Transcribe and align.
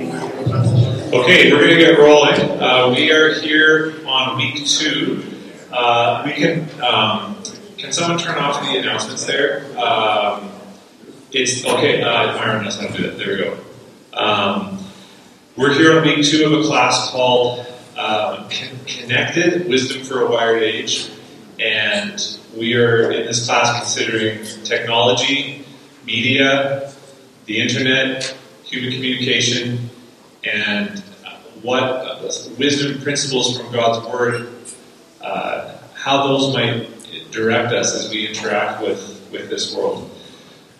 Okay, 0.00 1.52
we're 1.52 1.58
going 1.58 1.74
to 1.74 1.78
get 1.78 1.98
rolling. 1.98 2.40
Uh, 2.58 2.90
we 2.96 3.12
are 3.12 3.38
here 3.38 3.96
on 4.06 4.38
week 4.38 4.66
two. 4.66 5.22
Uh, 5.70 6.22
we 6.24 6.32
can 6.32 6.62
um, 6.80 7.36
can 7.76 7.92
someone 7.92 8.18
turn 8.18 8.38
off 8.38 8.62
the 8.62 8.78
announcements 8.78 9.26
there? 9.26 9.66
Um, 9.78 10.50
it's 11.32 11.66
okay. 11.66 12.00
Uh, 12.00 12.62
knows 12.62 12.80
how 12.80 12.86
to 12.86 12.96
do 12.96 13.10
that. 13.10 13.18
There 13.18 13.28
we 13.28 13.36
go. 13.36 13.58
Um, 14.14 14.78
we're 15.58 15.74
here 15.74 15.98
on 15.98 16.02
week 16.02 16.24
two 16.24 16.46
of 16.46 16.64
a 16.64 16.66
class 16.66 17.10
called 17.10 17.66
uh, 17.98 18.48
Connected 18.86 19.68
Wisdom 19.68 20.02
for 20.02 20.22
a 20.22 20.30
Wired 20.30 20.62
Age, 20.62 21.10
and 21.58 22.38
we 22.56 22.74
are 22.74 23.12
in 23.12 23.26
this 23.26 23.44
class 23.44 23.76
considering 23.80 24.46
technology, 24.64 25.66
media, 26.06 26.90
the 27.44 27.60
internet, 27.60 28.34
human 28.70 28.92
communication, 28.92 29.89
and 30.44 30.98
what 31.62 32.22
wisdom 32.58 33.02
principles 33.02 33.58
from 33.58 33.72
God's 33.72 34.06
Word, 34.08 34.48
uh, 35.20 35.76
how 35.94 36.26
those 36.26 36.54
might 36.54 36.88
direct 37.30 37.72
us 37.72 37.94
as 37.94 38.10
we 38.10 38.28
interact 38.28 38.82
with, 38.82 39.28
with 39.30 39.50
this 39.50 39.74
world. 39.74 40.10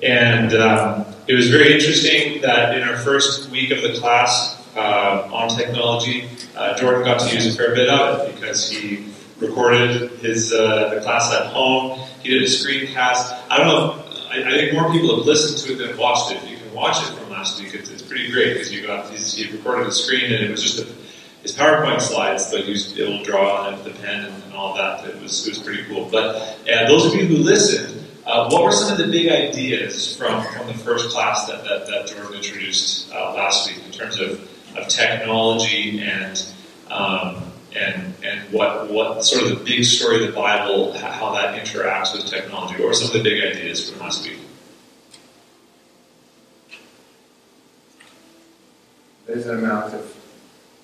And 0.02 0.54
um, 0.54 1.06
it 1.26 1.34
was 1.34 1.50
very 1.50 1.74
interesting 1.74 2.40
that 2.42 2.76
in 2.76 2.82
our 2.82 2.96
first 2.96 3.50
week 3.50 3.70
of 3.70 3.82
the 3.82 3.98
class 3.98 4.56
uh, 4.74 5.28
on 5.32 5.48
technology, 5.56 6.28
uh, 6.56 6.76
Jordan 6.78 7.04
got 7.04 7.20
to 7.20 7.34
use 7.34 7.54
a 7.54 7.56
fair 7.56 7.74
bit 7.74 7.88
of 7.88 8.20
it 8.20 8.34
because 8.34 8.70
he 8.70 9.06
recorded 9.38 10.10
his 10.18 10.52
uh, 10.52 10.94
the 10.94 11.00
class 11.00 11.32
at 11.32 11.46
home. 11.46 11.98
He 12.22 12.30
did 12.30 12.42
a 12.42 12.46
screencast. 12.46 13.38
I 13.50 13.58
don't 13.58 13.66
know. 13.66 14.04
I, 14.30 14.44
I, 14.44 14.50
think 14.50 14.74
more 14.74 14.90
people 14.92 15.16
have 15.16 15.26
listened 15.26 15.58
to 15.66 15.72
it 15.72 15.86
than 15.86 15.96
watched 15.98 16.32
it. 16.32 16.48
You 16.48 16.56
watch 16.80 17.02
it 17.02 17.14
from 17.14 17.30
last 17.30 17.60
week. 17.60 17.74
It's, 17.74 17.90
it's 17.90 18.02
pretty 18.02 18.30
great 18.30 18.54
because 18.54 18.72
you 18.72 18.86
got 18.86 19.10
he 19.10 19.50
recorded 19.52 19.86
the 19.86 19.92
screen 19.92 20.32
and 20.32 20.42
it 20.42 20.50
was 20.50 20.62
just 20.62 20.78
a, 20.78 20.86
his 21.42 21.56
PowerPoint 21.56 22.00
slides, 22.00 22.50
but 22.50 22.64
he 22.64 23.02
will 23.02 23.22
draw 23.22 23.66
on 23.66 23.74
it 23.74 23.84
with 23.84 23.94
the 23.94 24.02
pen 24.02 24.24
and, 24.24 24.42
and, 24.44 24.54
all 24.54 24.74
that. 24.76 25.04
It 25.06 25.20
was 25.20 25.46
it 25.46 25.50
was 25.50 25.62
pretty 25.62 25.84
cool. 25.84 26.08
But 26.10 26.58
those 26.88 27.06
of 27.06 27.14
you 27.14 27.26
who 27.26 27.36
listened. 27.36 27.98
Uh, 28.26 28.48
what 28.50 28.62
were 28.62 28.70
some 28.70 28.92
of 28.92 28.98
the 28.98 29.10
big 29.10 29.28
ideas 29.28 30.16
from, 30.16 30.44
from 30.52 30.66
the 30.68 30.74
first 30.74 31.08
class 31.08 31.48
that, 31.48 31.64
that, 31.64 31.86
that 31.86 32.06
Jordan 32.06 32.34
introduced 32.34 33.12
uh, 33.12 33.34
last 33.34 33.68
week 33.68 33.84
in 33.84 33.90
terms 33.90 34.20
of, 34.20 34.48
of 34.76 34.86
technology 34.86 36.00
and 36.00 36.46
um, 36.90 37.50
and 37.74 38.14
and 38.22 38.52
what 38.52 38.90
what 38.90 39.24
sort 39.24 39.50
of 39.50 39.58
the 39.58 39.64
big 39.64 39.84
story 39.84 40.16
of 40.16 40.26
the 40.30 40.32
Bible, 40.32 40.92
how 40.98 41.32
that 41.34 41.58
interacts 41.60 42.14
with 42.14 42.26
technology. 42.26 42.80
Were 42.80 42.92
some 42.92 43.08
of 43.08 43.14
the 43.14 43.22
big 43.22 43.42
ideas 43.42 43.90
from 43.90 44.00
last 44.00 44.24
week? 44.28 44.38
There's 49.30 49.46
an 49.46 49.60
amount 49.60 49.94
of 49.94 50.12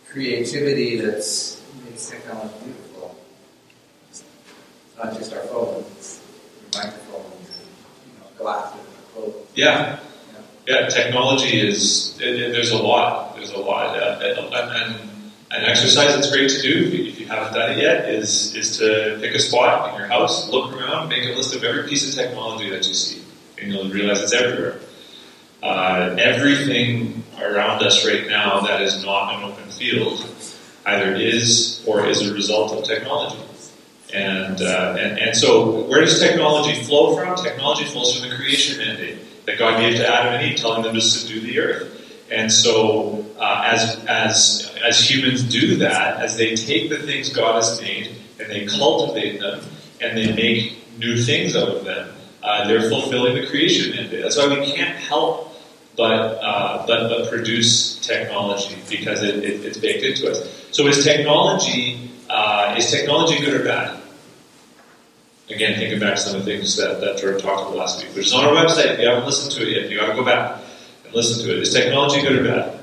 creativity 0.08 1.00
that's 1.00 1.60
makes 1.84 2.08
technology 2.08 2.54
beautiful. 2.62 3.18
It's 4.08 4.22
not 4.96 5.14
just 5.14 5.32
our 5.32 5.40
phones, 5.40 5.84
it's 5.88 6.20
microphones, 6.72 7.60
you 8.06 8.12
know, 8.20 8.28
glasses, 8.38 8.86
clothes. 9.12 9.34
Yeah. 9.56 9.98
yeah. 10.64 10.82
yeah, 10.82 10.88
technology 10.88 11.58
is. 11.58 12.20
It, 12.20 12.40
it, 12.40 12.52
there's 12.52 12.70
a 12.70 12.80
lot. 12.80 13.34
There's 13.34 13.50
a 13.50 13.58
lot, 13.58 13.96
uh, 13.96 14.20
and, 14.22 15.10
an 15.50 15.64
exercise 15.64 16.14
that's 16.14 16.30
great 16.30 16.50
to 16.50 16.62
do 16.62 17.08
if 17.08 17.18
you 17.18 17.26
haven't 17.26 17.52
done 17.52 17.72
it 17.72 17.78
yet 17.78 18.08
is 18.08 18.54
is 18.54 18.78
to 18.78 19.18
pick 19.20 19.34
a 19.34 19.40
spot 19.40 19.90
in 19.90 19.98
your 19.98 20.06
house, 20.06 20.48
look 20.50 20.72
around, 20.72 21.08
make 21.08 21.24
a 21.24 21.36
list 21.36 21.52
of 21.56 21.64
every 21.64 21.88
piece 21.88 22.08
of 22.08 22.14
technology 22.14 22.70
that 22.70 22.86
you 22.86 22.94
see, 22.94 23.22
and 23.60 23.72
you'll 23.72 23.88
realize 23.88 24.22
it's 24.22 24.32
everywhere. 24.32 24.78
Uh, 25.62 26.14
everything 26.18 27.24
around 27.40 27.82
us 27.82 28.06
right 28.06 28.26
now 28.26 28.60
that 28.60 28.82
is 28.82 29.04
not 29.04 29.34
an 29.34 29.50
open 29.50 29.70
field 29.70 30.24
either 30.86 31.14
is 31.14 31.84
or 31.86 32.06
is 32.06 32.26
a 32.28 32.32
result 32.32 32.72
of 32.72 32.84
technology. 32.84 33.42
And, 34.14 34.62
uh, 34.62 34.96
and, 34.98 35.18
and 35.18 35.36
so, 35.36 35.82
where 35.82 36.00
does 36.00 36.20
technology 36.20 36.80
flow 36.84 37.16
from? 37.16 37.34
Technology 37.36 37.84
flows 37.84 38.18
from 38.18 38.28
the 38.30 38.36
creation 38.36 38.78
mandate 38.78 39.18
that 39.46 39.58
God 39.58 39.80
gave 39.80 39.96
to 39.96 40.06
Adam 40.06 40.34
and 40.34 40.50
Eve, 40.50 40.58
telling 40.58 40.82
them 40.82 40.94
to 40.94 41.00
subdue 41.00 41.40
the 41.40 41.58
earth. 41.58 41.92
And 42.30 42.50
so, 42.50 43.26
uh, 43.38 43.62
as, 43.66 44.04
as, 44.06 44.74
as 44.84 45.10
humans 45.10 45.42
do 45.42 45.76
that, 45.78 46.20
as 46.20 46.36
they 46.36 46.54
take 46.54 46.88
the 46.88 46.98
things 46.98 47.32
God 47.32 47.56
has 47.56 47.80
made 47.80 48.14
and 48.40 48.50
they 48.50 48.66
cultivate 48.66 49.40
them 49.40 49.60
and 50.00 50.16
they 50.16 50.32
make 50.32 50.98
new 50.98 51.16
things 51.22 51.56
out 51.56 51.68
of 51.68 51.84
them, 51.84 52.14
uh, 52.42 52.66
they're 52.68 52.88
fulfilling 52.88 53.34
the 53.34 53.46
creation 53.46 53.94
mandate. 53.94 54.22
That's 54.22 54.36
why 54.36 54.48
we 54.48 54.72
can't 54.72 54.96
help 54.96 55.52
but, 55.96 56.10
uh, 56.12 56.86
but, 56.86 57.08
but 57.08 57.28
produce 57.30 57.98
technology 58.06 58.76
because 58.88 59.22
it, 59.22 59.36
it, 59.36 59.64
it's 59.64 59.78
baked 59.78 60.04
into 60.04 60.30
us. 60.30 60.68
So, 60.70 60.86
is 60.86 61.02
technology, 61.02 62.10
uh, 62.28 62.74
is 62.76 62.90
technology 62.90 63.38
good 63.44 63.60
or 63.60 63.64
bad? 63.64 64.00
Again, 65.48 65.78
thinking 65.78 66.00
back 66.00 66.16
to 66.16 66.20
some 66.20 66.36
of 66.40 66.44
the 66.44 66.56
things 66.56 66.76
that, 66.76 67.00
that 67.00 67.18
Jordan 67.18 67.40
talked 67.40 67.62
about 67.62 67.76
last 67.76 68.02
week, 68.02 68.14
which 68.16 68.26
is 68.26 68.34
on 68.34 68.44
our 68.44 68.52
website. 68.52 68.94
If 68.94 69.00
you 69.00 69.08
haven't 69.08 69.26
listened 69.26 69.52
to 69.52 69.62
it 69.62 69.80
yet, 69.80 69.90
you 69.90 69.98
got 69.98 70.08
to 70.08 70.14
go 70.14 70.24
back 70.24 70.60
and 71.04 71.14
listen 71.14 71.44
to 71.46 71.52
it. 71.52 71.62
Is 71.62 71.72
technology 71.72 72.20
good 72.20 72.40
or 72.40 72.44
bad? 72.44 72.80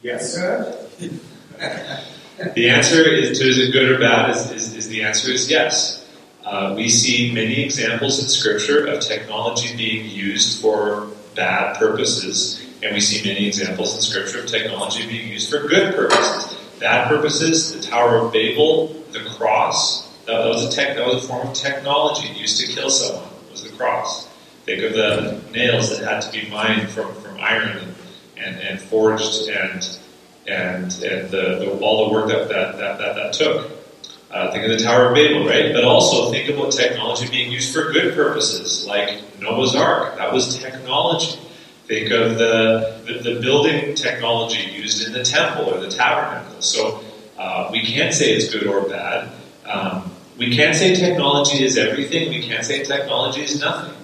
Yes. 0.00 0.34
the 2.54 2.70
answer 2.70 3.06
is 3.06 3.38
to 3.38 3.48
is 3.48 3.58
it 3.58 3.72
good 3.72 3.90
or 3.90 3.98
bad? 3.98 4.30
Is, 4.30 4.50
is, 4.50 4.74
is 4.76 4.88
the 4.88 5.02
answer 5.02 5.30
is 5.30 5.50
yes. 5.50 6.08
Uh, 6.44 6.74
we 6.76 6.88
see 6.88 7.32
many 7.32 7.62
examples 7.62 8.20
in 8.20 8.28
Scripture 8.28 8.86
of 8.86 9.00
technology 9.00 9.76
being 9.76 10.08
used 10.08 10.60
for 10.60 11.08
bad 11.34 11.76
purposes, 11.76 12.64
and 12.82 12.94
we 12.94 13.00
see 13.00 13.26
many 13.26 13.46
examples 13.46 13.94
in 13.94 14.00
Scripture 14.00 14.40
of 14.40 14.46
technology 14.46 15.06
being 15.06 15.28
used 15.28 15.50
for 15.50 15.66
good 15.66 15.94
purposes. 15.94 16.58
Bad 16.80 17.08
purposes, 17.08 17.74
the 17.74 17.82
Tower 17.82 18.18
of 18.18 18.32
Babel, 18.32 18.88
the 19.12 19.20
cross, 19.36 20.12
that 20.26 20.48
was 20.48 20.64
a 20.64 20.70
tech, 20.70 20.96
that 20.96 21.06
was 21.06 21.24
a 21.24 21.28
form 21.28 21.48
of 21.48 21.54
technology 21.54 22.28
used 22.38 22.60
to 22.60 22.72
kill 22.72 22.90
someone. 22.90 23.28
Was 23.50 23.64
the 23.64 23.76
cross. 23.76 24.28
Think 24.64 24.82
of 24.82 24.92
the 24.92 25.42
nails 25.52 25.90
that 25.90 26.06
had 26.06 26.20
to 26.20 26.32
be 26.32 26.48
mined 26.48 26.88
from, 26.88 27.12
from 27.16 27.38
iron 27.38 27.94
and, 28.36 28.56
and, 28.60 28.80
forged 28.80 29.48
and 29.48 29.98
and 30.46 30.84
and 31.02 31.30
the, 31.30 31.58
the, 31.58 31.78
all 31.80 32.08
the 32.08 32.12
work 32.12 32.28
that 32.28 32.48
that, 32.48 32.78
that, 32.78 32.98
that, 32.98 33.14
that 33.16 33.32
took. 33.32 33.81
Uh, 34.32 34.50
think 34.50 34.64
of 34.64 34.70
the 34.70 34.82
Tower 34.82 35.08
of 35.08 35.14
Babel, 35.14 35.46
right? 35.46 35.74
But 35.74 35.84
also 35.84 36.30
think 36.30 36.48
about 36.48 36.72
technology 36.72 37.28
being 37.28 37.52
used 37.52 37.74
for 37.74 37.92
good 37.92 38.14
purposes, 38.14 38.86
like 38.86 39.20
Noah's 39.40 39.74
Ark. 39.74 40.16
That 40.16 40.32
was 40.32 40.58
technology. 40.58 41.38
Think 41.86 42.10
of 42.12 42.38
the, 42.38 42.98
the, 43.04 43.34
the 43.34 43.40
building 43.40 43.94
technology 43.94 44.70
used 44.70 45.06
in 45.06 45.12
the 45.12 45.22
temple 45.22 45.66
or 45.66 45.80
the 45.80 45.90
tabernacle. 45.90 46.62
So 46.62 47.02
uh, 47.38 47.68
we 47.70 47.84
can't 47.84 48.14
say 48.14 48.32
it's 48.32 48.50
good 48.50 48.66
or 48.66 48.88
bad. 48.88 49.30
Um, 49.66 50.10
we 50.38 50.56
can't 50.56 50.74
say 50.74 50.94
technology 50.94 51.62
is 51.62 51.76
everything. 51.76 52.30
We 52.30 52.42
can't 52.42 52.64
say 52.64 52.82
technology 52.84 53.42
is 53.42 53.60
nothing. 53.60 53.94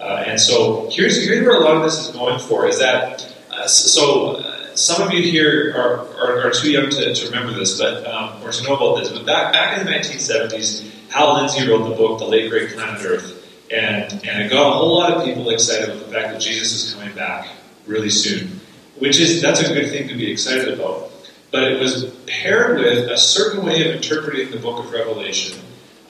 Uh, 0.00 0.24
and 0.26 0.40
so 0.40 0.88
here's, 0.90 1.24
here's 1.24 1.46
where 1.46 1.54
a 1.54 1.60
lot 1.60 1.76
of 1.76 1.84
this 1.84 1.98
is 2.00 2.08
going 2.08 2.40
for 2.40 2.66
is 2.66 2.80
that, 2.80 3.32
uh, 3.52 3.68
so 3.68 4.38
some 4.78 5.06
of 5.06 5.12
you 5.12 5.22
here 5.22 5.74
are, 5.76 6.08
are, 6.16 6.46
are 6.46 6.50
too 6.50 6.70
young 6.70 6.90
to, 6.90 7.14
to, 7.14 7.26
remember 7.26 7.52
this, 7.52 7.78
but 7.78 8.06
um, 8.06 8.42
or 8.42 8.52
to 8.52 8.64
know 8.64 8.76
about 8.76 9.00
this. 9.00 9.10
But 9.10 9.26
back 9.26 9.52
back 9.52 9.78
in 9.78 9.86
the 9.86 9.92
1970s, 9.92 11.10
Hal 11.10 11.34
Lindsey 11.34 11.68
wrote 11.68 11.88
the 11.88 11.94
book, 11.94 12.18
The 12.18 12.26
Late 12.26 12.50
Great 12.50 12.70
Planet 12.70 13.04
Earth, 13.04 13.66
and 13.72 14.12
and 14.12 14.42
it 14.42 14.50
got 14.50 14.68
a 14.68 14.72
whole 14.72 14.96
lot 14.96 15.12
of 15.12 15.24
people 15.24 15.48
excited 15.50 15.90
about 15.90 16.06
the 16.06 16.12
fact 16.12 16.32
that 16.32 16.40
Jesus 16.40 16.84
is 16.84 16.94
coming 16.94 17.14
back 17.14 17.48
really 17.86 18.10
soon, 18.10 18.60
which 18.98 19.18
is 19.18 19.42
that's 19.42 19.60
a 19.60 19.72
good 19.72 19.90
thing 19.90 20.08
to 20.08 20.14
be 20.14 20.30
excited 20.30 20.68
about. 20.68 21.10
But 21.50 21.64
it 21.64 21.80
was 21.80 22.14
paired 22.26 22.78
with 22.78 23.10
a 23.10 23.16
certain 23.16 23.64
way 23.64 23.88
of 23.88 23.96
interpreting 23.96 24.50
the 24.50 24.58
book 24.58 24.84
of 24.84 24.92
Revelation 24.92 25.58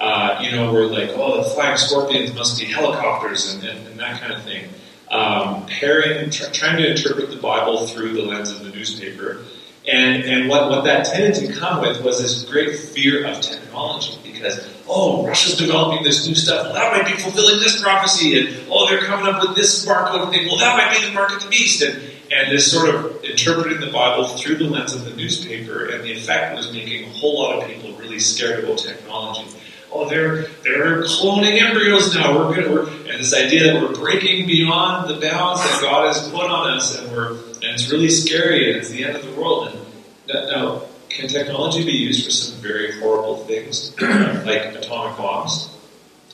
uh, 0.01 0.39
you 0.41 0.53
know, 0.53 0.73
we're 0.73 0.87
like, 0.87 1.11
oh, 1.15 1.43
the 1.43 1.51
flying 1.51 1.77
scorpions 1.77 2.35
must 2.35 2.59
be 2.59 2.67
helicopters 2.67 3.55
and, 3.55 3.65
and, 3.65 3.87
and 3.89 4.01
that 4.01 4.21
kind 4.21 4.33
of 4.33 4.43
thing. 4.43 4.69
Um, 5.11 5.65
pairing, 5.67 6.29
tr- 6.29 6.51
trying 6.53 6.77
to 6.77 6.91
interpret 6.91 7.31
the 7.31 7.39
Bible 7.39 7.87
through 7.87 8.13
the 8.13 8.23
lens 8.23 8.51
of 8.51 8.63
the 8.63 8.69
newspaper. 8.69 9.43
And, 9.91 10.23
and 10.25 10.51
what, 10.51 10.69
what 10.69 10.85
that 10.85 11.07
tended 11.07 11.35
to 11.37 11.59
come 11.59 11.81
with 11.81 12.05
was 12.05 12.21
this 12.21 12.45
great 12.45 12.79
fear 12.79 13.27
of 13.27 13.41
technology 13.41 14.19
because, 14.23 14.69
oh, 14.87 15.27
Russia's 15.27 15.57
developing 15.57 16.05
this 16.05 16.29
new 16.29 16.35
stuff. 16.35 16.67
Well, 16.67 16.75
that 16.75 16.93
might 16.93 17.11
be 17.11 17.19
fulfilling 17.19 17.59
this 17.59 17.81
prophecy. 17.81 18.39
And, 18.39 18.67
oh, 18.71 18.87
they're 18.87 19.01
coming 19.01 19.33
up 19.33 19.41
with 19.41 19.57
this 19.57 19.87
barcode 19.87 20.31
thing. 20.31 20.47
Well, 20.47 20.59
that 20.59 20.77
might 20.77 21.01
be 21.01 21.07
the 21.07 21.15
mark 21.15 21.33
of 21.33 21.43
the 21.43 21.49
beast. 21.49 21.83
And, 21.83 22.03
and 22.31 22.53
this 22.53 22.71
sort 22.71 22.95
of 22.95 23.25
interpreting 23.25 23.81
the 23.81 23.91
Bible 23.91 24.29
through 24.29 24.57
the 24.57 24.65
lens 24.65 24.95
of 24.95 25.07
the 25.07 25.17
newspaper. 25.17 25.87
And 25.87 26.05
the 26.05 26.13
effect 26.13 26.55
was 26.55 26.71
making 26.71 27.05
a 27.05 27.13
whole 27.15 27.43
lot 27.43 27.63
of 27.63 27.67
people 27.67 27.97
really 27.97 28.19
scared 28.19 28.63
about 28.63 28.77
technology 28.77 29.49
oh, 29.93 30.09
they're 30.09 30.43
they're 30.63 31.03
cloning 31.03 31.61
embryos 31.61 32.15
now. 32.15 32.37
We're 32.37 32.55
good. 32.55 32.71
We're, 32.71 32.89
and 32.89 33.21
this 33.21 33.35
idea 33.35 33.73
that 33.73 33.83
we're 33.83 33.95
breaking 33.95 34.47
beyond 34.47 35.09
the 35.09 35.21
bounds 35.21 35.63
that 35.63 35.79
God 35.81 36.07
has 36.07 36.29
put 36.29 36.45
on 36.45 36.71
us, 36.77 36.99
and 36.99 37.11
we're 37.13 37.33
and 37.33 37.65
it's 37.65 37.91
really 37.91 38.11
scary, 38.11 38.71
and 38.71 38.79
it's 38.79 38.91
the 38.91 39.05
end 39.05 39.17
of 39.17 39.25
the 39.25 39.33
world. 39.33 39.69
And 39.69 40.49
now, 40.51 40.83
can 41.09 41.29
technology 41.29 41.85
be 41.85 41.93
used 41.93 42.25
for 42.25 42.31
some 42.31 42.61
very 42.61 42.99
horrible 43.01 43.45
things, 43.45 43.95
like 44.01 44.75
atomic 44.75 45.17
bombs, 45.17 45.75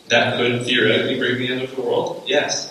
that 0.08 0.36
could 0.36 0.64
theoretically 0.64 1.18
bring 1.18 1.38
the 1.38 1.52
end 1.52 1.62
of 1.62 1.74
the 1.74 1.80
world? 1.80 2.24
Yes. 2.26 2.70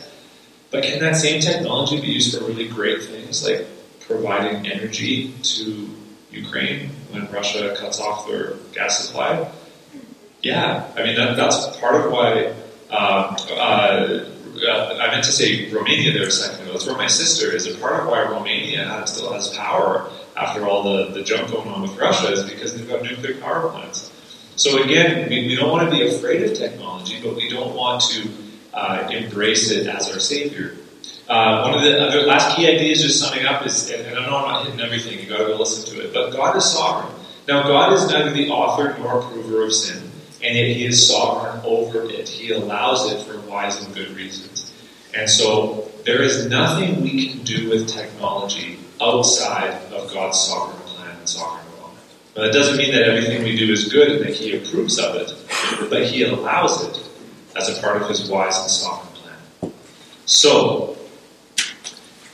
But 0.70 0.84
can 0.84 1.00
that 1.00 1.16
same 1.16 1.40
technology 1.40 2.02
be 2.02 2.08
used 2.08 2.38
for 2.38 2.46
really 2.46 2.68
great 2.68 3.04
things, 3.04 3.48
like 3.48 3.68
providing 4.02 4.72
energy 4.72 5.34
to 5.44 5.90
Ukraine 6.32 6.90
when 7.12 7.32
Russia 7.32 7.76
cuts 7.78 8.00
off 8.00 8.28
their 8.28 8.54
gas 8.74 9.06
supply? 9.06 9.52
Yeah, 10.44 10.92
I 10.98 11.04
mean 11.04 11.16
that, 11.16 11.38
that's 11.38 11.76
part 11.78 11.96
of 11.96 12.12
why. 12.12 12.48
Um, 12.92 13.36
uh, 13.50 14.26
I 14.66 15.08
meant 15.10 15.24
to 15.24 15.32
say 15.32 15.72
Romania 15.72 16.12
there 16.12 16.28
a 16.28 16.32
second 16.32 16.64
ago. 16.64 16.74
That's 16.74 16.86
where 16.86 16.98
my 16.98 17.08
sister 17.08 17.52
is. 17.56 17.66
A 17.66 17.76
part 17.80 18.00
of 18.00 18.08
why 18.08 18.24
Romania 18.24 18.84
has, 18.86 19.16
still 19.16 19.34
has 19.34 19.50
power 19.56 20.12
after 20.38 20.68
all 20.68 20.84
the, 20.84 21.12
the 21.12 21.24
junk 21.24 21.50
going 21.50 21.68
on 21.70 21.82
with 21.82 21.98
Russia 21.98 22.32
is 22.32 22.44
because 22.44 22.76
they've 22.76 22.88
got 22.88 23.02
nuclear 23.02 23.36
power 23.42 23.70
plants. 23.70 24.12
So 24.56 24.84
again, 24.84 25.30
we, 25.30 25.48
we 25.48 25.56
don't 25.56 25.72
want 25.72 25.90
to 25.90 25.96
be 25.96 26.08
afraid 26.16 26.44
of 26.44 26.56
technology, 26.56 27.20
but 27.24 27.36
we 27.36 27.50
don't 27.50 27.76
want 27.76 28.04
to 28.12 28.30
uh, 28.74 29.10
embrace 29.12 29.72
it 29.72 29.88
as 29.88 30.12
our 30.12 30.20
savior. 30.20 30.76
Uh, 31.28 31.64
one 31.64 31.74
of 31.74 31.82
the 31.82 32.00
other 32.00 32.22
last 32.24 32.56
key 32.56 32.68
ideas, 32.68 33.02
just 33.02 33.20
summing 33.20 33.46
up, 33.46 33.66
is, 33.66 33.90
and 33.90 34.20
I 34.20 34.26
know 34.26 34.38
I'm 34.38 34.52
not 34.52 34.66
hitting 34.66 34.82
everything, 34.82 35.20
you 35.20 35.26
gotta 35.26 35.46
go 35.46 35.56
listen 35.56 35.96
to 35.96 36.06
it, 36.06 36.14
but 36.14 36.32
God 36.32 36.58
is 36.58 36.66
sovereign. 36.66 37.14
Now, 37.48 37.64
God 37.64 37.94
is 37.94 38.08
neither 38.08 38.32
the 38.32 38.50
author 38.50 38.96
nor 39.00 39.20
approver 39.20 39.64
of 39.64 39.74
sin, 39.74 40.03
and 40.44 40.56
yet 40.56 40.68
He 40.68 40.86
is 40.86 41.08
sovereign 41.08 41.62
over 41.64 42.04
it. 42.10 42.28
He 42.28 42.52
allows 42.52 43.12
it 43.12 43.26
for 43.26 43.40
wise 43.42 43.84
and 43.84 43.94
good 43.96 44.10
reasons. 44.12 44.72
And 45.16 45.30
so, 45.30 45.90
there 46.06 46.22
is 46.22 46.48
nothing 46.48 47.02
we 47.02 47.30
can 47.30 47.44
do 47.44 47.70
with 47.70 47.88
technology 47.88 48.80
outside 49.02 49.72
of 49.92 50.12
God's 50.12 50.40
sovereign 50.40 50.80
plan 50.82 51.16
and 51.18 51.30
sovereign 51.30 51.66
will. 51.78 51.92
Now, 52.36 52.44
that 52.44 52.54
doesn't 52.54 52.78
mean 52.78 52.92
that 52.94 53.04
everything 53.04 53.44
we 53.44 53.56
do 53.56 53.72
is 53.72 53.92
good 53.92 54.12
and 54.12 54.26
that 54.26 54.34
He 54.34 54.58
approves 54.58 55.00
of 55.00 55.16
it, 55.16 55.32
but 55.90 56.06
He 56.06 56.24
allows 56.24 56.84
it 56.84 57.10
as 57.56 57.78
a 57.78 57.82
part 57.82 58.02
of 58.02 58.10
His 58.10 58.30
wise 58.30 58.58
and 58.60 58.70
sovereign 58.70 59.14
plan. 59.14 59.74
So, 60.26 60.98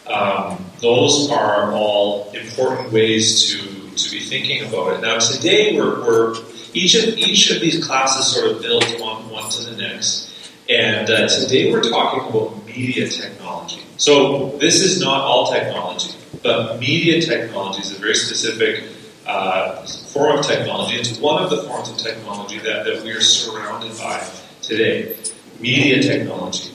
um, 0.07 0.65
those 0.81 1.29
are 1.29 1.71
all 1.73 2.31
important 2.31 2.91
ways 2.91 3.51
to, 3.51 3.95
to 3.95 4.11
be 4.11 4.21
thinking 4.21 4.65
about 4.65 4.93
it. 4.93 5.01
Now, 5.01 5.19
today 5.19 5.77
we're, 5.77 5.99
we're 6.05 6.35
each 6.73 6.95
of 6.95 7.17
each 7.17 7.51
of 7.51 7.61
these 7.61 7.83
classes 7.83 8.33
sort 8.33 8.51
of 8.51 8.61
builds 8.61 8.85
one 8.99 9.29
one 9.29 9.49
to 9.49 9.63
the 9.63 9.77
next, 9.77 10.31
and 10.69 11.09
uh, 11.09 11.27
today 11.27 11.71
we're 11.71 11.81
talking 11.81 12.29
about 12.29 12.65
media 12.65 13.07
technology. 13.09 13.81
So 13.97 14.57
this 14.59 14.81
is 14.81 15.01
not 15.01 15.21
all 15.21 15.51
technology, 15.51 16.15
but 16.43 16.79
media 16.79 17.21
technology 17.21 17.81
is 17.81 17.91
a 17.91 17.99
very 17.99 18.15
specific 18.15 18.83
uh, 19.25 19.85
form 19.85 20.39
of 20.39 20.45
technology. 20.45 20.95
It's 20.95 21.17
one 21.19 21.43
of 21.43 21.49
the 21.49 21.63
forms 21.63 21.89
of 21.89 21.97
technology 21.97 22.59
that, 22.59 22.85
that 22.85 23.03
we 23.03 23.11
are 23.11 23.21
surrounded 23.21 23.97
by 23.97 24.27
today. 24.61 25.17
Media 25.59 26.01
technology. 26.01 26.71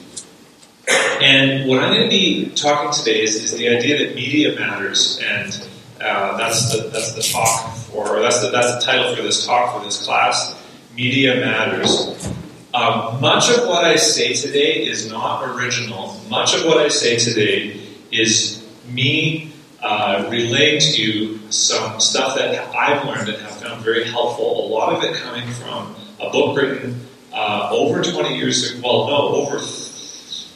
And 1.19 1.67
what 1.67 1.81
I'm 1.81 1.91
going 1.91 2.03
to 2.03 2.09
be 2.09 2.51
talking 2.51 2.91
today 2.91 3.23
is, 3.23 3.35
is 3.35 3.57
the 3.57 3.69
idea 3.69 3.97
that 3.97 4.15
media 4.15 4.53
matters, 4.59 5.19
and 5.23 5.67
uh, 5.99 6.37
that's 6.37 6.71
the 6.71 6.89
that's 6.89 7.13
the 7.15 7.23
talk 7.23 7.84
for 7.95 8.19
that's 8.19 8.41
the 8.41 8.49
that's 8.49 8.75
the 8.75 8.91
title 8.91 9.15
for 9.15 9.21
this 9.21 9.45
talk 9.45 9.77
for 9.77 9.83
this 9.83 10.05
class. 10.05 10.61
Media 10.95 11.35
matters. 11.35 12.29
Um, 12.73 13.21
much 13.21 13.49
of 13.49 13.67
what 13.67 13.85
I 13.85 13.95
say 13.95 14.33
today 14.33 14.85
is 14.85 15.09
not 15.09 15.43
original. 15.55 16.19
Much 16.29 16.55
of 16.55 16.65
what 16.65 16.77
I 16.77 16.89
say 16.89 17.17
today 17.17 17.79
is 18.11 18.65
me 18.89 19.53
uh, 19.81 20.27
relaying 20.29 20.81
to 20.81 21.01
you 21.01 21.51
some 21.51 21.99
stuff 21.99 22.35
that 22.35 22.75
I've 22.75 23.05
learned 23.05 23.29
and 23.29 23.37
have 23.41 23.61
found 23.61 23.83
very 23.83 24.03
helpful. 24.03 24.65
A 24.65 24.67
lot 24.67 24.93
of 24.93 25.03
it 25.03 25.15
coming 25.15 25.47
from 25.51 25.95
a 26.19 26.29
book 26.31 26.57
written 26.57 26.99
uh, 27.33 27.69
over 27.71 28.03
20 28.03 28.35
years 28.37 28.71
ago. 28.71 28.81
Well, 28.83 29.07
no, 29.07 29.17
over 29.35 29.59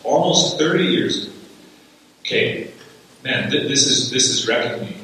almost 0.03 0.57
30 0.57 0.83
years. 0.83 1.29
Okay, 2.21 2.71
man, 3.23 3.49
th- 3.49 3.67
this 3.67 3.87
is 3.87 4.11
this 4.11 4.29
is 4.29 4.47
wrecking 4.47 4.87
me. 4.87 4.98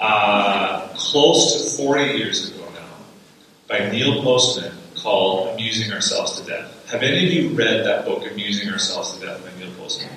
Uh, 0.00 0.88
close 0.96 1.76
to 1.76 1.82
40 1.82 2.16
years 2.16 2.50
ago 2.50 2.64
now, 2.72 2.88
by 3.68 3.90
Neil 3.90 4.22
Postman, 4.22 4.72
called 4.96 5.48
"Amusing 5.50 5.92
Ourselves 5.92 6.40
to 6.40 6.46
Death." 6.46 6.90
Have 6.90 7.02
any 7.02 7.26
of 7.26 7.32
you 7.32 7.48
read 7.50 7.84
that 7.84 8.06
book, 8.06 8.24
"Amusing 8.30 8.72
Ourselves 8.72 9.18
to 9.18 9.26
Death" 9.26 9.44
by 9.44 9.50
Neil 9.60 9.70
Postman? 9.74 10.08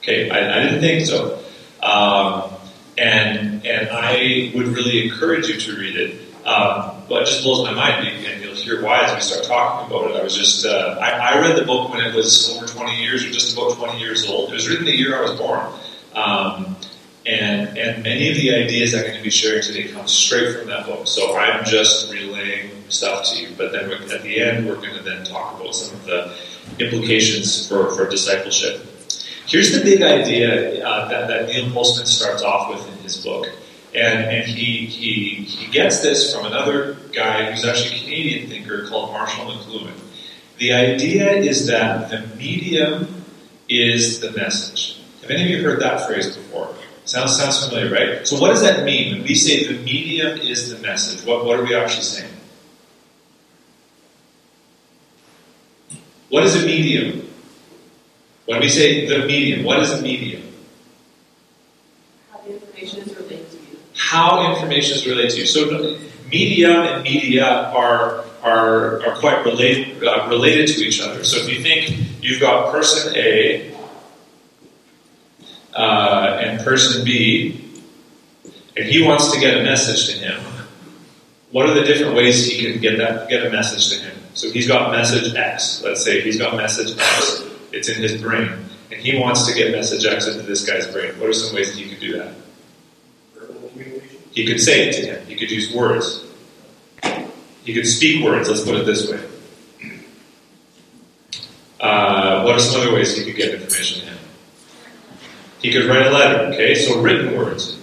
Okay, 0.00 0.30
I, 0.30 0.60
I 0.60 0.62
didn't 0.62 0.80
think 0.80 1.06
so, 1.06 1.42
um, 1.82 2.52
and 2.96 3.66
and 3.66 3.88
I 3.90 4.52
would 4.54 4.68
really 4.68 5.08
encourage 5.08 5.48
you 5.48 5.58
to 5.58 5.76
read 5.76 5.96
it. 5.96 6.20
Um, 6.46 7.02
but 7.08 7.22
it 7.22 7.26
just 7.26 7.42
blows 7.42 7.64
my 7.64 7.74
mind, 7.74 8.06
and 8.06 8.42
you'll 8.42 8.54
hear 8.54 8.82
why 8.82 9.00
as 9.02 9.14
we 9.14 9.20
start 9.20 9.44
talking 9.44 9.86
about 9.88 10.10
it. 10.10 10.16
I 10.16 10.24
was 10.24 10.34
just, 10.34 10.66
uh, 10.66 10.98
I, 11.00 11.10
I, 11.10 11.40
read 11.40 11.56
the 11.56 11.64
book 11.64 11.90
when 11.90 12.00
it 12.00 12.12
was 12.14 12.50
over 12.56 12.66
20 12.66 13.00
years, 13.00 13.24
or 13.24 13.30
just 13.30 13.56
about 13.56 13.76
20 13.76 14.00
years 14.00 14.26
old. 14.26 14.50
It 14.50 14.54
was 14.54 14.68
written 14.68 14.84
the 14.84 14.96
year 14.96 15.16
I 15.16 15.20
was 15.22 15.38
born. 15.38 15.72
Um, 16.14 16.76
and, 17.26 17.78
and 17.78 18.02
many 18.02 18.30
of 18.30 18.36
the 18.36 18.54
ideas 18.54 18.94
I'm 18.94 19.02
going 19.02 19.16
to 19.16 19.22
be 19.22 19.30
sharing 19.30 19.62
today 19.62 19.88
come 19.88 20.08
straight 20.08 20.56
from 20.56 20.68
that 20.68 20.86
book. 20.86 21.06
So 21.06 21.36
I'm 21.36 21.64
just 21.64 22.12
relaying 22.12 22.70
stuff 22.88 23.26
to 23.30 23.40
you. 23.40 23.54
But 23.56 23.72
then 23.72 23.90
at 23.90 24.22
the 24.22 24.40
end, 24.40 24.66
we're 24.66 24.76
going 24.76 24.96
to 24.96 25.02
then 25.02 25.24
talk 25.24 25.60
about 25.60 25.74
some 25.74 25.96
of 25.96 26.04
the 26.04 26.36
implications 26.78 27.68
for, 27.68 27.94
for 27.94 28.08
discipleship. 28.08 28.86
Here's 29.46 29.72
the 29.72 29.82
big 29.82 30.02
idea 30.02 30.84
uh, 30.86 31.08
that, 31.08 31.28
that 31.28 31.48
Neil 31.48 31.70
Postman 31.70 32.06
starts 32.06 32.42
off 32.42 32.70
with 32.70 32.86
in 32.88 33.02
his 33.02 33.24
book. 33.24 33.46
And, 33.94 34.24
and 34.24 34.48
he, 34.48 34.86
he, 34.86 35.44
he 35.44 35.70
gets 35.70 36.00
this 36.00 36.34
from 36.34 36.46
another 36.46 36.94
guy 37.12 37.50
who's 37.50 37.64
actually 37.64 37.98
a 37.98 38.02
Canadian 38.04 38.48
thinker 38.48 38.88
called 38.88 39.12
Marshall 39.12 39.44
McLuhan. 39.44 39.92
The 40.58 40.72
idea 40.72 41.30
is 41.32 41.66
that 41.66 42.10
the 42.10 42.26
medium 42.36 43.24
is 43.68 44.20
the 44.20 44.32
message. 44.32 45.00
Have 45.20 45.30
any 45.30 45.44
of 45.44 45.50
you 45.50 45.62
heard 45.62 45.80
that 45.80 46.06
phrase 46.06 46.36
before? 46.36 46.74
Sounds, 47.04 47.36
sounds 47.36 47.66
familiar, 47.66 47.92
right? 47.92 48.26
So 48.26 48.38
what 48.38 48.48
does 48.48 48.62
that 48.62 48.84
mean? 48.84 49.16
When 49.16 49.22
we 49.24 49.34
say 49.34 49.66
the 49.66 49.82
medium 49.82 50.38
is 50.38 50.70
the 50.70 50.80
message, 50.80 51.26
what, 51.26 51.44
what 51.44 51.58
are 51.58 51.64
we 51.64 51.74
actually 51.74 52.04
saying? 52.04 52.32
What 56.28 56.44
is 56.44 56.62
a 56.62 56.64
medium? 56.64 57.28
When 58.46 58.60
we 58.60 58.68
say 58.68 59.06
the 59.06 59.26
medium, 59.26 59.64
what 59.64 59.80
is 59.80 59.92
a 59.92 60.00
medium? 60.00 60.42
How 62.30 62.40
the 62.40 62.54
information 62.54 63.00
is 63.00 63.14
related 63.14 63.50
to 63.50 63.56
you. 63.56 63.78
How 63.94 64.54
information 64.54 64.96
is 64.96 65.06
related 65.06 65.30
to 65.32 65.40
you. 65.40 65.46
So 65.46 65.98
media 66.30 66.94
and 66.94 67.02
media 67.02 67.46
are 67.46 68.24
are, 68.42 69.06
are 69.06 69.16
quite 69.20 69.44
related 69.44 70.02
uh, 70.02 70.26
related 70.28 70.68
to 70.68 70.84
each 70.84 71.00
other. 71.00 71.22
So 71.22 71.38
if 71.38 71.48
you 71.48 71.62
think 71.62 71.96
you've 72.20 72.40
got 72.40 72.72
person 72.72 73.14
A 73.16 73.72
uh, 75.74 76.38
and 76.40 76.60
person 76.64 77.04
B, 77.04 77.70
and 78.76 78.86
he 78.86 79.02
wants 79.02 79.32
to 79.32 79.40
get 79.40 79.58
a 79.58 79.62
message 79.62 80.14
to 80.14 80.24
him, 80.24 80.40
what 81.50 81.68
are 81.68 81.74
the 81.74 81.84
different 81.84 82.14
ways 82.14 82.46
he 82.46 82.64
can 82.64 82.80
get 82.80 82.98
that 82.98 83.28
get 83.28 83.46
a 83.46 83.50
message 83.50 83.90
to 83.90 84.04
him? 84.04 84.16
So 84.34 84.50
he's 84.50 84.66
got 84.66 84.90
message 84.90 85.34
X. 85.34 85.82
Let's 85.82 86.02
say 86.02 86.22
he's 86.22 86.38
got 86.38 86.56
message 86.56 86.98
X. 86.98 87.44
It's 87.72 87.88
in 87.88 88.02
his 88.02 88.20
brain, 88.20 88.50
and 88.90 89.00
he 89.00 89.18
wants 89.18 89.46
to 89.46 89.54
get 89.54 89.72
message 89.72 90.06
X 90.06 90.26
into 90.26 90.42
this 90.42 90.66
guy's 90.66 90.86
brain. 90.86 91.18
What 91.20 91.28
are 91.28 91.34
some 91.34 91.54
ways 91.54 91.72
that 91.74 91.78
he 91.78 91.88
could 91.90 92.00
do 92.00 92.18
that? 92.18 92.34
He 94.32 94.46
could 94.46 94.60
say 94.60 94.88
it 94.88 94.92
to 94.92 95.00
him. 95.02 95.26
He 95.26 95.36
could 95.36 95.50
use 95.50 95.74
words. 95.74 96.24
He 97.64 97.74
could 97.74 97.86
speak 97.86 98.24
words. 98.24 98.48
Let's 98.48 98.62
put 98.62 98.76
it 98.76 98.86
this 98.86 99.10
way. 99.10 99.20
Uh, 101.78 102.44
what 102.44 102.54
are 102.54 102.60
some 102.60 102.80
other 102.80 102.94
ways 102.94 103.16
he 103.16 103.24
could 103.24 103.36
get 103.36 103.54
information 103.54 104.00
to 104.00 104.06
him? 104.06 104.18
He 105.62 105.72
could 105.72 105.86
write 105.86 106.06
a 106.06 106.10
letter. 106.10 106.52
Okay, 106.52 106.74
so 106.74 107.00
written 107.00 107.36
words. 107.36 107.78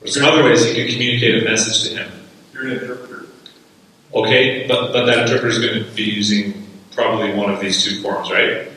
What 0.00 0.10
are 0.10 0.12
some 0.12 0.24
other 0.24 0.42
ways 0.42 0.64
he 0.64 0.74
could 0.74 0.90
communicate 0.92 1.42
a 1.42 1.44
message 1.48 1.88
to 1.88 1.96
him? 1.96 2.12
You're 2.52 2.66
an 2.66 2.72
interpreter. 2.72 3.26
Okay, 4.12 4.66
but, 4.66 4.92
but 4.92 5.06
that 5.06 5.20
interpreter 5.20 5.48
is 5.48 5.58
going 5.58 5.84
to 5.84 5.90
be 5.92 6.02
using 6.02 6.66
probably 6.92 7.32
one 7.34 7.50
of 7.50 7.60
these 7.60 7.84
two 7.84 8.02
forms, 8.02 8.30
right? 8.30 8.68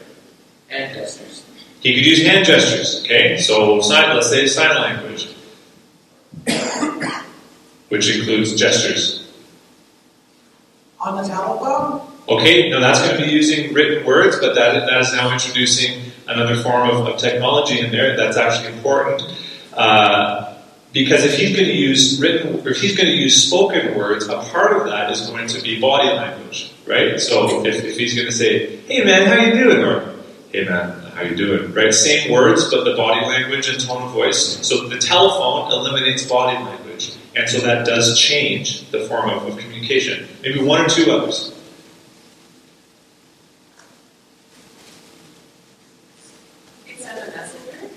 And 0.70 0.94
gestures. 0.94 1.46
He 1.80 1.96
could 1.96 2.06
use 2.06 2.24
hand 2.24 2.46
gestures. 2.46 3.02
Okay, 3.04 3.38
so 3.38 3.82
sign, 3.82 4.16
let's 4.16 4.30
say 4.30 4.46
sign 4.46 4.76
language, 4.76 5.30
which 7.90 8.16
includes 8.16 8.56
gestures. 8.56 9.28
On 11.00 11.20
the 11.20 11.28
telephone? 11.28 12.11
Okay, 12.30 12.70
now 12.70 12.80
that's 12.80 13.00
going 13.00 13.20
to 13.20 13.26
be 13.26 13.32
using 13.32 13.74
written 13.74 14.06
words, 14.06 14.38
but 14.40 14.56
that, 14.56 14.88
that 14.88 15.02
is 15.02 15.14
now 15.14 15.32
introducing 15.34 16.12
another 16.28 16.56
form 16.62 16.90
of, 16.90 17.08
of 17.08 17.18
technology 17.18 17.80
in 17.80 17.92
there 17.92 18.16
that's 18.16 18.38
actually 18.38 18.74
important. 18.74 19.22
Uh, 19.74 20.52
because 20.94 21.24
if 21.24 21.38
he's 21.38 21.56
going 21.56 21.68
to 21.68 21.74
use 21.74 22.20
written, 22.20 22.68
if 22.68 22.82
he's 22.82 22.96
going 22.96 23.08
to 23.08 23.16
use 23.16 23.48
spoken 23.48 23.98
words, 23.98 24.28
a 24.28 24.38
part 24.38 24.78
of 24.78 24.86
that 24.88 25.12
is 25.12 25.22
going 25.22 25.48
to 25.48 25.62
be 25.62 25.80
body 25.80 26.10
language, 26.10 26.72
right? 26.86 27.20
So 27.20 27.66
if, 27.66 27.84
if 27.84 27.98
he's 27.98 28.14
going 28.14 28.28
to 28.28 28.34
say, 28.34 28.78
"Hey 28.82 29.04
man, 29.04 29.26
how 29.28 29.44
you 29.44 29.54
doing?" 29.54 29.84
or 29.84 30.16
"Hey 30.52 30.66
man, 30.66 30.92
how 31.14 31.22
you 31.22 31.36
doing?" 31.36 31.74
right? 31.74 31.94
Same 31.94 32.32
words, 32.32 32.70
but 32.70 32.84
the 32.84 32.96
body 32.96 33.26
language 33.26 33.70
and 33.70 33.80
tone 33.80 34.02
of 34.02 34.12
voice. 34.12 34.68
So 34.68 34.90
the 34.90 34.98
telephone 34.98 35.72
eliminates 35.72 36.28
body 36.28 36.62
language, 36.62 37.14
and 37.36 37.50
so 37.50 37.60
that 37.62 37.86
does 37.86 38.20
change 38.20 38.90
the 38.92 39.08
form 39.08 39.30
of, 39.30 39.48
of 39.48 39.58
communication. 39.58 40.28
Maybe 40.44 40.62
one 40.62 40.82
or 40.82 40.90
two 40.90 41.10
others. 41.12 41.58
It's 46.86 47.06
a 47.06 47.16
messenger. 47.16 47.90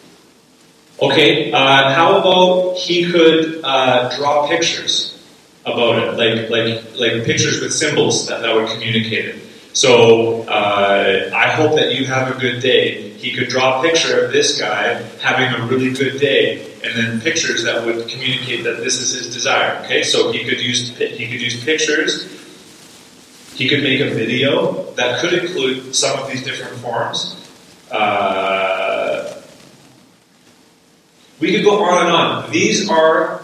Okay, 1.02 1.50
uh, 1.50 1.92
how 1.92 2.18
about 2.18 2.76
he 2.76 3.10
could 3.10 3.60
uh, 3.64 4.14
draw 4.16 4.46
pictures 4.46 5.10
about 5.66 5.98
it, 5.98 6.18
like 6.18 6.50
like 6.50 6.98
like 6.98 7.24
pictures 7.24 7.60
with 7.60 7.72
symbols 7.72 8.28
that, 8.28 8.42
that 8.42 8.54
would 8.54 8.68
communicate 8.68 9.24
it. 9.24 9.40
So 9.72 10.42
uh, 10.42 11.30
I 11.34 11.50
hope 11.50 11.74
that 11.74 11.94
you 11.94 12.06
have 12.06 12.36
a 12.36 12.38
good 12.38 12.60
day. 12.60 13.08
He 13.10 13.32
could 13.34 13.48
draw 13.48 13.80
a 13.80 13.82
picture 13.82 14.24
of 14.24 14.30
this 14.30 14.60
guy 14.60 15.02
having 15.20 15.48
a 15.60 15.66
really 15.66 15.92
good 15.92 16.20
day, 16.20 16.72
and 16.84 16.96
then 16.96 17.20
pictures 17.20 17.64
that 17.64 17.84
would 17.84 18.08
communicate 18.08 18.62
that 18.62 18.78
this 18.78 19.00
is 19.00 19.18
his 19.18 19.34
desire. 19.34 19.82
Okay, 19.84 20.04
so 20.04 20.30
he 20.30 20.44
could 20.44 20.60
use 20.60 20.96
he 20.96 21.26
could 21.26 21.40
use 21.40 21.64
pictures. 21.64 22.30
He 23.54 23.68
could 23.68 23.82
make 23.82 24.00
a 24.00 24.10
video 24.10 24.82
that 24.92 25.20
could 25.20 25.32
include 25.32 25.94
some 25.94 26.18
of 26.20 26.28
these 26.28 26.44
different 26.44 26.76
forms. 26.78 27.40
Uh, 27.90 28.73
we 31.40 31.52
could 31.52 31.64
go 31.64 31.82
on 31.84 32.06
and 32.06 32.14
on. 32.14 32.50
These 32.50 32.88
are 32.88 33.42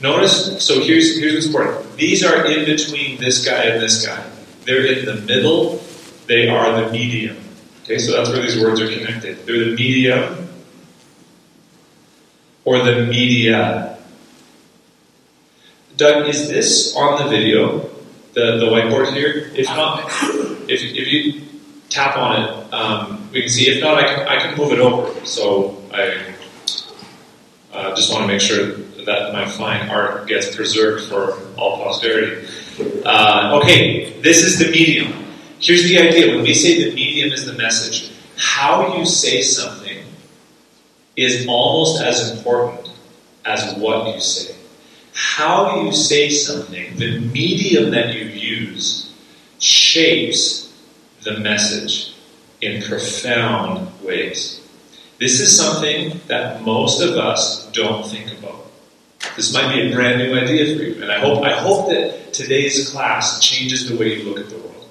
notice. 0.00 0.64
So 0.64 0.80
here's 0.80 1.18
here's 1.18 1.34
what's 1.34 1.46
important. 1.46 1.96
These 1.96 2.24
are 2.24 2.44
in 2.46 2.64
between 2.64 3.18
this 3.18 3.44
guy 3.44 3.64
and 3.64 3.82
this 3.82 4.04
guy. 4.06 4.24
They're 4.64 4.86
in 4.86 5.04
the 5.04 5.16
middle. 5.22 5.82
They 6.26 6.48
are 6.48 6.80
the 6.80 6.90
medium. 6.90 7.36
Okay, 7.84 7.98
so 7.98 8.12
that's 8.12 8.30
where 8.30 8.40
these 8.40 8.60
words 8.60 8.80
are 8.80 8.88
connected. 8.88 9.44
They're 9.46 9.70
the 9.70 9.76
medium 9.76 10.48
or 12.64 12.82
the 12.82 13.06
media. 13.06 13.98
Doug, 15.96 16.28
is 16.28 16.48
this 16.48 16.96
on 16.96 17.22
the 17.22 17.28
video? 17.28 17.90
The, 18.32 18.56
the 18.56 18.66
whiteboard 18.66 19.12
here? 19.12 19.52
If 19.54 19.66
not, 19.66 20.10
if, 20.68 20.82
if 20.82 21.06
you 21.12 21.42
tap 21.88 22.16
on 22.16 22.42
it, 22.42 22.74
um, 22.74 23.30
we 23.30 23.42
can 23.42 23.50
see. 23.50 23.70
If 23.70 23.80
not, 23.80 24.02
I 24.02 24.06
can, 24.12 24.26
I 24.26 24.38
can 24.40 24.58
move 24.58 24.72
it 24.72 24.80
over. 24.80 25.24
So 25.24 25.80
I 25.92 26.33
uh, 27.84 27.94
just 27.94 28.10
want 28.12 28.22
to 28.22 28.28
make 28.28 28.40
sure 28.40 28.72
that 29.04 29.32
my 29.32 29.46
fine 29.46 29.88
art 29.90 30.26
gets 30.26 30.54
preserved 30.54 31.08
for 31.08 31.38
all 31.58 31.84
posterity. 31.84 32.48
Uh, 33.04 33.60
okay, 33.62 34.18
this 34.20 34.42
is 34.42 34.58
the 34.58 34.70
medium. 34.70 35.12
Here's 35.60 35.84
the 35.84 35.98
idea 35.98 36.34
when 36.34 36.42
we 36.42 36.54
say 36.54 36.90
the 36.90 36.94
medium 36.94 37.32
is 37.32 37.44
the 37.46 37.52
message, 37.52 38.10
how 38.36 38.96
you 38.96 39.04
say 39.04 39.42
something 39.42 39.98
is 41.16 41.46
almost 41.46 42.02
as 42.02 42.36
important 42.36 42.90
as 43.44 43.74
what 43.76 44.14
you 44.14 44.20
say. 44.20 44.54
How 45.12 45.82
you 45.82 45.92
say 45.92 46.28
something, 46.30 46.96
the 46.96 47.20
medium 47.20 47.90
that 47.90 48.14
you 48.14 48.24
use, 48.24 49.12
shapes 49.58 50.72
the 51.22 51.38
message 51.38 52.14
in 52.60 52.82
profound 52.82 53.88
ways. 54.02 54.63
This 55.24 55.40
is 55.40 55.56
something 55.56 56.20
that 56.26 56.60
most 56.60 57.00
of 57.00 57.16
us 57.16 57.64
don't 57.72 58.06
think 58.06 58.30
about. 58.38 58.66
This 59.36 59.54
might 59.54 59.74
be 59.74 59.90
a 59.90 59.94
brand 59.94 60.18
new 60.18 60.38
idea 60.38 60.76
for 60.76 60.82
you, 60.82 61.02
and 61.02 61.10
I 61.10 61.18
hope 61.18 61.42
I 61.42 61.54
hope 61.58 61.88
that 61.88 62.34
today's 62.34 62.90
class 62.90 63.40
changes 63.40 63.88
the 63.88 63.96
way 63.96 64.18
you 64.18 64.28
look 64.28 64.38
at 64.38 64.50
the 64.50 64.58
world. 64.58 64.86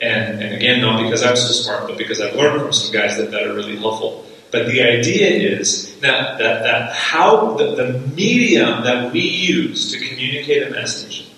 And, 0.00 0.40
and 0.40 0.54
again, 0.54 0.80
not 0.80 1.02
because 1.02 1.24
I'm 1.24 1.34
so 1.34 1.48
smart, 1.48 1.88
but 1.88 1.98
because 1.98 2.20
I've 2.20 2.36
learned 2.36 2.62
from 2.62 2.72
some 2.72 2.92
guys 2.92 3.16
that, 3.16 3.32
that 3.32 3.42
are 3.42 3.52
really 3.52 3.76
helpful. 3.76 4.26
But 4.52 4.68
the 4.68 4.80
idea 4.80 5.26
is 5.58 5.98
that, 5.98 6.38
that, 6.38 6.62
that 6.62 6.92
how 6.92 7.54
the, 7.54 7.74
the 7.74 7.98
medium 8.14 8.84
that 8.84 9.12
we 9.12 9.22
use 9.22 9.90
to 9.90 9.98
communicate 9.98 10.68
a 10.68 10.70
message 10.70 11.28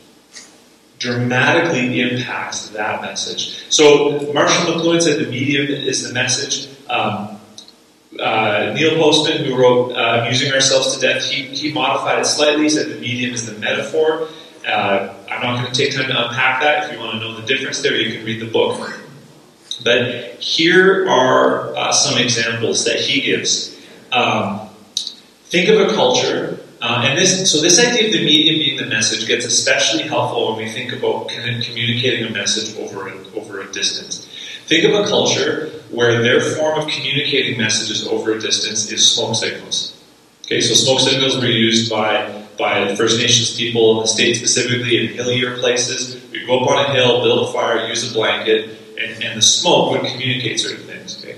dramatically 0.98 2.02
impacts 2.02 2.68
that 2.68 3.00
message. 3.00 3.64
So 3.72 4.30
Marshall 4.34 4.74
McLuhan 4.74 5.00
said 5.00 5.24
the 5.24 5.30
medium 5.30 5.68
is 5.68 6.06
the 6.06 6.12
message. 6.12 6.68
Um, 6.90 7.35
uh, 8.20 8.72
Neil 8.74 8.96
Postman, 8.96 9.44
who 9.44 9.56
wrote 9.56 9.92
uh, 9.92 10.22
Amusing 10.22 10.52
Ourselves 10.52 10.94
to 10.94 11.00
Death, 11.00 11.24
he, 11.24 11.42
he 11.42 11.72
modified 11.72 12.18
it 12.18 12.26
slightly. 12.26 12.64
He 12.64 12.70
said 12.70 12.88
the 12.88 13.00
medium 13.00 13.34
is 13.34 13.46
the 13.46 13.58
metaphor. 13.58 14.28
Uh, 14.66 15.14
I'm 15.30 15.42
not 15.42 15.60
going 15.60 15.72
to 15.72 15.78
take 15.78 15.94
time 15.94 16.08
to 16.08 16.28
unpack 16.28 16.60
that. 16.62 16.84
If 16.84 16.92
you 16.92 16.98
want 16.98 17.12
to 17.12 17.18
know 17.20 17.40
the 17.40 17.46
difference 17.46 17.82
there, 17.82 17.94
you 17.94 18.16
can 18.16 18.26
read 18.26 18.40
the 18.40 18.50
book. 18.50 19.00
But 19.84 20.40
here 20.42 21.08
are 21.08 21.76
uh, 21.76 21.92
some 21.92 22.18
examples 22.18 22.84
that 22.84 23.00
he 23.00 23.20
gives. 23.20 23.78
Um, 24.12 24.68
think 25.46 25.68
of 25.68 25.80
a 25.80 25.94
culture, 25.94 26.60
uh, 26.80 27.02
and 27.04 27.18
this 27.18 27.50
so 27.50 27.60
this 27.60 27.78
idea 27.78 28.06
of 28.06 28.12
the 28.12 28.24
medium 28.24 28.58
being 28.58 28.78
the 28.78 28.86
message 28.86 29.26
gets 29.26 29.44
especially 29.44 30.04
helpful 30.04 30.54
when 30.54 30.64
we 30.64 30.70
think 30.70 30.92
about 30.92 31.28
communicating 31.28 32.26
a 32.26 32.30
message 32.30 32.76
over 32.78 33.08
a, 33.08 33.14
over 33.34 33.60
a 33.60 33.72
distance. 33.72 34.26
Think 34.66 34.84
of 34.84 35.04
a 35.04 35.08
culture 35.08 35.75
where 35.96 36.20
their 36.20 36.40
form 36.56 36.78
of 36.78 36.86
communicating 36.88 37.58
messages 37.58 38.06
over 38.06 38.34
a 38.34 38.38
distance 38.38 38.92
is 38.92 39.14
smoke 39.14 39.34
signals. 39.34 39.98
Okay, 40.44 40.60
so 40.60 40.74
smoke 40.74 41.00
signals 41.00 41.38
were 41.38 41.46
used 41.46 41.90
by 41.90 42.44
by 42.58 42.94
First 42.96 43.18
Nations 43.18 43.56
people 43.56 43.96
in 43.96 44.02
the 44.02 44.08
state, 44.08 44.34
specifically 44.34 44.98
in 44.98 45.14
hillier 45.14 45.56
places. 45.56 46.22
We'd 46.30 46.46
go 46.46 46.60
up 46.60 46.68
on 46.68 46.86
a 46.86 46.92
hill, 46.92 47.22
build 47.22 47.48
a 47.48 47.52
fire, 47.52 47.86
use 47.88 48.10
a 48.10 48.14
blanket, 48.14 48.78
and, 48.98 49.22
and 49.22 49.38
the 49.38 49.42
smoke 49.42 49.90
would 49.90 50.10
communicate 50.10 50.60
certain 50.60 50.84
things. 50.86 51.22
Okay? 51.22 51.36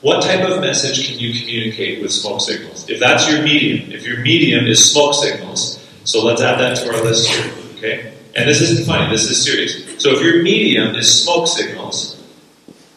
What 0.00 0.22
type 0.22 0.48
of 0.48 0.60
message 0.60 1.08
can 1.08 1.18
you 1.18 1.38
communicate 1.38 2.02
with 2.02 2.12
smoke 2.12 2.40
signals? 2.40 2.88
If 2.88 3.00
that's 3.00 3.28
your 3.30 3.42
medium, 3.42 3.90
if 3.90 4.04
your 4.04 4.20
medium 4.20 4.66
is 4.66 4.92
smoke 4.92 5.14
signals, 5.14 5.84
so 6.04 6.24
let's 6.24 6.40
add 6.40 6.58
that 6.58 6.76
to 6.78 6.94
our 6.94 7.02
list 7.02 7.28
here. 7.28 7.52
Okay? 7.76 8.14
And 8.36 8.48
this 8.48 8.60
isn't 8.60 8.86
funny, 8.86 9.10
this 9.10 9.28
is 9.28 9.44
serious. 9.44 10.00
So 10.00 10.10
if 10.10 10.22
your 10.22 10.42
medium 10.42 10.94
is 10.94 11.22
smoke 11.22 11.48
signals, 11.48 12.19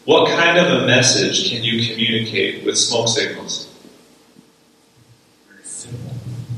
what 0.04 0.28
kind 0.28 0.58
of 0.58 0.82
a 0.82 0.86
message 0.86 1.50
can 1.50 1.64
you 1.64 1.86
communicate 1.86 2.64
with 2.64 2.76
smoke 2.76 3.08
signals? 3.08 3.70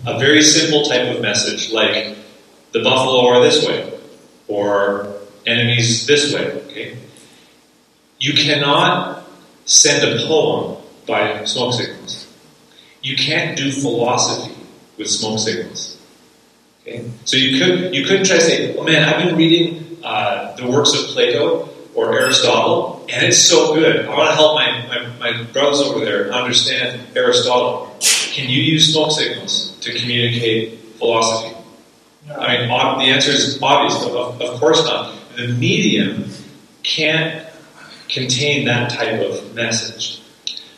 A 0.07 0.19
very 0.19 0.43
simple 0.43 0.85
type 0.85 1.15
of 1.15 1.23
message, 1.23 1.71
like 1.73 2.17
the 2.73 2.83
buffalo 2.83 3.27
are 3.29 3.43
this 3.43 3.67
way, 3.67 3.93
or 4.49 5.17
enemies 5.47 6.07
this 6.07 6.33
way. 6.35 6.53
Okay? 6.53 6.99
You 8.19 8.35
cannot 8.35 9.25
send 9.65 10.05
a 10.05 10.27
poem 10.27 10.83
by 11.07 11.45
smoke 11.45 11.75
signals. 11.75 12.27
You 13.03 13.17
can't 13.17 13.57
do 13.57 13.71
philosophy 13.71 14.55
with 14.97 15.09
smoke 15.09 15.39
signals. 15.39 16.01
Okay? 16.83 17.09
So 17.25 17.37
you 17.37 17.59
could 17.59 17.95
you 17.95 18.05
couldn't 18.05 18.27
try 18.27 18.37
to 18.37 18.43
say, 18.43 18.77
"Oh 18.77 18.85
man, 18.85 19.03
I've 19.09 19.25
been 19.25 19.37
reading 19.37 19.99
uh, 20.03 20.55
the 20.57 20.69
works 20.69 20.95
of 20.95 21.07
Plato 21.07 21.69
or 21.95 22.13
Aristotle, 22.19 22.96
and 23.09 23.27
it's 23.27 23.39
so 23.39 23.75
good. 23.75 24.07
I 24.07 24.17
want 24.17 24.31
to 24.31 24.35
help 24.35 24.55
my, 24.57 24.87
my, 24.89 25.33
my 25.33 25.43
brothers 25.45 25.81
over 25.81 26.05
there 26.05 26.33
understand 26.33 27.01
Aristotle. 27.17 27.97
Can 28.01 28.51
you 28.51 28.61
use 28.61 28.93
smoke 28.93 29.13
signals 29.13 29.79
to 29.81 29.99
communicate 29.99 30.79
philosophy? 30.99 31.57
I 32.31 32.59
mean, 32.59 32.69
the 32.69 33.05
answer 33.05 33.31
is 33.31 33.63
obvious. 33.63 34.05
Of, 34.05 34.41
of 34.43 34.61
course 34.61 34.85
not. 34.85 35.17
The 35.37 35.49
medium 35.49 36.31
can't 36.83 37.47
contain 38.09 38.67
that 38.67 38.91
type 38.91 39.21
of 39.21 39.55
message. 39.55 40.21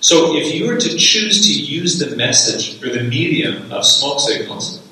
So 0.00 0.36
if 0.36 0.54
you 0.54 0.66
were 0.66 0.78
to 0.78 0.96
choose 0.96 1.46
to 1.46 1.52
use 1.52 1.98
the 1.98 2.14
message 2.14 2.82
or 2.82 2.90
the 2.90 3.02
medium 3.02 3.72
of 3.72 3.84
smoke 3.84 4.20
signals, 4.20 4.82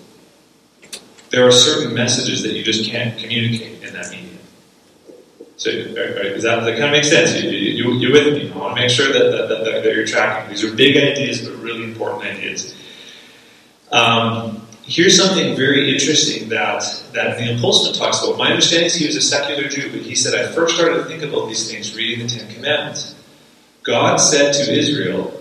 there 1.31 1.47
are 1.47 1.53
certain 1.53 1.95
messages 1.95 2.43
that 2.43 2.53
you 2.53 2.63
just 2.63 2.91
can't 2.91 3.19
communicate 3.19 3.83
in 3.83 3.93
that 3.95 4.11
medium. 4.11 4.36
So, 5.57 5.71
does 5.71 6.43
that, 6.43 6.65
that 6.65 6.73
kind 6.73 6.85
of 6.85 6.91
make 6.91 7.05
sense? 7.05 7.43
You, 7.43 7.49
you, 7.49 7.93
you, 7.95 8.09
are 8.09 8.13
with 8.13 8.35
me. 8.35 8.53
I 8.53 8.57
want 8.57 8.77
to 8.77 8.83
make 8.83 8.91
sure 8.91 9.11
that, 9.11 9.31
that, 9.31 9.49
that, 9.49 9.83
that, 9.83 9.95
you're 9.95 10.07
tracking. 10.07 10.51
These 10.51 10.65
are 10.65 10.75
big 10.75 10.97
ideas, 10.97 11.49
but 11.49 11.57
really 11.63 11.85
important 11.85 12.25
ideas. 12.25 12.77
Um, 13.91 14.67
here's 14.83 15.17
something 15.17 15.57
very 15.57 15.95
interesting 15.95 16.51
that, 16.51 16.83
that 17.13 17.41
Neil 17.41 17.59
Postman 17.59 17.95
talks 17.95 18.23
about. 18.23 18.37
My 18.37 18.51
understanding 18.51 18.87
is 18.87 18.95
he 18.95 19.07
was 19.07 19.17
a 19.17 19.23
secular 19.23 19.67
Jew, 19.69 19.91
but 19.91 20.03
he 20.03 20.15
said, 20.15 20.39
I 20.39 20.53
first 20.53 20.75
started 20.75 20.99
to 20.99 21.05
think 21.05 21.23
about 21.23 21.49
these 21.49 21.71
things 21.71 21.97
reading 21.97 22.27
the 22.27 22.33
Ten 22.33 22.53
Commandments. 22.53 23.15
God 23.83 24.17
said 24.17 24.53
to 24.53 24.73
Israel, 24.73 25.41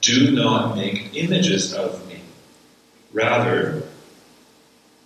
Do 0.00 0.30
not 0.30 0.76
make 0.76 1.16
images 1.16 1.74
of 1.74 2.06
me. 2.06 2.20
Rather, 3.12 3.82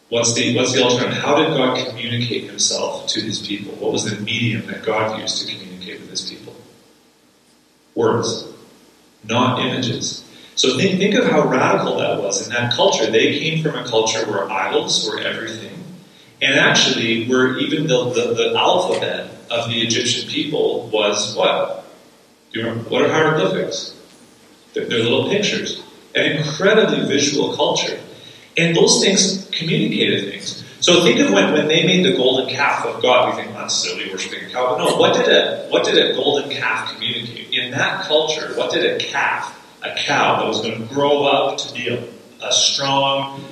What's 0.08 0.34
the, 0.34 0.54
what's 0.56 0.72
the 0.72 0.82
alternative? 0.82 1.22
How 1.22 1.36
did 1.36 1.56
God 1.56 1.88
communicate 1.88 2.44
himself 2.44 3.08
to 3.08 3.20
his 3.20 3.44
people? 3.46 3.74
What 3.76 3.92
was 3.92 4.04
the 4.04 4.20
medium 4.20 4.66
that 4.66 4.84
God 4.84 5.18
used 5.20 5.46
to 5.46 5.52
communicate 5.52 6.00
with 6.00 6.10
his 6.10 6.30
people? 6.30 6.54
Words, 7.94 8.46
not 9.24 9.60
images. 9.60 10.24
So 10.56 10.76
think, 10.76 10.98
think 10.98 11.14
of 11.14 11.24
how 11.24 11.48
radical 11.48 11.98
that 11.98 12.22
was 12.22 12.46
in 12.46 12.52
that 12.52 12.72
culture. 12.72 13.10
They 13.10 13.38
came 13.38 13.62
from 13.62 13.76
a 13.76 13.84
culture 13.88 14.24
where 14.30 14.50
idols 14.50 15.08
were 15.08 15.18
everything. 15.18 15.82
And 16.40 16.54
actually, 16.54 17.26
where 17.26 17.58
even 17.58 17.86
the, 17.86 18.10
the, 18.10 18.34
the 18.34 18.54
alphabet 18.56 19.30
of 19.50 19.68
the 19.68 19.80
Egyptian 19.80 20.28
people 20.28 20.88
was 20.88 21.34
what? 21.34 21.86
Do 22.52 22.60
you 22.60 22.66
remember? 22.66 22.90
What 22.90 23.02
are 23.02 23.08
hieroglyphics? 23.08 23.96
They're, 24.74 24.84
they're 24.86 25.02
little 25.02 25.28
pictures. 25.28 25.82
An 26.14 26.36
incredibly 26.36 27.06
visual 27.06 27.56
culture. 27.56 27.98
And 28.56 28.76
those 28.76 29.02
things 29.02 29.48
communicated 29.52 30.30
things. 30.30 30.64
So 30.80 31.02
think 31.02 31.18
of 31.20 31.32
when, 31.32 31.52
when 31.52 31.66
they 31.66 31.86
made 31.86 32.04
the 32.04 32.16
golden 32.16 32.48
calf 32.54 32.84
of 32.84 33.00
God, 33.00 33.30
we 33.34 33.42
think 33.42 33.54
that's 33.54 33.74
silly 33.74 34.10
worshiping 34.12 34.44
a 34.44 34.50
cow. 34.50 34.76
But 34.76 34.84
no, 34.84 34.96
what 34.96 35.14
did 35.14 35.28
a 35.28 35.66
what 35.70 35.84
did 35.84 35.96
a 35.96 36.14
golden 36.14 36.50
calf 36.50 36.92
communicate? 36.92 37.52
In 37.54 37.70
that 37.70 38.04
culture, 38.04 38.52
what 38.54 38.70
did 38.70 38.84
a 38.84 39.02
calf, 39.02 39.58
a 39.82 39.94
cow 39.96 40.40
that 40.40 40.46
was 40.46 40.60
going 40.60 40.86
to 40.86 40.94
grow 40.94 41.24
up 41.24 41.56
to 41.58 41.72
be 41.72 41.88
a, 41.88 42.04
a 42.42 42.52
strong 42.52 43.42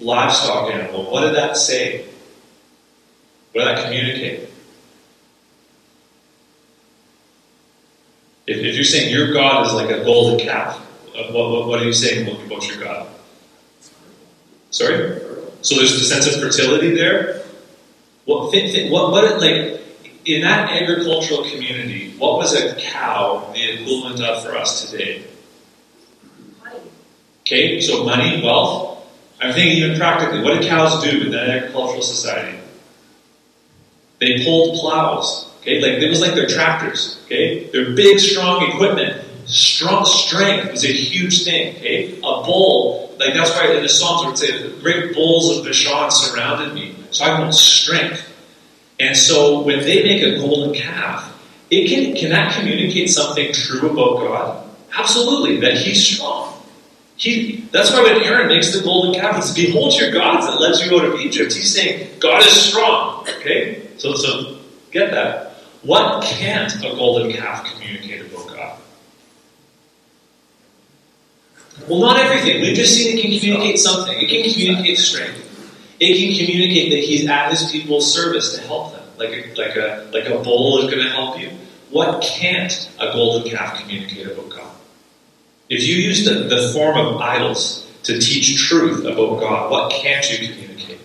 livestock 0.00 0.70
animal, 0.70 1.10
what 1.10 1.20
did 1.20 1.36
that 1.36 1.56
say? 1.56 2.06
What 3.52 3.64
did 3.64 3.76
that 3.76 3.84
communicate? 3.84 4.50
If, 8.46 8.58
if 8.58 8.74
you're 8.74 8.84
saying 8.84 9.12
your 9.12 9.32
God 9.32 9.66
is 9.66 9.72
like 9.72 9.90
a 9.90 10.04
golden 10.04 10.44
calf, 10.44 10.76
what, 11.14 11.32
what, 11.32 11.68
what 11.68 11.80
are 11.80 11.84
you 11.84 11.92
saying 11.92 12.28
about 12.28 12.68
your 12.68 12.82
God? 12.82 13.13
Sorry? 14.74 15.20
So 15.62 15.76
there's 15.76 15.92
a 15.92 16.04
sense 16.04 16.26
of 16.26 16.42
fertility 16.42 16.96
there. 16.96 17.44
What, 18.24 18.52
what, 18.52 19.12
what, 19.12 19.40
like, 19.40 19.80
in 20.24 20.42
that 20.42 20.68
agricultural 20.68 21.44
community, 21.44 22.12
what 22.18 22.38
was 22.38 22.54
a 22.54 22.74
cow 22.74 23.52
the 23.54 23.70
equivalent 23.70 24.20
of 24.20 24.42
for 24.42 24.56
us 24.56 24.90
today? 24.90 25.22
Okay, 27.42 27.80
so 27.80 28.02
money, 28.02 28.42
wealth. 28.42 29.06
I'm 29.40 29.54
thinking 29.54 29.78
even 29.78 29.96
practically, 29.96 30.42
what 30.42 30.60
did 30.60 30.68
cows 30.68 31.04
do 31.04 31.26
in 31.26 31.30
that 31.30 31.50
agricultural 31.50 32.02
society? 32.02 32.58
They 34.18 34.44
pulled 34.44 34.80
plows. 34.80 35.52
Okay, 35.60 35.80
like 35.80 36.02
it 36.02 36.10
was 36.10 36.20
like 36.20 36.34
their 36.34 36.48
tractors. 36.48 37.22
Okay, 37.26 37.70
they're 37.70 37.92
big, 37.92 38.18
strong 38.18 38.68
equipment. 38.72 39.22
Strong 39.46 40.06
strength 40.06 40.72
was 40.72 40.84
a 40.84 40.92
huge 40.92 41.44
thing. 41.44 41.76
Okay, 41.76 42.18
a 42.18 42.20
bull, 42.20 43.03
like 43.18 43.34
that's 43.34 43.50
why 43.50 43.72
in 43.72 43.82
the 43.82 43.88
Psalms 43.88 44.22
it 44.22 44.26
would 44.26 44.38
say, 44.38 44.68
"The 44.68 44.80
great 44.80 45.14
bulls 45.14 45.56
of 45.56 45.64
Bashan 45.64 46.10
surrounded 46.10 46.74
me." 46.74 46.94
So 47.10 47.24
I 47.24 47.38
want 47.38 47.54
strength. 47.54 48.30
And 49.00 49.16
so 49.16 49.60
when 49.60 49.80
they 49.80 50.02
make 50.04 50.22
a 50.22 50.38
golden 50.38 50.74
calf, 50.74 51.32
it 51.70 51.88
can 51.88 52.14
can 52.16 52.30
that 52.30 52.54
communicate 52.56 53.10
something 53.10 53.52
true 53.52 53.90
about 53.90 54.18
God? 54.20 54.70
Absolutely, 54.96 55.60
that 55.60 55.78
He's 55.78 56.06
strong. 56.06 56.54
He, 57.16 57.64
that's 57.70 57.92
why 57.92 58.02
when 58.02 58.22
Aaron 58.22 58.48
makes 58.48 58.76
the 58.76 58.82
golden 58.82 59.14
calf, 59.14 59.36
he 59.36 59.42
says, 59.42 59.54
Behold 59.54 59.94
your 59.94 60.10
gods 60.10 60.46
that 60.46 60.60
led 60.60 60.78
you 60.84 60.98
out 60.98 61.04
of 61.04 61.20
Egypt. 61.20 61.52
He's 61.52 61.72
saying, 61.72 62.18
God 62.18 62.44
is 62.44 62.52
strong. 62.52 63.20
Okay? 63.38 63.88
So, 63.98 64.14
so 64.14 64.58
get 64.90 65.12
that. 65.12 65.52
What 65.82 66.24
can't 66.24 66.74
a 66.84 66.90
golden 66.96 67.32
calf 67.32 67.70
communicate 67.72 68.22
about 68.22 68.48
God? 68.48 68.78
Well, 71.88 72.00
not 72.00 72.18
everything. 72.18 72.62
We've 72.62 72.76
just 72.76 72.94
seen 72.94 73.16
it 73.16 73.20
can 73.20 73.38
communicate 73.38 73.78
something. 73.78 74.18
It 74.18 74.28
can 74.28 74.50
communicate 74.50 74.98
strength. 74.98 75.40
It 76.00 76.16
can 76.16 76.46
communicate 76.46 76.90
that 76.90 77.00
he's 77.00 77.28
at 77.28 77.50
his 77.50 77.70
people's 77.70 78.12
service 78.12 78.54
to 78.56 78.62
help 78.62 78.92
them, 78.92 79.02
like 79.16 79.30
a, 79.30 79.54
like 79.54 79.76
a, 79.76 80.10
like 80.12 80.26
a 80.26 80.42
bull 80.42 80.78
is 80.78 80.90
going 80.90 81.04
to 81.04 81.10
help 81.10 81.38
you. 81.38 81.50
What 81.90 82.22
can't 82.22 82.90
a 82.98 83.12
golden 83.12 83.50
calf 83.50 83.80
communicate 83.80 84.26
about 84.26 84.48
God? 84.48 84.74
If 85.68 85.86
you 85.86 85.94
use 85.94 86.24
the, 86.24 86.34
the 86.54 86.72
form 86.72 86.96
of 86.96 87.20
idols 87.20 87.90
to 88.04 88.18
teach 88.18 88.66
truth 88.68 89.04
about 89.04 89.38
God, 89.40 89.70
what 89.70 89.92
can't 89.92 90.28
you 90.30 90.48
communicate? 90.48 90.98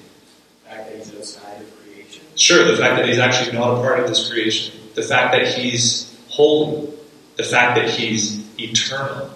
The 0.63 0.69
fact 0.69 0.89
that 0.89 0.97
he's 0.97 1.15
outside 1.15 1.61
of 1.61 1.83
creation. 1.83 2.23
Sure, 2.35 2.65
the 2.65 2.77
fact 2.77 2.97
that 2.97 3.07
he's 3.07 3.19
actually 3.19 3.57
not 3.57 3.77
a 3.77 3.81
part 3.81 3.99
of 3.99 4.07
this 4.07 4.29
creation. 4.29 4.79
The 4.95 5.03
fact 5.03 5.33
that 5.33 5.47
he's 5.47 6.17
holy. 6.29 6.89
The 7.35 7.43
fact 7.43 7.75
that 7.75 7.89
he's 7.89 8.43
eternal. 8.59 9.29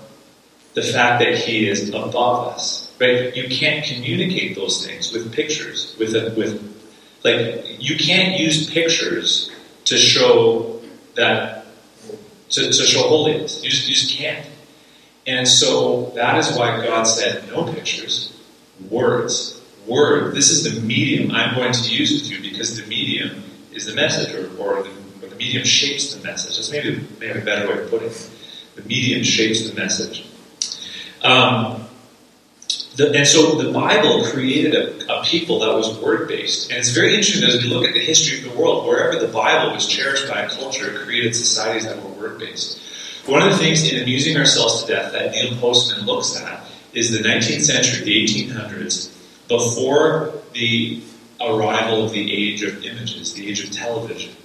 The 0.73 0.81
fact 0.81 1.23
that 1.23 1.37
he 1.37 1.69
is 1.69 1.89
above 1.89 2.47
us. 2.47 2.91
Right? 2.99 3.35
You 3.35 3.47
can't 3.49 3.85
communicate 3.85 4.55
those 4.55 4.85
things 4.85 5.11
with 5.11 5.31
pictures, 5.33 5.95
with 5.99 6.15
a, 6.15 6.33
with 6.37 6.69
like 7.23 7.65
you 7.79 7.97
can't 7.97 8.39
use 8.39 8.69
pictures 8.69 9.51
to 9.85 9.97
show 9.97 10.81
that 11.15 11.65
to, 12.49 12.65
to 12.65 12.83
show 12.83 13.07
holiness. 13.07 13.63
You 13.63 13.69
just, 13.69 13.87
you 13.87 13.95
just 13.95 14.17
can't. 14.17 14.45
And 15.25 15.47
so 15.47 16.11
that 16.15 16.37
is 16.37 16.55
why 16.57 16.85
God 16.85 17.03
said, 17.03 17.47
no 17.47 17.71
pictures, 17.71 18.37
words. 18.89 19.59
Word. 19.85 20.33
This 20.33 20.49
is 20.49 20.63
the 20.63 20.79
medium 20.81 21.31
I'm 21.31 21.55
going 21.55 21.73
to 21.73 21.89
use 21.89 22.13
with 22.13 22.31
you 22.31 22.41
because 22.41 22.77
the 22.77 22.87
medium 22.87 23.43
is 23.73 23.85
the 23.85 23.93
message, 23.93 24.33
or, 24.33 24.45
or, 24.57 24.83
the, 24.83 24.89
or 25.21 25.27
the, 25.27 25.35
medium 25.35 25.65
shapes 25.65 26.13
the 26.13 26.23
message. 26.25 26.55
That's 26.55 26.71
maybe, 26.71 27.05
maybe 27.19 27.39
a 27.39 27.43
better 27.43 27.67
way 27.67 27.83
of 27.83 27.89
putting 27.89 28.07
it. 28.07 28.29
The 28.75 28.83
medium 28.83 29.23
shapes 29.23 29.69
the 29.69 29.75
message. 29.75 30.25
Um, 31.23 31.83
the, 32.95 33.11
and 33.15 33.27
so 33.27 33.55
the 33.61 33.71
Bible 33.71 34.25
created 34.25 34.75
a, 34.75 35.19
a 35.19 35.23
people 35.23 35.59
that 35.59 35.73
was 35.73 35.97
word 35.99 36.27
based. 36.27 36.69
And 36.69 36.79
it's 36.79 36.91
very 36.91 37.15
interesting 37.15 37.47
as 37.49 37.63
we 37.63 37.69
look 37.69 37.87
at 37.87 37.93
the 37.93 37.99
history 37.99 38.37
of 38.45 38.53
the 38.53 38.59
world, 38.59 38.85
wherever 38.85 39.19
the 39.19 39.31
Bible 39.31 39.73
was 39.73 39.87
cherished 39.87 40.27
by 40.29 40.41
a 40.41 40.49
culture, 40.49 40.91
it 40.91 41.05
created 41.05 41.35
societies 41.35 41.85
that 41.85 42.01
were 42.01 42.09
word 42.09 42.39
based. 42.39 42.79
One 43.25 43.41
of 43.41 43.51
the 43.51 43.57
things 43.57 43.89
in 43.91 44.01
Amusing 44.01 44.37
Ourselves 44.37 44.83
to 44.83 44.93
Death 44.93 45.13
that 45.13 45.31
Neil 45.31 45.55
Postman 45.57 46.05
looks 46.05 46.39
at 46.39 46.65
is 46.93 47.11
the 47.11 47.27
19th 47.27 47.61
century, 47.61 48.03
the 48.03 48.25
1800s, 48.25 49.09
before 49.47 50.33
the 50.53 51.01
arrival 51.41 52.05
of 52.05 52.11
the 52.11 52.31
age 52.31 52.61
of 52.63 52.83
images, 52.83 53.33
the 53.33 53.49
age 53.49 53.63
of 53.63 53.71
television. 53.71 54.35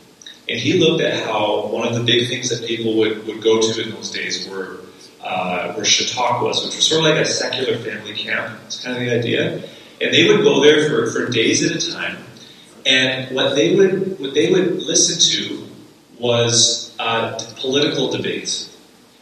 And 0.48 0.58
he 0.58 0.78
looked 0.78 1.02
at 1.02 1.24
how 1.24 1.66
one 1.66 1.86
of 1.86 1.94
the 1.94 2.02
big 2.02 2.28
things 2.28 2.48
that 2.48 2.66
people 2.66 2.96
would, 2.96 3.26
would 3.26 3.42
go 3.42 3.60
to 3.60 3.82
in 3.82 3.90
those 3.90 4.10
days 4.10 4.48
were 4.48 4.78
uh, 5.22 5.74
were 5.76 5.84
chautauquas, 5.84 6.64
which 6.64 6.76
were 6.76 6.82
sort 6.82 7.04
of 7.04 7.16
like 7.16 7.26
a 7.26 7.28
secular 7.28 7.78
family 7.78 8.14
camp. 8.14 8.58
It's 8.66 8.82
kind 8.82 8.96
of 8.96 9.02
the 9.02 9.18
idea. 9.18 9.68
And 10.00 10.14
they 10.14 10.28
would 10.28 10.42
go 10.42 10.62
there 10.62 10.88
for, 10.88 11.10
for 11.10 11.30
days 11.30 11.68
at 11.68 11.76
a 11.76 11.92
time. 11.92 12.18
And 12.86 13.34
what 13.34 13.54
they 13.54 13.74
would 13.74 14.18
what 14.18 14.34
they 14.34 14.50
would 14.50 14.82
listen 14.82 15.18
to 15.36 15.66
was 16.18 16.94
uh, 16.98 17.38
political 17.56 18.10
debates 18.10 18.76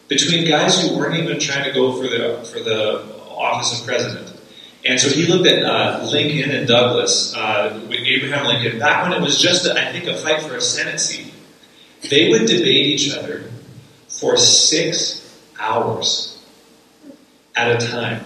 between 0.08 0.46
guys 0.46 0.80
who 0.80 0.96
weren't 0.96 1.16
even 1.16 1.40
trying 1.40 1.64
to 1.64 1.72
go 1.72 1.92
for 2.00 2.06
the 2.06 2.46
for 2.52 2.60
the 2.60 3.02
office 3.30 3.80
of 3.80 3.86
president. 3.86 4.32
And 4.84 5.00
so 5.00 5.08
he 5.08 5.26
looked 5.26 5.48
at 5.48 5.64
uh, 5.64 6.06
Lincoln 6.12 6.52
and 6.52 6.68
Douglas, 6.68 7.34
uh, 7.34 7.80
Abraham 7.90 8.46
Lincoln, 8.46 8.78
back 8.78 9.02
when 9.02 9.20
it 9.20 9.20
was 9.20 9.40
just, 9.40 9.66
I 9.66 9.90
think, 9.90 10.06
a 10.06 10.16
fight 10.16 10.42
for 10.42 10.54
a 10.54 10.60
Senate 10.60 11.00
seat. 11.00 11.34
They 12.08 12.28
would 12.28 12.46
debate 12.46 12.86
each 12.86 13.12
other 13.12 13.50
for 14.08 14.36
six 14.36 15.25
hours 15.58 16.42
at 17.54 17.82
a 17.82 17.86
time. 17.86 18.24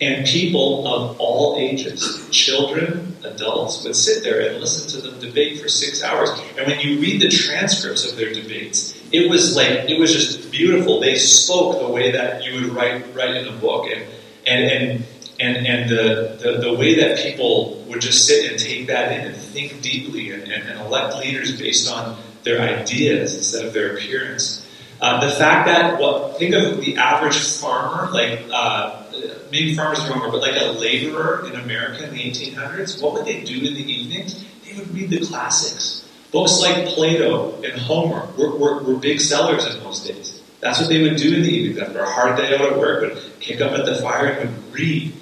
And 0.00 0.24
people 0.26 0.86
of 0.86 1.18
all 1.18 1.56
ages, 1.58 2.28
children, 2.30 3.16
adults, 3.24 3.82
would 3.82 3.96
sit 3.96 4.22
there 4.22 4.48
and 4.48 4.60
listen 4.60 4.88
to 4.90 5.08
them 5.08 5.18
debate 5.20 5.60
for 5.60 5.68
six 5.68 6.04
hours. 6.04 6.30
And 6.56 6.68
when 6.68 6.78
you 6.78 7.00
read 7.00 7.20
the 7.20 7.28
transcripts 7.28 8.08
of 8.08 8.16
their 8.16 8.32
debates, 8.32 8.96
it 9.10 9.28
was 9.28 9.56
like 9.56 9.90
it 9.90 9.98
was 9.98 10.12
just 10.12 10.52
beautiful. 10.52 11.00
They 11.00 11.16
spoke 11.16 11.80
the 11.80 11.88
way 11.88 12.12
that 12.12 12.44
you 12.44 12.54
would 12.54 12.72
write 12.74 13.12
write 13.12 13.34
in 13.34 13.48
a 13.48 13.56
book, 13.56 13.90
and 13.90 14.04
and 14.46 14.70
and 14.70 15.04
and, 15.40 15.66
and 15.66 15.90
the, 15.90 16.38
the, 16.42 16.58
the 16.68 16.74
way 16.74 16.96
that 16.96 17.18
people 17.18 17.84
would 17.88 18.00
just 18.00 18.26
sit 18.26 18.50
and 18.50 18.58
take 18.58 18.88
that 18.88 19.12
in 19.12 19.26
and 19.26 19.36
think 19.36 19.80
deeply 19.80 20.32
and, 20.32 20.42
and, 20.42 20.68
and 20.68 20.80
elect 20.80 21.16
leaders 21.18 21.58
based 21.58 21.90
on 21.90 22.20
their 22.42 22.60
ideas 22.60 23.36
instead 23.36 23.64
of 23.64 23.72
their 23.72 23.96
appearance. 23.96 24.67
Uh, 25.00 25.24
the 25.24 25.32
fact 25.32 25.66
that, 25.66 26.00
well, 26.00 26.32
think 26.34 26.54
of 26.54 26.80
the 26.80 26.96
average 26.96 27.38
farmer, 27.38 28.10
like, 28.12 28.40
uh, 28.52 29.04
maybe 29.52 29.76
farmers 29.76 30.00
are 30.00 30.10
wrong, 30.10 30.30
but 30.30 30.40
like 30.40 30.60
a 30.60 30.72
laborer 30.72 31.46
in 31.46 31.54
America 31.54 32.04
in 32.04 32.14
the 32.14 32.30
1800s, 32.30 33.00
what 33.02 33.14
would 33.14 33.24
they 33.24 33.42
do 33.42 33.56
in 33.58 33.74
the 33.74 33.92
evenings? 33.92 34.44
They 34.64 34.76
would 34.76 34.92
read 34.92 35.10
the 35.10 35.24
classics. 35.24 36.08
Books 36.32 36.60
like 36.60 36.86
Plato 36.88 37.62
and 37.62 37.80
Homer 37.80 38.28
were, 38.36 38.56
were, 38.56 38.82
were 38.82 38.96
big 38.96 39.20
sellers 39.20 39.66
in 39.66 39.82
those 39.82 40.04
days. 40.04 40.42
That's 40.60 40.80
what 40.80 40.88
they 40.88 41.00
would 41.00 41.16
do 41.16 41.36
in 41.36 41.42
the 41.42 41.48
evenings 41.48 41.78
after 41.78 42.00
a 42.00 42.10
hard 42.10 42.36
day 42.36 42.54
out 42.54 42.60
at 42.60 42.78
work, 42.78 43.02
would 43.02 43.40
kick 43.40 43.60
up 43.60 43.72
at 43.72 43.86
the 43.86 43.94
fire 43.96 44.26
and 44.26 44.50
would 44.50 44.74
read 44.74 45.12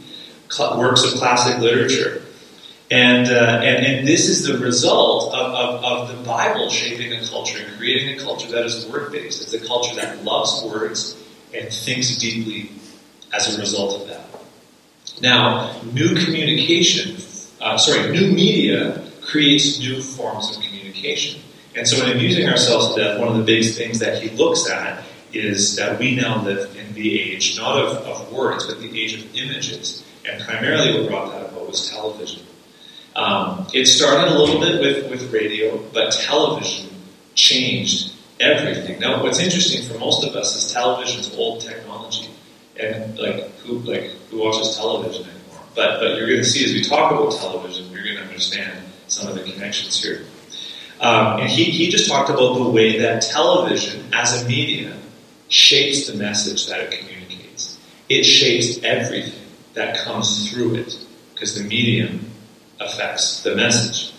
works 0.58 1.04
of 1.04 1.18
classic 1.18 1.60
literature. 1.60 2.22
And, 2.90 3.26
uh, 3.26 3.60
and, 3.64 3.84
and 3.84 4.08
this 4.08 4.28
is 4.28 4.46
the 4.46 4.58
result 4.58 5.34
of, 5.34 5.54
of, 5.54 5.84
of, 5.84 6.16
the 6.16 6.22
Bible 6.22 6.70
shaping 6.70 7.12
a 7.12 7.26
culture 7.26 7.58
and 7.64 7.76
creating 7.76 8.16
a 8.16 8.22
culture 8.22 8.48
that 8.52 8.64
is 8.64 8.86
word 8.86 9.10
based. 9.10 9.42
It's 9.42 9.54
a 9.54 9.66
culture 9.66 9.96
that 9.96 10.22
loves 10.22 10.62
words 10.62 11.20
and 11.52 11.72
thinks 11.72 12.16
deeply 12.16 12.70
as 13.34 13.56
a 13.56 13.60
result 13.60 14.00
of 14.00 14.08
that. 14.08 14.26
Now, 15.20 15.80
new 15.92 16.14
communication, 16.14 17.16
uh, 17.60 17.76
sorry, 17.76 18.12
new 18.12 18.32
media 18.32 19.02
creates 19.22 19.80
new 19.80 20.00
forms 20.00 20.56
of 20.56 20.62
communication. 20.62 21.40
And 21.74 21.88
so, 21.88 22.04
in 22.04 22.12
amusing 22.12 22.48
ourselves 22.48 22.94
to 22.94 23.02
death, 23.02 23.18
one 23.18 23.28
of 23.28 23.36
the 23.36 23.42
big 23.42 23.64
things 23.74 23.98
that 23.98 24.22
he 24.22 24.30
looks 24.30 24.70
at 24.70 25.02
is 25.32 25.76
that 25.76 25.98
we 25.98 26.14
now 26.14 26.42
live 26.42 26.74
in 26.76 26.94
the 26.94 27.20
age 27.20 27.58
not 27.58 27.78
of, 27.78 27.96
of 28.06 28.32
words, 28.32 28.66
but 28.66 28.80
the 28.80 29.00
age 29.00 29.14
of 29.14 29.34
images. 29.34 30.04
And 30.24 30.42
primarily, 30.42 31.00
what 31.00 31.10
brought 31.10 31.32
that 31.32 31.50
about 31.50 31.66
was 31.68 31.90
television. 31.90 32.46
Um, 33.16 33.66
it 33.72 33.86
started 33.86 34.30
a 34.30 34.38
little 34.38 34.60
bit 34.60 34.78
with, 34.78 35.10
with 35.10 35.32
radio, 35.32 35.78
but 35.94 36.12
television 36.12 36.90
changed 37.34 38.12
everything. 38.38 39.00
Now, 39.00 39.22
what's 39.22 39.40
interesting 39.40 39.88
for 39.88 39.98
most 39.98 40.22
of 40.22 40.36
us 40.36 40.54
is 40.54 40.70
television's 40.70 41.34
old 41.34 41.62
technology, 41.62 42.28
and 42.78 43.18
like 43.18 43.50
who 43.60 43.78
like 43.78 44.10
who 44.30 44.40
watches 44.40 44.76
television 44.76 45.24
anymore? 45.24 45.62
But 45.74 46.00
but 46.00 46.16
you're 46.16 46.28
going 46.28 46.40
to 46.40 46.44
see 46.44 46.62
as 46.62 46.72
we 46.74 46.84
talk 46.84 47.10
about 47.10 47.32
television, 47.32 47.90
you're 47.90 48.04
going 48.04 48.16
to 48.16 48.22
understand 48.22 48.84
some 49.08 49.28
of 49.28 49.34
the 49.34 49.50
connections 49.50 50.02
here. 50.02 50.26
Um, 51.00 51.40
and 51.40 51.48
he 51.48 51.64
he 51.64 51.88
just 51.88 52.10
talked 52.10 52.28
about 52.28 52.58
the 52.58 52.68
way 52.68 52.98
that 52.98 53.22
television 53.22 54.12
as 54.12 54.42
a 54.42 54.46
media 54.46 54.94
shapes 55.48 56.06
the 56.06 56.18
message 56.18 56.66
that 56.66 56.80
it 56.80 56.90
communicates. 56.90 57.78
it 58.08 58.24
shapes 58.24 58.82
everything 58.84 59.46
that 59.74 59.96
comes 59.98 60.50
through 60.50 60.74
it 60.74 60.98
because 61.32 61.54
the 61.54 61.64
medium 61.64 62.30
affects 62.80 63.42
the 63.42 63.54
message. 63.54 64.12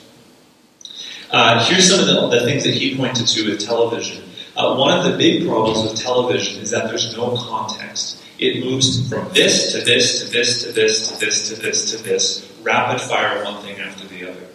Uh, 1.32 1.64
here's 1.66 1.90
some 1.90 2.00
of 2.00 2.08
the, 2.08 2.40
the, 2.40 2.46
things 2.46 2.64
that 2.64 2.74
he 2.74 2.96
pointed 2.96 3.28
to 3.28 3.50
with 3.50 3.60
television. 3.60 4.24
Uh, 4.56 4.76
one 4.76 4.98
of 4.98 5.12
the 5.12 5.18
big 5.18 5.46
problems 5.46 5.84
with 5.84 6.00
television 6.00 6.62
is 6.62 6.72
that 6.72 6.88
there's 6.88 7.16
no 7.16 7.36
context. 7.36 8.24
It 8.40 8.64
moves 8.64 9.10
from 9.10 9.28
this 9.34 9.74
to 9.74 9.82
this 9.82 10.24
to 10.24 10.32
this 10.32 10.64
to 10.64 10.72
this 10.72 11.10
to 11.10 11.20
this 11.20 11.50
to 11.50 11.56
this 11.62 11.92
to 11.92 12.04
this, 12.04 12.54
rapid 12.62 13.02
fire 13.02 13.44
one 13.44 13.62
thing 13.62 13.78
after 13.80 14.08
the 14.08 14.30
other. 14.30 14.48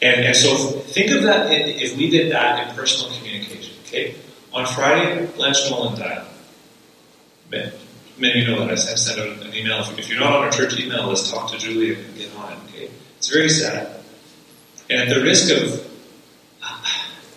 And, 0.00 0.26
and 0.26 0.36
so 0.36 0.56
think 0.56 1.10
of 1.10 1.22
that 1.22 1.50
if 1.50 1.96
we 1.96 2.10
did 2.10 2.32
that 2.32 2.68
in 2.68 2.74
personal 2.74 3.16
communication. 3.16 3.74
Okay, 3.86 4.16
on 4.52 4.66
Friday, 4.66 5.26
Blanche 5.36 5.70
Nolan 5.70 5.98
died. 5.98 6.26
Many, 7.50 7.72
many 8.18 8.40
of 8.40 8.48
you 8.48 8.54
know 8.54 8.66
that 8.66 8.70
I 8.70 8.74
sent 8.76 9.20
out 9.20 9.46
an 9.46 9.54
email. 9.54 9.84
If 9.96 10.08
you're 10.08 10.18
not 10.18 10.32
on 10.32 10.44
our 10.44 10.50
church 10.50 10.78
email 10.80 11.06
list, 11.08 11.32
talk 11.32 11.50
to 11.50 11.58
Julie 11.58 11.94
and 11.94 12.16
get 12.16 12.34
on 12.36 12.52
it. 12.52 12.58
Okay, 12.68 12.90
it's 13.22 13.28
very 13.28 13.48
sad. 13.48 14.00
And 14.90 15.08
at 15.08 15.14
the 15.14 15.22
risk 15.22 15.56
of, 15.56 15.88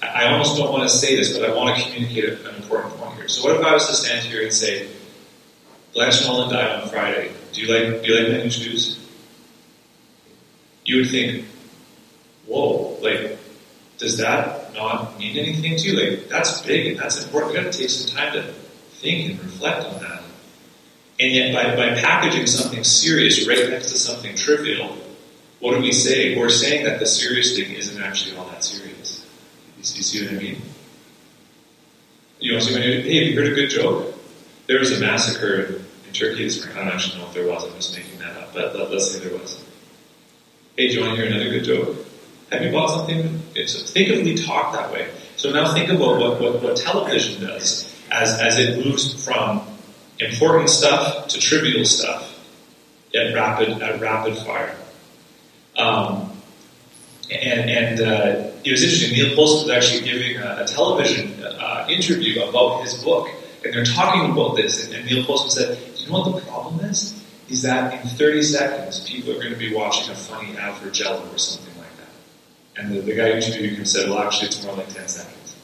I 0.02 0.32
almost 0.32 0.58
don't 0.58 0.71
want 0.71 0.82
to 0.82 0.89
say 0.89 1.15
this, 1.15 1.38
but 1.38 1.48
I 1.48 1.54
want 1.54 1.78
to 1.78 1.84
communicate 1.84 2.39
an 2.43 2.56
important 2.56 2.95
point 2.95 3.17
here. 3.17 3.28
So 3.28 3.48
what 3.48 3.60
if 3.60 3.63
I 3.63 3.71
was 3.71 3.86
to 3.86 3.93
stand 3.93 4.26
here 4.26 4.41
and 4.41 4.52
say, 4.52 4.89
Blanche 5.93 6.26
Nolan 6.26 6.52
died 6.52 6.82
on 6.82 6.89
Friday. 6.89 7.32
Do 7.54 7.62
you 7.62 7.71
like 7.71 8.02
do 8.02 8.12
you 8.12 8.19
like 8.19 8.32
many 8.32 8.50
shoes? 8.50 9.00
You 10.86 10.98
would 10.98 11.10
think, 11.12 11.45
whoa, 12.48 12.98
like, 13.02 13.38
does 14.00 14.17
that 14.17 14.74
not 14.74 15.19
mean 15.19 15.38
anything 15.38 15.78
to 15.78 15.88
you? 15.88 16.17
Like, 16.17 16.30
that's 16.30 16.63
big 16.63 16.88
and 16.88 17.00
that's 17.00 17.24
important. 17.24 17.54
We 17.54 17.62
got 17.62 17.71
to 17.71 17.78
take 17.78 17.91
some 17.91 18.15
time 18.17 18.34
to 18.34 18.54
think 19.02 19.30
and 19.30 19.39
reflect 19.39 19.86
on 19.86 20.02
that. 20.02 20.24
And 21.19 21.32
yet, 21.32 21.54
by, 21.54 21.76
by 21.76 22.02
packaging 22.02 22.48
something 22.48 22.84
serious 22.84 23.48
right 23.48 23.69
next 23.69 23.91
to 23.91 24.00
something 24.00 24.36
trivial, 24.36 24.98
what 25.59 25.75
do 25.75 25.81
we 25.81 25.91
say? 25.91 26.37
We're 26.37 26.49
saying 26.49 26.85
that 26.85 26.99
the 26.99 27.05
serious 27.05 27.55
thing 27.55 27.71
isn't 27.73 28.01
actually 28.01 28.35
all 28.37 28.45
that 28.49 28.63
serious. 28.63 29.25
You 29.77 29.83
see, 29.83 30.25
what 30.25 30.33
I 30.33 30.37
mean? 30.37 30.61
You 32.39 32.53
to 32.53 32.61
see, 32.61 32.73
hey, 32.73 32.95
have 32.95 33.33
you 33.33 33.35
heard 33.35 33.51
a 33.51 33.55
good 33.55 33.69
joke? 33.69 34.15
There 34.67 34.79
was 34.79 34.91
a 34.91 34.99
massacre 34.99 35.81
in 36.07 36.13
Turkey 36.13 36.43
this 36.43 36.59
spring. 36.61 36.75
I 36.75 36.79
don't 36.79 36.93
actually 36.93 37.21
know 37.21 37.27
if 37.27 37.33
there 37.33 37.47
was. 37.47 37.63
I'm 37.65 37.73
just 37.75 37.95
making 37.95 38.19
that 38.19 38.35
up. 38.37 38.53
But 38.53 38.75
let, 38.75 38.91
us 38.91 39.11
say 39.11 39.19
there 39.19 39.37
was. 39.37 39.63
Hey, 40.75 40.89
do 40.89 40.95
you 40.95 41.01
want 41.01 41.15
to 41.15 41.21
hear 41.21 41.31
another 41.31 41.49
good 41.49 41.63
joke? 41.63 42.05
Have 42.51 42.61
you 42.63 42.71
bought 42.71 42.89
something? 42.89 43.41
So 43.67 43.85
think 43.85 44.09
of 44.09 44.23
we 44.25 44.35
talk 44.35 44.73
that 44.73 44.91
way. 44.91 45.09
So 45.35 45.51
now 45.51 45.73
think 45.73 45.89
about 45.89 46.19
what, 46.19 46.41
what, 46.41 46.61
what 46.61 46.77
television 46.77 47.41
does 47.41 47.93
as, 48.11 48.39
as 48.39 48.57
it 48.57 48.85
moves 48.85 49.23
from 49.23 49.61
important 50.19 50.69
stuff 50.69 51.27
to 51.29 51.39
trivial 51.39 51.85
stuff 51.85 52.39
at 53.13 53.33
rapid, 53.33 53.81
at 53.81 53.99
rapid 53.99 54.37
fire. 54.37 54.75
Um, 55.77 56.31
and 57.31 57.69
and 57.69 57.99
uh, 57.99 58.51
it 58.63 58.71
was 58.71 58.83
interesting. 58.83 59.17
Neil 59.17 59.35
Postman 59.35 59.67
was 59.67 59.69
actually 59.71 60.09
giving 60.09 60.38
a, 60.38 60.63
a 60.63 60.65
television 60.65 61.43
uh, 61.43 61.88
interview 61.89 62.43
about 62.43 62.83
his 62.83 63.03
book, 63.03 63.29
and 63.63 63.73
they're 63.73 63.85
talking 63.85 64.31
about 64.31 64.55
this. 64.55 64.85
And, 64.85 64.95
and 64.95 65.05
Neil 65.05 65.25
Postman 65.25 65.51
said, 65.51 65.95
"Do 65.95 66.03
you 66.03 66.11
know 66.11 66.19
what 66.19 66.35
the 66.35 66.41
problem 66.41 66.79
is? 66.85 67.21
Is 67.49 67.61
that 67.61 67.93
in 68.01 68.07
30 68.09 68.41
seconds, 68.41 69.07
people 69.07 69.31
are 69.31 69.39
going 69.39 69.53
to 69.53 69.59
be 69.59 69.73
watching 69.73 70.11
a 70.11 70.15
funny 70.15 70.57
ad 70.57 70.77
for 70.77 70.89
Jello 70.89 71.27
or 71.31 71.38
something 71.38 71.77
like 71.77 71.97
that." 71.97 72.81
And 72.81 72.95
the, 72.95 73.01
the 73.01 73.15
guy 73.15 73.31
interviewing 73.31 73.75
him 73.75 73.85
said, 73.85 74.09
"Well, 74.09 74.19
actually, 74.19 74.47
it's 74.47 74.63
more 74.63 74.75
like 74.75 74.89
10 74.93 75.07
seconds." 75.07 75.55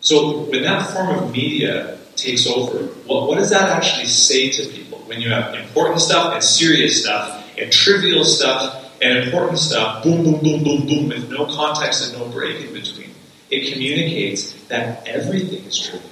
So 0.00 0.42
when 0.42 0.62
that 0.62 0.90
form 0.90 1.18
of 1.18 1.32
media 1.32 1.98
takes 2.16 2.46
over, 2.46 2.84
what, 3.06 3.28
what 3.28 3.38
does 3.38 3.50
that 3.50 3.68
actually 3.70 4.06
say 4.06 4.50
to 4.50 4.68
people 4.68 4.98
when 5.00 5.20
you 5.20 5.30
have 5.30 5.54
important 5.54 6.00
stuff 6.00 6.34
and 6.34 6.42
serious 6.42 7.02
stuff 7.02 7.46
and 7.58 7.72
trivial 7.72 8.24
stuff? 8.24 8.87
And 9.00 9.18
important 9.24 9.58
stuff, 9.58 10.02
boom, 10.02 10.24
boom, 10.24 10.40
boom, 10.42 10.64
boom, 10.64 10.86
boom, 10.86 11.08
with 11.08 11.30
no 11.30 11.46
context 11.46 12.08
and 12.08 12.18
no 12.18 12.28
break 12.28 12.64
in 12.64 12.72
between. 12.72 13.10
It 13.50 13.72
communicates 13.72 14.52
that 14.64 15.06
everything 15.06 15.64
is 15.64 15.78
trivial 15.78 16.10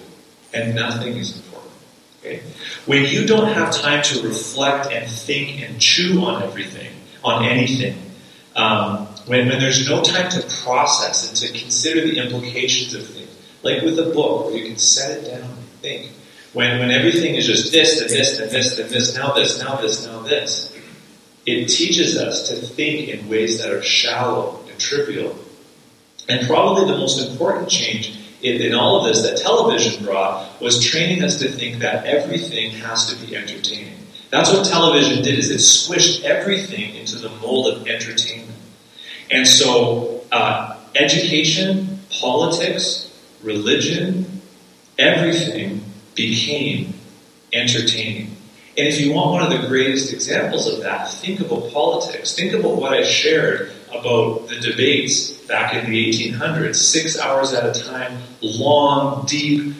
and 0.55 0.75
nothing 0.75 1.17
is 1.17 1.37
important. 1.37 1.73
Okay? 2.21 2.43
When 2.87 3.05
you 3.05 3.27
don't 3.27 3.49
have 3.53 3.75
time 3.75 4.03
to 4.05 4.23
reflect 4.23 4.91
and 4.93 5.11
think 5.11 5.61
and 5.63 5.81
chew 5.81 6.25
on 6.25 6.43
everything, 6.43 6.91
on 7.25 7.45
anything, 7.45 8.01
um, 8.55 9.07
when, 9.27 9.49
when 9.49 9.59
there's 9.59 9.89
no 9.89 10.03
time 10.03 10.31
to 10.31 10.41
process 10.65 11.29
and 11.29 11.37
to 11.37 11.59
consider 11.59 12.03
the 12.03 12.19
implications 12.19 12.95
of 12.95 13.07
things, 13.07 13.31
like 13.63 13.83
with 13.83 13.99
a 13.99 14.11
book 14.15 14.47
where 14.47 14.57
you 14.57 14.67
can 14.67 14.77
set 14.77 15.19
it 15.19 15.29
down 15.29 15.43
and 15.43 15.65
think, 15.83 16.13
when, 16.53 16.79
when 16.79 16.91
everything 16.91 17.35
is 17.35 17.47
just 17.47 17.71
this, 17.71 18.01
and 18.01 18.09
this, 18.09 18.39
and 18.39 18.51
this, 18.51 18.79
and 18.79 18.89
this, 18.89 19.15
now 19.15 19.33
this, 19.33 19.61
now 19.61 19.77
this, 19.77 20.07
now 20.07 20.21
this, 20.21 20.76
it 21.47 21.69
teaches 21.69 22.19
us 22.19 22.49
to 22.49 22.57
think 22.57 23.09
in 23.09 23.29
ways 23.29 23.61
that 23.61 23.73
are 23.73 23.83
shallow 23.83 24.61
and 24.69 24.79
trivial. 24.79 25.39
And 26.29 26.47
probably 26.49 26.87
the 26.87 26.99
most 26.99 27.31
important 27.31 27.71
change 27.71 28.19
in, 28.43 28.61
in, 28.61 28.75
all 28.75 28.99
of 28.99 29.07
this 29.07 29.23
that 29.23 29.39
television 29.39 30.05
brought 30.05 30.61
was 30.61 30.85
training 30.85 31.23
us 31.23 31.39
to 31.39 31.49
think 31.49 31.79
that 31.79 32.05
everything 32.05 32.73
has 32.73 33.15
to 33.15 33.27
be 33.27 33.37
entertaining. 33.37 33.95
That's 34.31 34.53
what 34.53 34.67
television 34.67 35.23
did, 35.23 35.39
is 35.39 35.51
it 35.51 35.59
squished 35.59 36.25
everything 36.25 36.97
into 36.97 37.17
the 37.17 37.31
mold 37.37 37.69
of 37.69 37.87
entertainment. 37.87 38.51
And 39.31 39.47
so, 39.47 40.25
uh, 40.33 40.77
education, 40.97 42.01
politics, 42.11 43.17
religion, 43.43 44.43
everything 44.99 45.85
became 46.15 46.95
entertaining. 47.53 48.36
And 48.79 48.87
if 48.87 49.01
you 49.01 49.13
want 49.13 49.31
one 49.31 49.43
of 49.43 49.63
the 49.63 49.67
greatest 49.69 50.13
examples 50.13 50.67
of 50.71 50.83
that, 50.83 51.11
think 51.11 51.41
about 51.41 51.73
politics. 51.73 52.35
Think 52.35 52.53
about 52.53 52.77
what 52.77 52.93
I 52.93 53.05
shared 53.05 53.73
about 53.89 54.49
the 54.49 54.57
debates 54.61 55.33
back 55.47 55.75
in 55.75 55.91
the 55.91 56.11
1800s, 56.11 56.77
six 56.77 57.19
hours 57.19 57.55
at 57.55 57.65
a 57.75 57.81
time, 57.81 58.19
long, 58.43 59.25
deep, 59.25 59.75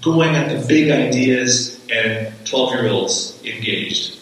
going 0.00 0.34
at 0.34 0.48
the 0.48 0.66
big 0.66 0.90
ideas, 0.90 1.78
and 1.90 2.32
12 2.46 2.72
year 2.74 2.88
olds 2.88 3.38
engaged. 3.44 4.18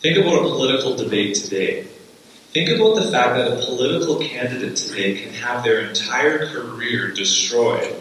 Think 0.00 0.18
about 0.18 0.44
a 0.44 0.48
political 0.48 0.94
debate 0.94 1.34
today. 1.34 1.88
Think 2.52 2.68
about 2.68 2.94
the 2.94 3.10
fact 3.10 3.34
that 3.34 3.52
a 3.52 3.64
political 3.64 4.20
candidate 4.20 4.76
today 4.76 5.20
can 5.20 5.32
have 5.34 5.64
their 5.64 5.80
entire 5.80 6.46
career 6.46 7.12
destroyed 7.12 7.94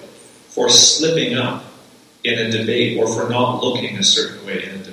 for 0.50 0.70
slipping 0.70 1.36
up 1.36 1.66
in 2.24 2.38
a 2.38 2.52
debate 2.52 2.98
or 2.98 3.08
for 3.08 3.30
not 3.30 3.64
looking 3.64 3.98
a 3.98 4.04
certain 4.04 4.46
way 4.46 4.64
in 4.64 4.70
a 4.70 4.78
debate. 4.78 4.89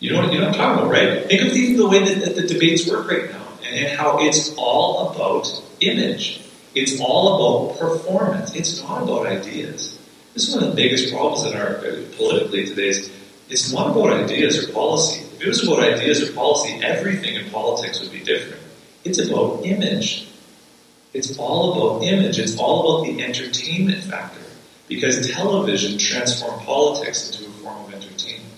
You 0.00 0.12
know, 0.12 0.22
what, 0.22 0.32
you 0.32 0.40
know 0.40 0.48
I'm 0.48 0.54
talking 0.54 0.78
about, 0.78 0.90
right? 0.90 1.26
Think 1.26 1.42
of 1.42 1.52
the, 1.52 1.74
the 1.74 1.88
way 1.88 2.04
that, 2.04 2.24
that 2.24 2.36
the 2.36 2.46
debates 2.46 2.88
work 2.88 3.10
right 3.10 3.30
now 3.30 3.48
and, 3.66 3.88
how 3.98 4.18
it's 4.20 4.54
all 4.56 5.10
about 5.10 5.62
image. 5.80 6.40
It's 6.74 7.00
all 7.00 7.66
about 7.66 7.80
performance. 7.80 8.54
It's 8.54 8.80
not 8.82 9.02
about 9.02 9.26
ideas. 9.26 9.98
This 10.34 10.48
is 10.48 10.54
one 10.54 10.64
of 10.64 10.70
the 10.70 10.76
biggest 10.76 11.12
problems 11.12 11.44
in 11.50 11.58
our 11.58 11.74
politically 12.16 12.66
today 12.66 12.88
is 12.88 13.10
it's 13.48 13.72
not 13.72 13.90
about 13.90 14.12
ideas 14.12 14.62
or 14.62 14.72
policy. 14.72 15.20
If 15.20 15.42
it 15.42 15.48
was 15.48 15.66
about 15.66 15.82
ideas 15.82 16.28
or 16.28 16.32
policy, 16.32 16.80
everything 16.82 17.34
in 17.34 17.50
politics 17.50 18.00
would 18.00 18.12
be 18.12 18.20
different. 18.20 18.62
It's 19.04 19.18
about 19.18 19.64
image. 19.64 20.28
It's 21.12 21.36
all 21.38 21.72
about 21.72 22.04
image. 22.04 22.38
It's 22.38 22.56
all 22.58 23.02
about 23.02 23.10
the 23.10 23.24
entertainment 23.24 24.04
factor. 24.04 24.42
Because 24.88 25.28
television 25.30 25.98
transformed 25.98 26.64
politics 26.64 27.30
into 27.30 27.48
a 27.48 27.52
form 27.54 27.86
of 27.86 27.94
entertainment. 27.94 28.54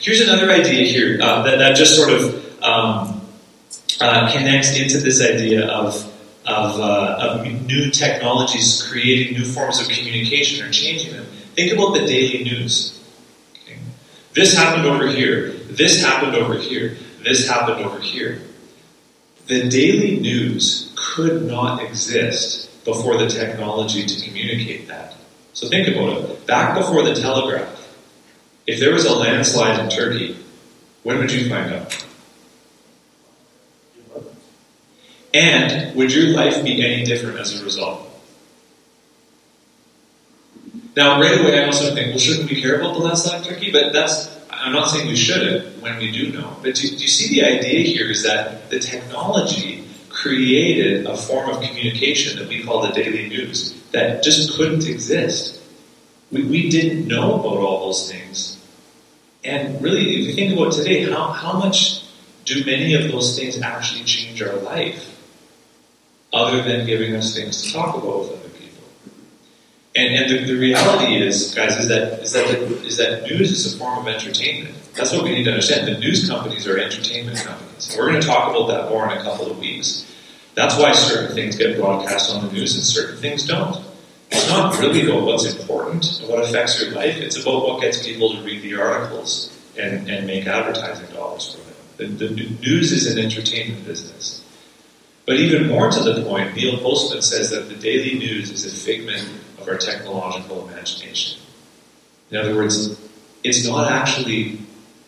Here's 0.00 0.22
another 0.22 0.50
idea 0.50 0.86
here 0.86 1.20
uh, 1.20 1.42
that, 1.42 1.58
that 1.58 1.76
just 1.76 1.94
sort 1.94 2.10
of 2.10 2.62
um, 2.62 3.20
uh, 4.00 4.32
connects 4.32 4.74
into 4.74 4.96
this 4.96 5.20
idea 5.20 5.66
of, 5.66 5.94
of, 6.46 6.80
uh, 6.80 7.18
of 7.20 7.66
new 7.66 7.90
technologies 7.90 8.82
creating 8.90 9.38
new 9.38 9.44
forms 9.44 9.78
of 9.78 9.88
communication 9.88 10.66
or 10.66 10.70
changing 10.70 11.12
them. 11.12 11.26
Think 11.54 11.74
about 11.74 11.92
the 11.92 12.06
daily 12.06 12.44
news. 12.44 12.98
Okay? 13.64 13.78
This 14.32 14.56
happened 14.56 14.86
over 14.86 15.06
here. 15.06 15.50
This 15.68 16.02
happened 16.02 16.34
over 16.34 16.54
here. 16.54 16.96
This 17.22 17.46
happened 17.46 17.84
over 17.84 18.00
here. 18.00 18.40
The 19.48 19.68
daily 19.68 20.18
news 20.18 20.94
could 20.96 21.42
not 21.42 21.82
exist 21.82 22.70
before 22.86 23.18
the 23.18 23.28
technology 23.28 24.06
to 24.06 24.26
communicate 24.26 24.88
that. 24.88 25.14
So 25.52 25.68
think 25.68 25.88
about 25.88 26.16
it. 26.16 26.46
Back 26.46 26.78
before 26.78 27.02
the 27.02 27.14
telegraph, 27.14 27.79
if 28.66 28.80
there 28.80 28.92
was 28.92 29.04
a 29.04 29.14
landslide 29.14 29.80
in 29.80 29.88
Turkey, 29.88 30.36
when 31.02 31.18
would 31.18 31.32
you 31.32 31.48
find 31.48 31.72
out? 31.72 32.06
And 35.32 35.94
would 35.96 36.12
your 36.12 36.28
life 36.34 36.62
be 36.64 36.84
any 36.84 37.04
different 37.04 37.38
as 37.38 37.60
a 37.60 37.64
result? 37.64 38.06
Now, 40.96 41.20
right 41.20 41.40
away, 41.40 41.62
I 41.62 41.66
also 41.66 41.94
think, 41.94 42.08
well, 42.08 42.18
shouldn't 42.18 42.50
we 42.50 42.60
care 42.60 42.80
about 42.80 42.94
the 42.94 43.00
landslide 43.00 43.46
in 43.46 43.52
Turkey? 43.52 43.70
But 43.70 43.92
that's, 43.92 44.28
I'm 44.50 44.72
not 44.72 44.90
saying 44.90 45.06
we 45.06 45.16
shouldn't 45.16 45.80
when 45.82 45.98
we 45.98 46.10
do 46.10 46.32
know. 46.32 46.56
But 46.62 46.74
do, 46.74 46.88
do 46.88 46.96
you 46.96 47.08
see 47.08 47.40
the 47.40 47.46
idea 47.46 47.80
here 47.84 48.10
is 48.10 48.24
that 48.24 48.70
the 48.70 48.80
technology 48.80 49.84
created 50.08 51.06
a 51.06 51.16
form 51.16 51.48
of 51.48 51.62
communication 51.62 52.38
that 52.38 52.48
we 52.48 52.62
call 52.62 52.82
the 52.82 52.92
daily 52.92 53.28
news 53.28 53.72
that 53.92 54.22
just 54.22 54.56
couldn't 54.56 54.86
exist. 54.86 55.62
We, 56.32 56.44
we 56.44 56.68
didn't 56.68 57.06
know 57.06 57.36
about 57.36 57.58
all 57.58 57.86
those 57.86 58.10
things 58.10 58.49
And 59.44 59.80
really, 59.82 60.20
if 60.20 60.26
you 60.26 60.34
think 60.34 60.58
about 60.58 60.72
today, 60.72 61.10
how, 61.10 61.28
how 61.28 61.58
much 61.58 62.04
do 62.44 62.64
many 62.64 62.94
of 62.94 63.10
those 63.10 63.38
things 63.38 63.60
actually 63.60 64.04
change 64.04 64.42
our 64.42 64.54
life 64.56 65.06
other 66.32 66.62
than 66.62 66.86
giving 66.86 67.14
us 67.14 67.34
things 67.34 67.62
to 67.62 67.72
talk 67.72 67.96
about 67.96 68.20
with 68.20 68.30
other 68.40 68.48
people? 68.50 68.84
And, 69.96 70.14
and 70.14 70.30
the, 70.30 70.52
the 70.52 70.58
reality 70.58 71.16
is, 71.16 71.54
guys, 71.54 71.76
is 71.78 71.88
that, 71.88 72.20
is, 72.20 72.32
that 72.32 72.48
the, 72.48 72.82
is 72.84 72.98
that 72.98 73.22
news 73.24 73.50
is 73.50 73.74
a 73.74 73.78
form 73.78 73.98
of 73.98 74.08
entertainment. 74.08 74.74
That's 74.94 75.12
what 75.12 75.24
we 75.24 75.30
need 75.30 75.44
to 75.44 75.50
understand. 75.50 75.88
The 75.88 75.98
news 75.98 76.28
companies 76.28 76.66
are 76.66 76.78
entertainment 76.78 77.38
companies. 77.38 77.94
We're 77.96 78.08
going 78.10 78.20
to 78.20 78.26
talk 78.26 78.50
about 78.50 78.68
that 78.68 78.90
more 78.90 79.10
in 79.10 79.16
a 79.16 79.22
couple 79.22 79.50
of 79.50 79.58
weeks. 79.58 80.06
That's 80.54 80.76
why 80.76 80.92
certain 80.92 81.34
things 81.34 81.56
get 81.56 81.78
broadcast 81.78 82.34
on 82.34 82.46
the 82.46 82.52
news 82.52 82.74
and 82.74 82.84
certain 82.84 83.16
things 83.16 83.46
don't. 83.46 83.89
It's 84.30 84.48
not 84.48 84.78
really 84.78 85.08
about 85.08 85.24
what's 85.24 85.52
important 85.58 86.20
and 86.20 86.28
what 86.28 86.44
affects 86.44 86.80
your 86.80 86.92
life. 86.92 87.16
It's 87.16 87.40
about 87.40 87.64
what 87.66 87.80
gets 87.80 88.06
people 88.06 88.34
to 88.34 88.42
read 88.42 88.62
the 88.62 88.74
articles 88.76 89.56
and, 89.76 90.08
and 90.08 90.26
make 90.26 90.46
advertising 90.46 91.14
dollars 91.14 91.54
for 91.54 91.60
them. 91.60 92.16
The, 92.16 92.26
the 92.26 92.48
news 92.60 92.92
is 92.92 93.12
an 93.12 93.22
entertainment 93.22 93.84
business. 93.84 94.44
But 95.26 95.36
even 95.36 95.68
more 95.68 95.90
to 95.90 96.00
the 96.00 96.22
point, 96.22 96.56
Neil 96.56 96.78
Postman 96.78 97.22
says 97.22 97.50
that 97.50 97.68
the 97.68 97.74
daily 97.74 98.18
news 98.18 98.50
is 98.50 98.66
a 98.66 98.70
figment 98.70 99.28
of 99.60 99.68
our 99.68 99.76
technological 99.76 100.68
imagination. 100.68 101.40
In 102.30 102.36
other 102.36 102.54
words, 102.54 102.98
it's 103.44 103.66
not 103.66 103.90
actually 103.90 104.58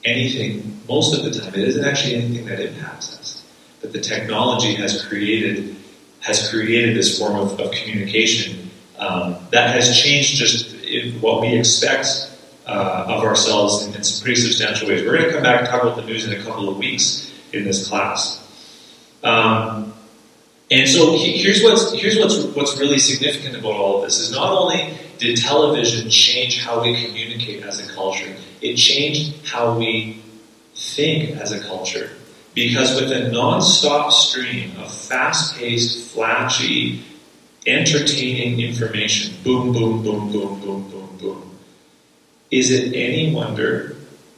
anything, 0.05 0.81
most 0.89 1.17
of 1.17 1.25
the 1.25 1.41
time, 1.41 1.55
it 1.55 1.69
isn't 1.69 1.85
actually 1.85 2.17
anything 2.17 2.47
that 2.47 2.61
impacts 2.61 3.19
us. 3.19 3.45
But 3.81 3.93
the 3.93 4.01
technology 4.01 4.75
has 4.75 5.05
created 5.05 5.77
has 6.21 6.51
created 6.51 6.97
this 6.97 7.19
form 7.19 7.35
of, 7.35 7.59
of 7.59 7.73
communication 7.73 8.62
um, 9.03 9.37
that 9.51 9.75
has 9.75 9.97
changed 9.99 10.37
just 10.37 10.71
what 11.21 11.41
we 11.41 11.59
expect 11.59 12.31
uh, 12.67 13.07
of 13.09 13.25
ourselves 13.25 13.85
in, 13.87 13.95
in, 13.95 14.05
some 14.05 14.23
pretty 14.23 14.41
substantial 14.41 14.89
ways. 14.89 15.05
We're 15.05 15.19
going 15.19 15.25
to 15.25 15.33
come 15.33 15.43
back 15.43 15.61
and 15.61 15.69
talk 15.69 15.83
about 15.83 15.97
the 15.97 16.05
news 16.05 16.27
in 16.27 16.39
a 16.39 16.43
couple 16.45 16.69
of 16.69 16.77
weeks 16.77 17.33
in 17.53 17.65
this 17.65 17.89
class. 17.89 18.39
Um, 19.25 19.93
and 20.71 20.89
so 20.89 21.17
here's 21.19 21.63
what's 21.63 21.93
here's 21.93 22.19
what's 22.19 22.45
what's 22.57 22.79
really 22.79 22.99
significant 22.99 23.57
about 23.57 23.73
all 23.73 23.99
of 23.99 24.05
this 24.05 24.19
is 24.19 24.33
not 24.33 24.51
only 24.51 24.97
did 25.19 25.37
television 25.37 26.09
change 26.09 26.65
how 26.65 26.83
we 26.83 27.05
communicate 27.05 27.63
as 27.63 27.87
a 27.87 27.93
culture, 27.93 28.35
it 28.61 28.77
changed 28.77 29.47
how 29.47 29.77
we 29.77 30.23
think 30.75 31.37
as 31.37 31.53
a 31.53 31.61
culture. 31.61 32.11
Because 32.55 33.01
with 33.01 33.11
a 33.11 33.31
non-stop 33.31 34.13
stream 34.13 34.77
of 34.79 34.93
fast-paced, 34.93 36.13
flashy, 36.13 37.03
entertaining 37.67 38.61
information, 38.61 39.35
boom, 39.45 39.73
boom, 39.73 40.03
boom, 40.03 40.33
boom, 40.33 40.61
boom, 40.61 40.91
boom, 40.91 41.19
boom, 41.19 41.59
is 42.51 42.71
it 42.71 42.95
any 42.95 43.35
wonder 43.35 43.97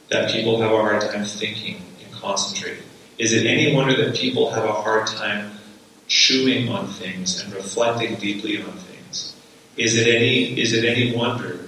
that 0.09 0.31
people 0.31 0.61
have 0.61 0.71
a 0.71 0.77
hard 0.77 1.01
time 1.01 1.25
thinking 1.25 1.81
and 2.03 2.13
concentrating? 2.13 2.83
Is 3.17 3.33
it 3.33 3.45
any 3.45 3.73
wonder 3.73 4.05
that 4.05 4.15
people 4.15 4.51
have 4.51 4.63
a 4.63 4.73
hard 4.73 5.07
time 5.07 5.51
chewing 6.07 6.69
on 6.69 6.87
things 6.87 7.41
and 7.41 7.53
reflecting 7.53 8.15
deeply 8.15 8.61
on 8.61 8.71
things? 8.71 9.35
Is 9.77 9.97
it 9.97 10.07
any 10.07 10.59
is 10.59 10.73
it 10.73 10.85
any 10.85 11.15
wonder 11.15 11.59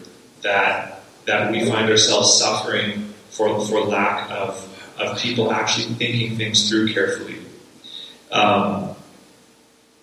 that 0.41 1.01
that 1.25 1.51
we 1.51 1.69
find 1.69 1.89
ourselves 1.89 2.33
suffering 2.33 3.13
for 3.29 3.65
for 3.65 3.81
lack 3.81 4.29
of 4.31 4.63
of 4.97 5.19
people 5.19 5.51
actually 5.51 5.93
thinking 5.95 6.37
things 6.37 6.69
through 6.69 6.93
carefully? 6.93 7.39
Um, 8.31 8.95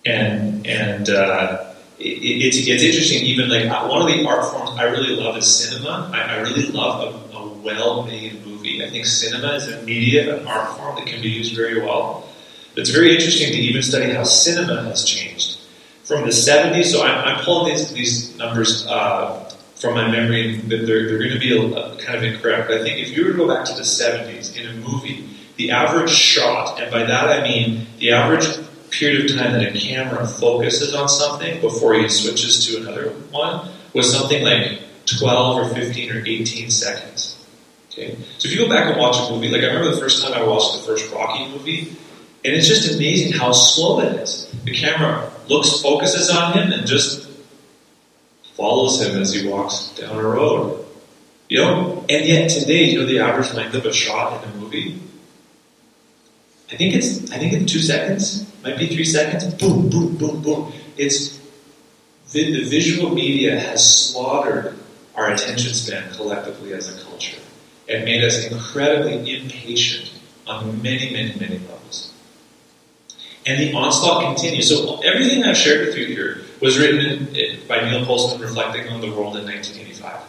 and 0.05 0.65
and 0.67 1.09
uh, 1.09 1.73
it, 1.99 2.03
it's 2.03 2.57
it's 2.57 2.83
interesting. 2.83 3.23
Even 3.23 3.49
like 3.49 3.69
one 3.89 4.01
of 4.01 4.07
the 4.07 4.25
art 4.27 4.45
forms 4.51 4.71
I 4.77 4.83
really 4.83 5.15
love 5.15 5.37
is 5.37 5.53
cinema. 5.53 6.11
I, 6.13 6.35
I 6.35 6.39
really 6.41 6.67
love 6.67 7.33
a, 7.33 7.37
a 7.37 7.47
well-made 7.47 8.45
movie. 8.45 8.83
I 8.83 8.89
think 8.89 9.05
cinema 9.05 9.53
is 9.53 9.67
a 9.67 9.81
media, 9.83 10.37
an 10.37 10.47
art 10.47 10.77
form 10.77 10.95
that 10.95 11.07
can 11.07 11.21
be 11.21 11.29
used 11.29 11.55
very 11.55 11.81
well. 11.81 12.29
It's 12.75 12.89
very 12.89 13.15
interesting 13.15 13.51
to 13.51 13.57
even 13.57 13.81
study 13.81 14.11
how 14.11 14.23
cinema 14.23 14.83
has 14.83 15.05
changed 15.05 15.61
from 16.03 16.21
the 16.21 16.29
70s. 16.29 16.85
So 16.85 17.03
I'm, 17.03 17.37
I'm 17.37 17.43
pulling 17.43 17.73
these, 17.73 17.93
these 17.93 18.37
numbers 18.37 18.85
uh, 18.87 19.49
from 19.75 19.95
my 19.95 20.11
memory, 20.11 20.57
but 20.57 20.85
they're, 20.85 21.07
they're 21.07 21.17
going 21.17 21.31
to 21.31 21.39
be 21.39 21.57
a, 21.57 21.61
a 21.61 21.97
kind 21.97 22.17
of 22.17 22.23
incorrect. 22.23 22.67
But 22.67 22.81
I 22.81 22.83
think 22.83 22.99
if 22.99 23.15
you 23.15 23.25
were 23.25 23.31
to 23.31 23.37
go 23.37 23.47
back 23.47 23.65
to 23.65 23.73
the 23.73 23.81
70s 23.81 24.57
in 24.57 24.67
a 24.67 24.73
movie, 24.73 25.29
the 25.55 25.71
average 25.71 26.11
shot, 26.11 26.79
and 26.81 26.91
by 26.91 27.03
that 27.03 27.29
I 27.29 27.41
mean 27.43 27.87
the 27.99 28.11
average 28.11 28.45
period 28.99 29.29
of 29.29 29.37
time 29.37 29.53
that 29.53 29.75
a 29.75 29.79
camera 29.79 30.25
focuses 30.25 30.93
on 30.93 31.09
something 31.09 31.61
before 31.61 31.93
he 31.95 32.07
switches 32.07 32.65
to 32.65 32.77
another 32.81 33.09
one, 33.31 33.69
was 33.93 34.11
something 34.11 34.43
like 34.43 34.79
12 35.05 35.57
or 35.57 35.73
15 35.73 36.11
or 36.11 36.25
18 36.25 36.71
seconds. 36.71 37.45
Okay? 37.91 38.15
So 38.37 38.47
if 38.47 38.55
you 38.55 38.57
go 38.57 38.69
back 38.69 38.91
and 38.91 38.99
watch 38.99 39.17
a 39.17 39.31
movie, 39.31 39.49
like 39.49 39.61
I 39.61 39.67
remember 39.67 39.91
the 39.91 40.01
first 40.01 40.23
time 40.23 40.33
I 40.33 40.43
watched 40.43 40.79
the 40.79 40.85
first 40.85 41.11
Rocky 41.11 41.47
movie, 41.49 41.95
and 42.43 42.53
it's 42.53 42.67
just 42.67 42.93
amazing 42.93 43.33
how 43.33 43.51
slow 43.51 43.99
it 44.01 44.13
is. 44.21 44.51
The 44.63 44.75
camera 44.75 45.31
looks, 45.47 45.81
focuses 45.81 46.29
on 46.29 46.53
him, 46.53 46.71
and 46.71 46.85
just 46.85 47.27
follows 48.55 49.01
him 49.01 49.19
as 49.19 49.33
he 49.33 49.47
walks 49.47 49.89
down 49.97 50.15
a 50.15 50.21
road. 50.21 50.85
You 51.49 51.59
know, 51.59 52.05
and 52.09 52.25
yet 52.25 52.49
today, 52.49 52.85
you 52.85 52.99
know, 52.99 53.05
the 53.05 53.19
average 53.19 53.53
length 53.53 53.75
of 53.75 53.85
a 53.85 53.93
shot 53.93 54.43
in 54.43 54.49
a 54.49 54.55
movie. 54.55 54.99
I 56.71 56.75
think 56.75 56.95
it's 56.95 57.31
I 57.31 57.37
think 57.37 57.53
it's 57.53 57.71
two 57.71 57.79
seconds, 57.79 58.44
might 58.65 58.79
be 58.79 58.87
three 58.87 59.05
seconds. 59.05 59.53
Boom, 59.53 59.89
boom, 59.89 60.17
boom, 60.17 60.41
boom. 60.41 60.73
It's 60.97 61.39
the, 62.31 62.67
visual 62.67 63.13
media 63.13 63.59
has 63.59 64.09
slaughtered 64.09 64.75
our 65.13 65.31
attention 65.31 65.73
span 65.73 66.11
collectively 66.13 66.73
as 66.73 66.93
a 66.93 67.05
culture 67.05 67.39
and 67.87 68.03
made 68.03 68.23
us 68.23 68.51
incredibly 68.51 69.35
impatient 69.35 70.11
on 70.47 70.81
many, 70.81 71.13
many, 71.13 71.39
many 71.39 71.59
levels. 71.59 72.11
And 73.45 73.59
the 73.59 73.73
onslaught 73.73 74.35
continues. 74.35 74.67
So 74.67 74.99
everything 75.01 75.43
I've 75.43 75.55
shared 75.55 75.87
with 75.87 75.95
you 75.95 76.07
here 76.07 76.41
was 76.59 76.79
written 76.79 77.27
by 77.67 77.81
Neil 77.81 78.03
Postman 78.05 78.41
reflecting 78.41 78.89
on 78.89 79.01
the 79.01 79.09
world 79.09 79.37
in 79.37 79.45
1985. 79.45 80.21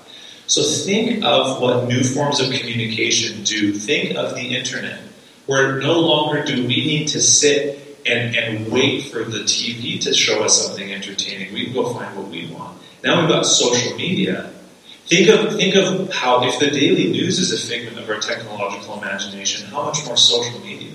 So 0.47 0.63
think 0.63 1.25
of 1.25 1.61
what 1.61 1.89
new 1.89 2.05
forms 2.05 2.41
of 2.41 2.53
communication 2.53 3.43
do. 3.43 3.73
Think 3.73 4.17
of 4.17 4.35
the 4.35 4.55
internet, 4.55 5.01
where 5.47 5.81
no 5.81 5.99
longer 5.99 6.45
do 6.45 6.67
we 6.67 6.77
need 6.85 7.09
to 7.09 7.21
sit 7.21 7.86
and, 8.07 8.37
and 8.37 8.73
wait 8.73 9.05
for 9.07 9.25
the 9.25 9.41
TV 9.41 10.01
to 10.03 10.15
show 10.15 10.43
us 10.45 10.67
something 10.67 10.93
entertaining. 10.93 11.53
We 11.53 11.65
can 11.65 11.75
go 11.75 11.93
find 11.93 12.17
what 12.17 12.29
we 12.29 12.51
want. 12.53 12.79
Now 13.03 13.21
we've 13.21 13.29
got 13.29 13.43
social 13.43 13.97
media. 13.97 14.53
Think 15.07 15.29
of, 15.29 15.55
think 15.55 15.77
of 15.77 16.13
how, 16.13 16.47
if 16.49 16.59
the 16.59 16.71
daily 16.71 17.11
news 17.11 17.39
is 17.39 17.53
a 17.53 17.67
figment 17.69 17.99
of 17.99 18.09
our 18.11 18.19
technological 18.19 19.01
imagination, 19.01 19.69
how 19.69 19.85
much 19.85 20.05
more 20.05 20.17
social 20.17 20.59
media? 20.61 20.93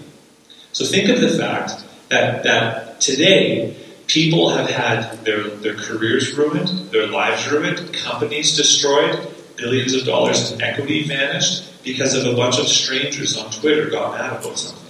So 0.74 0.86
think 0.86 1.10
of 1.10 1.22
the 1.22 1.30
fact 1.30 1.84
that, 2.10 2.44
that 2.44 3.00
today 3.00 3.78
people 4.08 4.50
have 4.50 4.70
had 4.70 5.24
their, 5.24 5.44
their 5.44 5.76
careers 5.76 6.36
ruined, 6.36 6.68
their 6.92 7.08
lives 7.08 7.50
ruined, 7.50 7.94
companies 7.94 8.58
destroyed, 8.58 9.28
billions 9.56 9.94
of 9.96 10.06
dollars 10.06 10.52
in 10.52 10.62
equity 10.62 11.04
vanished 11.04 11.84
because 11.84 12.14
of 12.14 12.26
a 12.26 12.36
bunch 12.36 12.60
of 12.60 12.68
strangers 12.68 13.38
on 13.38 13.50
Twitter 13.52 13.90
got 13.90 14.18
mad 14.18 14.40
about 14.40 14.58
something. 14.58 14.81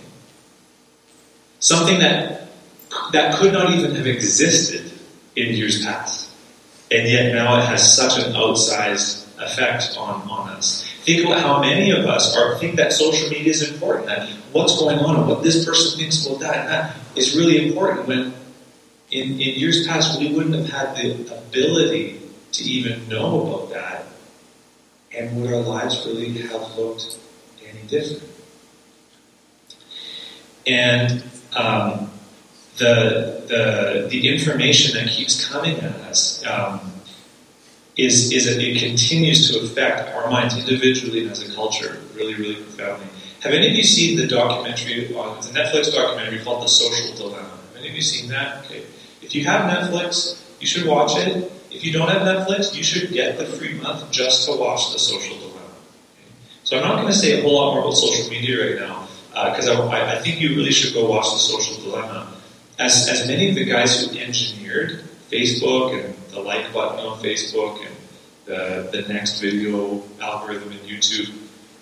Something 1.61 1.99
that, 1.99 2.47
that 3.13 3.35
could 3.35 3.53
not 3.53 3.69
even 3.71 3.95
have 3.95 4.07
existed 4.07 4.91
in 5.35 5.53
years 5.53 5.85
past. 5.85 6.29
And 6.89 7.07
yet 7.07 7.33
now 7.33 7.59
it 7.59 7.65
has 7.65 7.95
such 7.95 8.17
an 8.17 8.33
outsized 8.33 9.27
effect 9.39 9.95
on, 9.95 10.27
on 10.27 10.49
us. 10.49 10.83
Think 11.05 11.25
about 11.25 11.39
how 11.39 11.61
many 11.61 11.91
of 11.91 12.05
us 12.05 12.35
are 12.35 12.57
think 12.57 12.75
that 12.77 12.93
social 12.93 13.29
media 13.29 13.51
is 13.51 13.71
important, 13.71 14.07
that 14.07 14.27
what's 14.51 14.77
going 14.79 14.99
on 14.99 15.17
and 15.17 15.27
what 15.27 15.43
this 15.43 15.63
person 15.63 15.99
thinks 15.99 16.25
about 16.25 16.39
that 16.39 16.57
and 16.57 16.69
that 16.69 16.95
is 17.15 17.37
really 17.37 17.67
important 17.67 18.07
when 18.07 18.33
in, 19.11 19.29
in 19.29 19.37
years 19.37 19.87
past 19.87 20.19
we 20.19 20.33
wouldn't 20.33 20.55
have 20.55 20.69
had 20.69 20.95
the 20.95 21.37
ability 21.37 22.21
to 22.53 22.63
even 22.63 23.07
know 23.07 23.47
about 23.47 23.69
that 23.69 24.05
and 25.15 25.39
would 25.39 25.53
our 25.53 25.61
lives 25.61 26.05
really 26.07 26.31
have 26.41 26.75
looked 26.75 27.19
any 27.63 27.81
different? 27.87 28.23
And 30.65 31.23
um, 31.55 32.09
the, 32.77 33.43
the, 33.47 34.07
the 34.09 34.33
information 34.33 34.95
that 34.95 35.11
keeps 35.11 35.47
coming 35.47 35.77
at 35.77 35.95
us 36.01 36.43
um, 36.45 36.79
is, 37.97 38.31
is 38.31 38.45
that 38.45 38.61
it 38.61 38.79
continues 38.79 39.51
to 39.51 39.59
affect 39.59 40.15
our 40.15 40.29
minds 40.29 40.57
individually 40.57 41.21
and 41.21 41.31
as 41.31 41.47
a 41.47 41.53
culture 41.53 41.99
really, 42.15 42.35
really 42.35 42.55
profoundly. 42.55 43.07
Have 43.41 43.53
any 43.53 43.67
of 43.67 43.73
you 43.73 43.83
seen 43.83 44.17
the 44.17 44.27
documentary, 44.27 45.13
on, 45.15 45.37
a 45.37 45.41
Netflix 45.41 45.91
documentary 45.91 46.43
called 46.43 46.63
The 46.63 46.67
Social 46.67 47.15
Dilemma? 47.15 47.49
Have 47.49 47.77
any 47.77 47.89
of 47.89 47.95
you 47.95 48.01
seen 48.01 48.29
that? 48.29 48.65
Okay. 48.65 48.83
If 49.21 49.35
you 49.35 49.45
have 49.45 49.69
Netflix, 49.69 50.39
you 50.59 50.67
should 50.67 50.87
watch 50.87 51.17
it. 51.17 51.51
If 51.71 51.83
you 51.83 51.91
don't 51.91 52.09
have 52.09 52.21
Netflix, 52.21 52.75
you 52.75 52.83
should 52.83 53.11
get 53.11 53.37
the 53.37 53.45
free 53.45 53.73
month 53.73 54.11
just 54.11 54.47
to 54.47 54.55
watch 54.57 54.93
The 54.93 54.99
Social 54.99 55.37
Dilemma. 55.37 55.57
Okay? 55.57 56.29
So 56.63 56.77
I'm 56.77 56.83
not 56.83 56.95
going 57.01 57.07
to 57.07 57.17
say 57.17 57.39
a 57.39 57.41
whole 57.41 57.55
lot 57.55 57.73
more 57.73 57.81
about 57.81 57.93
social 57.93 58.29
media 58.29 58.63
right 58.63 58.79
now, 58.79 59.07
because 59.31 59.69
uh, 59.69 59.87
I, 59.87 60.17
I 60.17 60.19
think 60.19 60.41
you 60.41 60.49
really 60.55 60.71
should 60.71 60.93
go 60.93 61.09
watch 61.09 61.31
The 61.31 61.39
Social 61.39 61.83
Dilemma. 61.83 62.33
As, 62.77 63.07
as 63.07 63.27
many 63.27 63.49
of 63.49 63.55
the 63.55 63.65
guys 63.65 64.05
who 64.05 64.17
engineered 64.17 65.03
Facebook 65.29 66.03
and 66.03 66.13
the 66.31 66.41
like 66.41 66.73
button 66.73 66.99
on 66.99 67.19
Facebook 67.19 67.85
and 67.85 67.95
the, 68.45 68.89
the 68.91 69.13
next 69.13 69.39
video 69.39 70.03
algorithm 70.19 70.71
in 70.71 70.79
YouTube. 70.79 71.31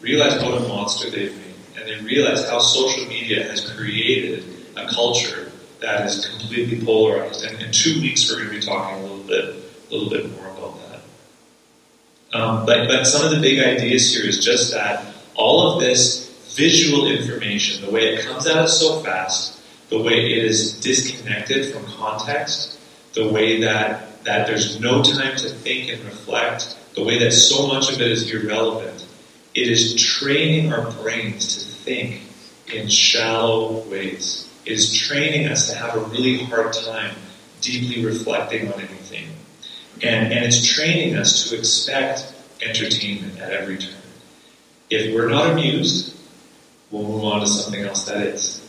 realize 0.02 0.42
what 0.44 0.62
a 0.62 0.68
monster 0.68 1.10
they've 1.10 1.36
made, 1.36 1.56
and 1.78 1.88
they 1.88 2.00
realize 2.06 2.48
how 2.48 2.60
social 2.60 3.06
media 3.08 3.44
has 3.44 3.70
created 3.72 4.44
a 4.76 4.88
culture 4.88 5.52
that 5.80 6.06
is 6.06 6.28
completely 6.28 6.86
polarized. 6.86 7.44
And 7.44 7.62
in 7.62 7.72
two 7.72 8.02
weeks, 8.02 8.30
we're 8.30 8.38
going 8.38 8.50
to 8.50 8.56
be 8.56 8.62
talking 8.62 8.98
a 8.98 9.02
little 9.02 9.24
bit, 9.24 9.56
a 9.90 9.94
little 9.94 10.10
bit 10.10 10.32
more 10.36 10.48
about 10.50 10.80
that. 10.90 12.38
Um, 12.38 12.66
but, 12.66 12.88
but 12.88 13.06
some 13.06 13.26
of 13.26 13.32
the 13.32 13.42
big 13.42 13.60
ideas 13.60 14.14
here 14.14 14.26
is 14.26 14.44
just 14.44 14.74
that 14.74 15.06
all 15.36 15.74
of 15.74 15.80
this 15.80 16.29
visual 16.60 17.08
information, 17.08 17.86
the 17.86 17.90
way 17.90 18.14
it 18.14 18.26
comes 18.26 18.46
at 18.46 18.58
us 18.58 18.82
so 18.82 19.00
fast, 19.00 19.62
the 19.88 19.98
way 19.98 20.34
it 20.34 20.44
is 20.44 20.78
disconnected 20.82 21.74
from 21.74 21.86
context, 21.86 22.78
the 23.14 23.30
way 23.30 23.62
that, 23.62 24.24
that 24.26 24.46
there's 24.46 24.78
no 24.82 25.02
time 25.02 25.38
to 25.38 25.48
think 25.48 25.90
and 25.90 26.04
reflect, 26.04 26.78
the 26.96 27.04
way 27.04 27.18
that 27.18 27.32
so 27.32 27.66
much 27.68 27.90
of 27.90 28.02
it 28.02 28.12
is 28.12 28.30
irrelevant, 28.30 29.08
it 29.56 29.70
is 29.70 29.96
training 29.96 30.74
our 30.74 30.92
brains 31.02 31.56
to 31.56 31.64
think 31.86 32.22
in 32.74 32.90
shallow 32.90 33.80
ways. 33.90 34.52
It 34.66 34.74
is 34.74 34.94
training 34.94 35.48
us 35.48 35.70
to 35.70 35.76
have 35.76 35.96
a 35.96 36.02
really 36.02 36.44
hard 36.44 36.74
time 36.74 37.16
deeply 37.62 38.06
reflecting 38.06 38.72
on 38.72 38.82
anything. 38.82 39.28
And, 40.04 40.34
and 40.34 40.44
it's 40.46 40.66
training 40.66 41.16
us 41.16 41.50
to 41.50 41.58
expect 41.58 42.34
entertainment 42.62 43.40
at 43.40 43.54
every 43.54 43.78
turn. 43.78 43.96
If 44.90 45.16
we're 45.16 45.30
not 45.30 45.52
amused, 45.52 46.19
we'll 46.92 47.04
move 47.04 47.24
on 47.24 47.42
to 47.42 47.48
something 47.48 47.82
else 47.84 48.06
that 48.06 48.18
is. 48.18 48.66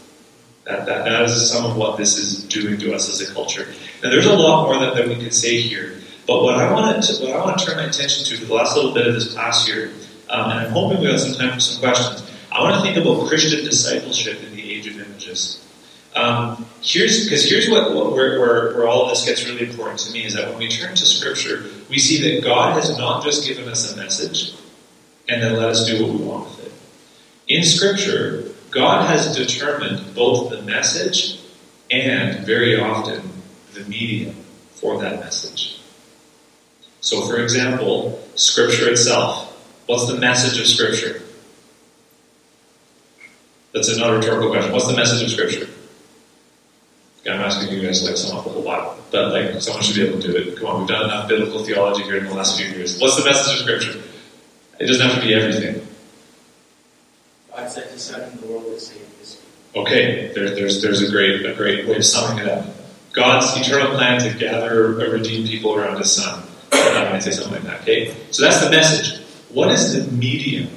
That, 0.64 0.87
that, 0.87 1.04
that 1.04 1.22
is 1.22 1.50
some 1.50 1.64
of 1.64 1.76
what 1.76 1.96
this 1.96 2.18
is 2.18 2.44
doing 2.44 2.78
to 2.80 2.94
us 2.94 3.09
as 3.09 3.28
a 3.28 3.33
culture. 3.33 3.66
Now, 4.02 4.11
there's 4.11 4.26
a 4.26 4.35
lot 4.35 4.66
more 4.66 4.78
that, 4.78 4.94
that 4.94 5.09
we 5.09 5.16
could 5.16 5.35
say 5.35 5.61
here, 5.61 5.98
but 6.26 6.42
what 6.42 6.54
I 6.54 6.72
want 6.72 7.02
to 7.02 7.24
what 7.24 7.33
I 7.35 7.44
want 7.44 7.59
to 7.59 7.66
turn 7.66 7.76
my 7.76 7.85
attention 7.85 8.24
to 8.26 8.37
for 8.37 8.44
the 8.44 8.54
last 8.54 8.76
little 8.76 8.92
bit 8.92 9.06
of 9.06 9.14
this 9.14 9.33
class 9.33 9.66
here, 9.66 9.90
um, 10.28 10.50
and 10.50 10.61
I'm 10.61 10.70
hoping 10.70 11.00
we 11.00 11.06
have 11.06 11.20
some 11.20 11.35
time 11.35 11.54
for 11.54 11.61
some 11.61 11.80
questions. 11.80 12.30
I 12.52 12.62
want 12.62 12.76
to 12.76 12.83
think 12.83 13.04
about 13.04 13.26
Christian 13.28 13.64
discipleship 13.64 14.42
in 14.42 14.54
the 14.54 14.70
age 14.70 14.87
of 14.87 14.94
images. 15.00 15.66
Um, 16.14 16.66
here's 16.83 17.24
because 17.24 17.48
here's 17.48 17.68
what, 17.70 17.94
what 17.94 18.12
where, 18.12 18.38
where, 18.38 18.74
where 18.74 18.88
all 18.88 19.04
of 19.04 19.11
this 19.11 19.24
gets 19.24 19.48
really 19.48 19.68
important 19.68 20.00
to 20.00 20.12
me 20.12 20.24
is 20.24 20.35
that 20.35 20.48
when 20.48 20.59
we 20.59 20.68
turn 20.68 20.94
to 20.94 21.06
Scripture, 21.06 21.64
we 21.88 21.98
see 21.98 22.20
that 22.22 22.44
God 22.44 22.74
has 22.74 22.96
not 22.98 23.24
just 23.24 23.46
given 23.46 23.68
us 23.68 23.92
a 23.92 23.96
message 23.96 24.54
and 25.28 25.42
then 25.42 25.54
let 25.54 25.70
us 25.70 25.87
do 25.87 26.04
what 26.04 26.12
we 26.12 26.24
want. 26.24 26.60
In 27.51 27.65
Scripture, 27.65 28.45
God 28.71 29.09
has 29.09 29.35
determined 29.35 30.15
both 30.15 30.51
the 30.51 30.63
message 30.63 31.41
and 31.91 32.47
very 32.47 32.79
often 32.79 33.29
the 33.75 33.81
medium 33.81 34.37
for 34.75 35.01
that 35.01 35.19
message. 35.19 35.81
So, 37.01 37.27
for 37.27 37.43
example, 37.43 38.25
Scripture 38.37 38.89
itself. 38.89 39.49
What's 39.87 40.07
the 40.07 40.17
message 40.17 40.61
of 40.61 40.67
Scripture? 40.69 41.23
That's 43.75 43.89
another 43.89 44.19
rhetorical 44.19 44.51
question. 44.53 44.73
What's 44.73 44.87
the 44.87 44.95
message 44.95 45.25
of 45.25 45.31
Scripture? 45.31 45.69
I'm 47.29 47.41
asking 47.41 47.77
you 47.77 47.85
guys 47.85 48.05
like 48.05 48.17
sum 48.17 48.39
up 48.39 48.45
the 48.45 48.51
whole 48.51 48.63
Bible, 48.63 48.97
but 49.11 49.33
like 49.33 49.61
someone 49.61 49.83
should 49.83 49.97
be 49.97 50.07
able 50.07 50.21
to 50.21 50.29
do 50.29 50.37
it. 50.37 50.57
Come 50.57 50.67
on, 50.69 50.79
we've 50.79 50.89
done 50.89 51.05
enough 51.05 51.29
biblical 51.29 51.65
theology 51.65 52.05
here 52.05 52.19
in 52.19 52.27
the 52.27 52.33
last 52.33 52.61
few 52.61 52.71
years. 52.71 53.01
What's 53.01 53.17
the 53.17 53.25
message 53.25 53.55
of 53.55 53.59
Scripture? 53.59 54.01
It 54.79 54.87
doesn't 54.87 55.05
have 55.05 55.21
to 55.21 55.27
be 55.27 55.35
everything. 55.35 55.89
God 57.61 57.70
set 57.70 57.90
His 57.90 58.03
Son 58.03 58.23
in 58.23 58.40
the 58.40 58.46
world 58.46 58.81
save 58.81 59.07
His. 59.18 59.42
Okay, 59.77 60.33
there, 60.35 60.55
there's 60.55 60.81
there's 60.81 61.03
a 61.03 61.11
great 61.11 61.44
a 61.44 61.55
great 61.55 61.87
way 61.87 61.96
of 61.96 62.05
summing 62.05 62.44
it 62.44 62.51
up. 62.51 62.64
God's 63.12 63.55
eternal 63.57 63.94
plan 63.96 64.20
to 64.20 64.38
gather 64.38 64.99
a 65.01 65.11
redeemed 65.11 65.46
people 65.46 65.75
around 65.75 65.99
His 65.99 66.11
Son. 66.12 66.42
I 66.73 67.11
might 67.11 67.23
say 67.23 67.33
something 67.33 67.53
like 67.53 67.62
that. 67.64 67.83
Okay, 67.83 68.16
so 68.31 68.42
that's 68.42 68.64
the 68.64 68.70
message. 68.70 69.23
What 69.51 69.70
is 69.73 69.92
the 69.92 70.11
medium 70.12 70.70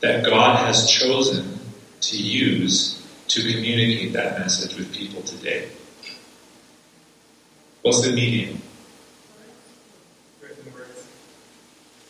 that 0.00 0.24
God 0.24 0.66
has 0.66 0.90
chosen 0.90 1.60
to 2.00 2.16
use 2.16 3.06
to 3.28 3.40
communicate 3.40 4.12
that 4.14 4.40
message 4.40 4.76
with 4.76 4.92
people 4.92 5.22
today? 5.22 5.68
What's 7.82 8.02
the 8.02 8.12
medium? 8.12 8.60
Written 10.40 10.72
words. 10.72 11.06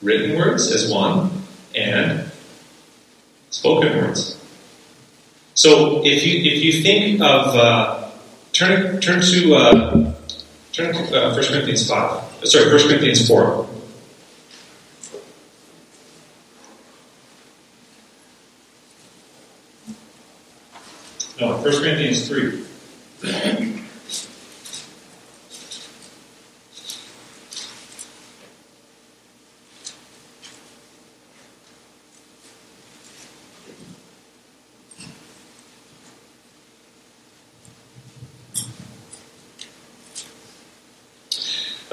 Written 0.00 0.36
words 0.36 0.72
as 0.72 0.90
one, 0.90 1.42
and 1.74 2.30
spoken 3.50 3.96
words. 3.96 4.36
So 5.54 6.04
if 6.04 6.24
you 6.24 6.40
if 6.52 6.62
you 6.62 6.82
think 6.82 7.20
of 7.20 7.56
uh, 7.56 8.10
turn 8.52 9.00
turn 9.00 9.20
to 9.20 9.54
uh, 9.54 10.14
turn 10.72 10.94
to 10.94 11.26
uh, 11.26 11.34
1 11.34 11.44
Corinthians 11.44 11.88
five. 11.88 12.22
Sorry, 12.44 12.72
1 12.72 12.88
Corinthians 12.88 13.26
four. 13.26 13.66
No, 21.40 21.56
1 21.56 21.62
Corinthians 21.62 22.28
three. 22.28 22.64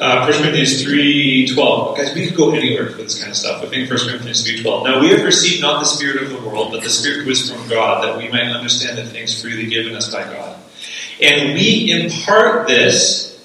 Uh, 0.05 0.29
1 0.29 0.33
Corinthians 0.33 0.83
3.12. 0.85 1.97
Guys, 1.97 2.13
we 2.13 2.27
could 2.27 2.37
go 2.37 2.51
anywhere 2.51 2.91
for 2.91 3.01
this 3.01 3.17
kind 3.17 3.31
of 3.31 3.35
stuff. 3.35 3.63
I 3.63 3.65
think 3.65 3.89
1 3.89 3.99
Corinthians 4.01 4.47
3.12. 4.47 4.83
Now 4.83 4.99
we 4.99 5.09
have 5.09 5.23
received 5.23 5.63
not 5.63 5.79
the 5.79 5.85
Spirit 5.85 6.21
of 6.21 6.29
the 6.29 6.47
world, 6.47 6.71
but 6.71 6.83
the 6.83 6.91
Spirit 6.91 7.23
who 7.23 7.31
is 7.31 7.49
from 7.51 7.67
God, 7.67 8.03
that 8.03 8.15
we 8.15 8.29
might 8.29 8.43
understand 8.43 8.99
the 8.99 9.05
things 9.05 9.41
freely 9.41 9.65
given 9.65 9.95
us 9.95 10.13
by 10.13 10.21
God. 10.21 10.59
And 11.23 11.55
we 11.55 11.89
impart 11.89 12.67
this 12.67 13.43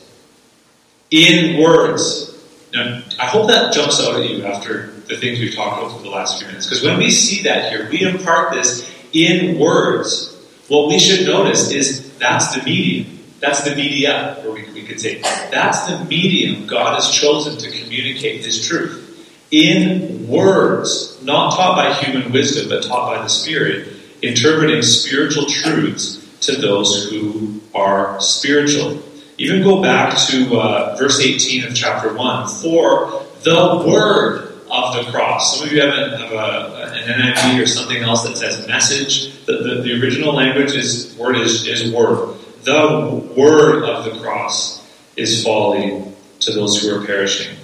in 1.10 1.62
words. 1.62 2.38
Now, 2.74 3.04
I 3.18 3.24
hope 3.24 3.48
that 3.48 3.72
jumps 3.72 3.98
out 3.98 4.20
at 4.20 4.28
you 4.28 4.44
after 4.44 4.88
the 5.08 5.16
things 5.16 5.40
we've 5.40 5.56
talked 5.56 5.82
about 5.82 5.96
for 5.96 6.02
the 6.02 6.10
last 6.10 6.40
few 6.40 6.46
minutes. 6.46 6.66
Because 6.66 6.82
when 6.82 6.98
we 6.98 7.10
see 7.10 7.42
that 7.44 7.72
here, 7.72 7.88
we 7.88 8.02
impart 8.02 8.52
this 8.52 8.86
in 9.14 9.58
words. 9.58 10.36
What 10.68 10.88
we 10.88 10.98
should 10.98 11.26
notice 11.26 11.72
is 11.72 12.18
that's 12.18 12.54
the 12.54 12.62
medium. 12.64 13.19
That's 13.40 13.64
the 13.64 13.74
media, 13.74 14.42
or 14.44 14.52
we, 14.52 14.70
we 14.72 14.82
could 14.84 15.00
say. 15.00 15.20
That's 15.50 15.86
the 15.86 16.04
medium 16.04 16.66
God 16.66 16.94
has 16.94 17.10
chosen 17.10 17.58
to 17.58 17.82
communicate 17.82 18.44
His 18.44 18.66
truth. 18.66 19.06
In 19.50 20.28
words, 20.28 21.20
not 21.24 21.56
taught 21.56 21.74
by 21.74 21.92
human 21.94 22.30
wisdom, 22.32 22.68
but 22.68 22.84
taught 22.84 23.16
by 23.16 23.22
the 23.22 23.28
Spirit, 23.28 23.96
interpreting 24.22 24.82
spiritual 24.82 25.46
truths 25.46 26.18
to 26.42 26.56
those 26.56 27.10
who 27.10 27.60
are 27.74 28.20
spiritual. 28.20 29.02
Even 29.38 29.62
go 29.62 29.82
back 29.82 30.18
to 30.28 30.58
uh, 30.58 30.96
verse 30.96 31.18
18 31.18 31.64
of 31.64 31.74
chapter 31.74 32.14
1. 32.14 32.48
For 32.48 33.24
the 33.42 33.84
word 33.86 34.50
of 34.70 34.94
the 34.94 35.10
cross. 35.10 35.56
Some 35.56 35.66
of 35.66 35.72
you 35.72 35.80
have, 35.80 35.90
a, 35.90 36.16
have 36.18 36.32
a, 36.32 36.92
an 36.94 37.34
NIV 37.34 37.62
or 37.62 37.66
something 37.66 38.02
else 38.02 38.22
that 38.28 38.36
says 38.36 38.66
message. 38.68 39.44
The, 39.46 39.54
the, 39.54 39.82
the 39.82 40.00
original 40.00 40.34
language 40.34 40.76
is 40.76 41.16
word 41.16 41.36
is, 41.36 41.66
is 41.66 41.90
word 41.92 42.36
the 42.62 43.32
word 43.36 43.84
of 43.84 44.04
the 44.04 44.20
cross 44.20 44.86
is 45.16 45.44
folly 45.44 46.04
to 46.40 46.52
those 46.52 46.82
who 46.82 46.94
are 46.94 47.04
perishing. 47.04 47.56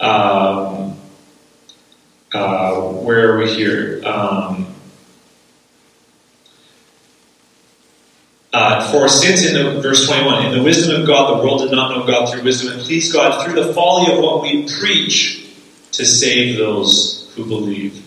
Um, 0.00 0.96
uh, 2.32 2.80
where 2.80 3.32
are 3.32 3.38
we 3.38 3.54
here? 3.54 4.02
Um, 4.04 4.74
uh, 8.52 8.90
for 8.90 9.08
since 9.08 9.44
in 9.44 9.54
the 9.54 9.80
verse 9.80 10.06
21, 10.06 10.46
in 10.46 10.52
the 10.58 10.62
wisdom 10.62 11.00
of 11.00 11.06
God, 11.06 11.38
the 11.38 11.44
world 11.44 11.60
did 11.60 11.70
not 11.70 11.96
know 11.96 12.06
God 12.06 12.30
through 12.30 12.42
wisdom, 12.42 12.72
and 12.72 12.82
please 12.82 13.12
God 13.12 13.44
through 13.44 13.62
the 13.62 13.72
folly 13.72 14.12
of 14.12 14.22
what 14.22 14.42
we 14.42 14.68
preach 14.80 15.48
to 15.92 16.04
save 16.04 16.56
those 16.58 17.32
who 17.34 17.46
believe. 17.46 18.04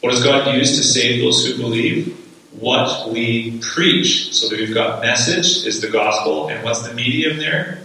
What 0.00 0.10
does 0.10 0.24
God 0.24 0.56
use 0.56 0.76
to 0.76 0.82
save 0.82 1.20
those 1.22 1.46
who 1.46 1.56
believe? 1.56 2.21
What 2.58 3.10
we 3.10 3.58
preach. 3.60 4.32
So 4.34 4.48
that 4.48 4.58
we've 4.58 4.74
got 4.74 5.02
message 5.02 5.66
is 5.66 5.80
the 5.80 5.88
gospel, 5.88 6.48
and 6.48 6.62
what's 6.64 6.86
the 6.86 6.94
medium 6.94 7.38
there? 7.38 7.78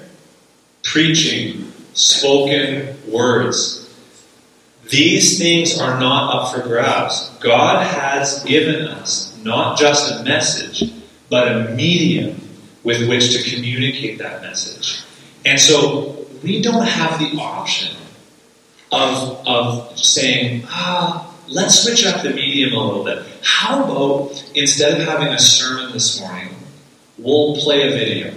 Preaching, 0.84 1.72
spoken 1.94 2.96
words. 3.12 3.84
These 4.90 5.38
things 5.38 5.80
are 5.80 6.00
not 6.00 6.34
up 6.34 6.56
for 6.56 6.62
grabs. 6.62 7.30
God 7.42 7.86
has 7.86 8.44
given 8.44 8.88
us 8.88 9.38
not 9.44 9.78
just 9.78 10.20
a 10.20 10.24
message, 10.24 10.92
but 11.30 11.48
a 11.48 11.76
medium 11.76 12.40
with 12.84 13.08
which 13.10 13.34
to 13.36 13.54
communicate 13.54 14.20
that 14.20 14.42
message. 14.42 15.04
And 15.46 15.60
so 15.60 16.26
we 16.42 16.62
don't 16.62 16.86
have 16.86 17.20
the 17.20 17.38
option 17.40 17.98
of, 18.92 19.46
of 19.46 20.00
saying, 20.00 20.64
ah, 20.68 21.27
let's 21.48 21.84
switch 21.84 22.06
up 22.06 22.22
the 22.24 22.32
medium 22.32 22.74
a 22.74 22.84
little 22.84 23.04
bit. 23.04 23.26
How 23.44 23.84
about 23.84 24.44
instead 24.56 25.00
of 25.00 25.08
having 25.08 25.30
a 25.30 25.40
sermon 25.40 25.92
this 25.94 26.20
morning, 26.20 26.50
we'll 27.18 27.56
play 27.56 27.88
a 27.88 27.92
video? 27.92 28.34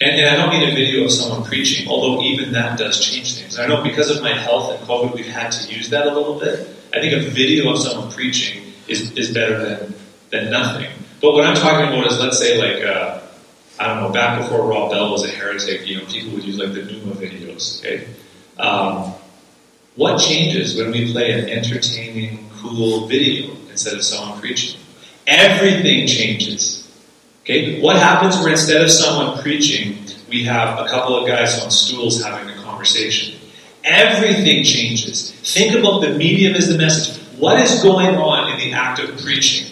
And, 0.00 0.20
and, 0.20 0.28
I 0.28 0.36
don't 0.36 0.50
mean 0.50 0.68
a 0.68 0.74
video 0.74 1.04
of 1.04 1.12
someone 1.12 1.44
preaching, 1.44 1.88
although 1.88 2.22
even 2.22 2.52
that 2.52 2.78
does 2.78 3.00
change 3.00 3.38
things. 3.38 3.58
I 3.58 3.66
know 3.66 3.82
because 3.82 4.10
of 4.10 4.22
my 4.22 4.36
health 4.36 4.72
and 4.72 4.86
COVID, 4.86 5.14
we've 5.14 5.26
had 5.26 5.50
to 5.52 5.72
use 5.72 5.90
that 5.90 6.06
a 6.06 6.12
little 6.12 6.38
bit. 6.38 6.68
I 6.92 7.00
think 7.00 7.12
a 7.14 7.30
video 7.30 7.72
of 7.72 7.78
someone 7.78 8.10
preaching 8.10 8.62
is, 8.88 9.12
is 9.12 9.32
better 9.32 9.64
than, 9.64 9.94
than 10.30 10.50
nothing. 10.50 10.90
But 11.20 11.32
what 11.32 11.44
I'm 11.44 11.54
talking 11.54 11.88
about 11.88 12.10
is, 12.10 12.20
let's 12.20 12.38
say, 12.38 12.58
like, 12.58 12.84
uh, 12.84 13.20
I 13.78 13.86
don't 13.86 14.02
know, 14.02 14.10
back 14.10 14.40
before 14.40 14.66
Rob 14.66 14.90
Bell 14.90 15.10
was 15.10 15.24
a 15.24 15.28
heretic, 15.28 15.86
you 15.86 15.98
know, 15.98 16.04
people 16.06 16.32
would 16.32 16.44
use 16.44 16.58
like 16.58 16.72
the 16.72 16.80
Nooma 16.80 17.14
videos, 17.14 17.80
okay? 17.80 18.06
Um, 18.58 19.14
what 19.96 20.18
changes 20.18 20.76
when 20.76 20.90
we 20.90 21.12
play 21.12 21.32
an 21.32 21.48
entertaining, 21.48 22.50
cool 22.56 23.06
video 23.06 23.56
instead 23.70 23.94
of 23.94 24.02
someone 24.02 24.40
preaching? 24.40 24.80
Everything 25.26 26.06
changes. 26.06 26.80
Okay? 27.42 27.80
What 27.80 27.96
happens 27.96 28.36
where 28.38 28.50
instead 28.50 28.82
of 28.82 28.90
someone 28.90 29.40
preaching, 29.42 29.98
we 30.28 30.44
have 30.44 30.78
a 30.78 30.88
couple 30.88 31.16
of 31.16 31.26
guys 31.28 31.62
on 31.62 31.70
stools 31.70 32.22
having 32.22 32.48
a 32.50 32.62
conversation? 32.62 33.38
Everything 33.84 34.64
changes. 34.64 35.32
Think 35.54 35.78
about 35.78 36.00
the 36.00 36.10
medium 36.10 36.54
as 36.54 36.68
the 36.68 36.78
message. 36.78 37.22
What 37.38 37.60
is 37.60 37.82
going 37.82 38.16
on 38.16 38.52
in 38.52 38.58
the 38.58 38.72
act 38.72 38.98
of 38.98 39.20
preaching? 39.20 39.70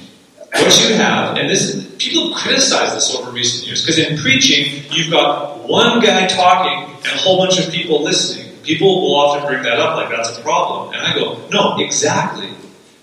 What 0.53 0.89
you 0.89 0.95
have, 0.97 1.39
and 1.39 1.49
this 1.49 1.97
people 1.99 2.35
criticize 2.35 2.93
this 2.93 3.15
over 3.15 3.31
recent 3.31 3.67
years, 3.67 3.81
because 3.81 3.99
in 3.99 4.19
preaching, 4.19 4.85
you've 4.91 5.11
got 5.11 5.67
one 5.67 6.01
guy 6.01 6.27
talking 6.27 6.95
and 6.95 7.07
a 7.07 7.17
whole 7.17 7.39
bunch 7.39 7.59
of 7.59 7.73
people 7.73 8.03
listening. 8.03 8.52
People 8.63 9.03
will 9.03 9.17
often 9.17 9.49
bring 9.49 9.63
that 9.65 9.79
up 9.79 9.97
like 9.97 10.11
that's 10.11 10.39
a 10.39 10.43
problem. 10.43 10.95
And 10.95 11.03
I 11.03 11.15
go, 11.15 11.49
no, 11.49 11.79
exactly. 11.79 12.49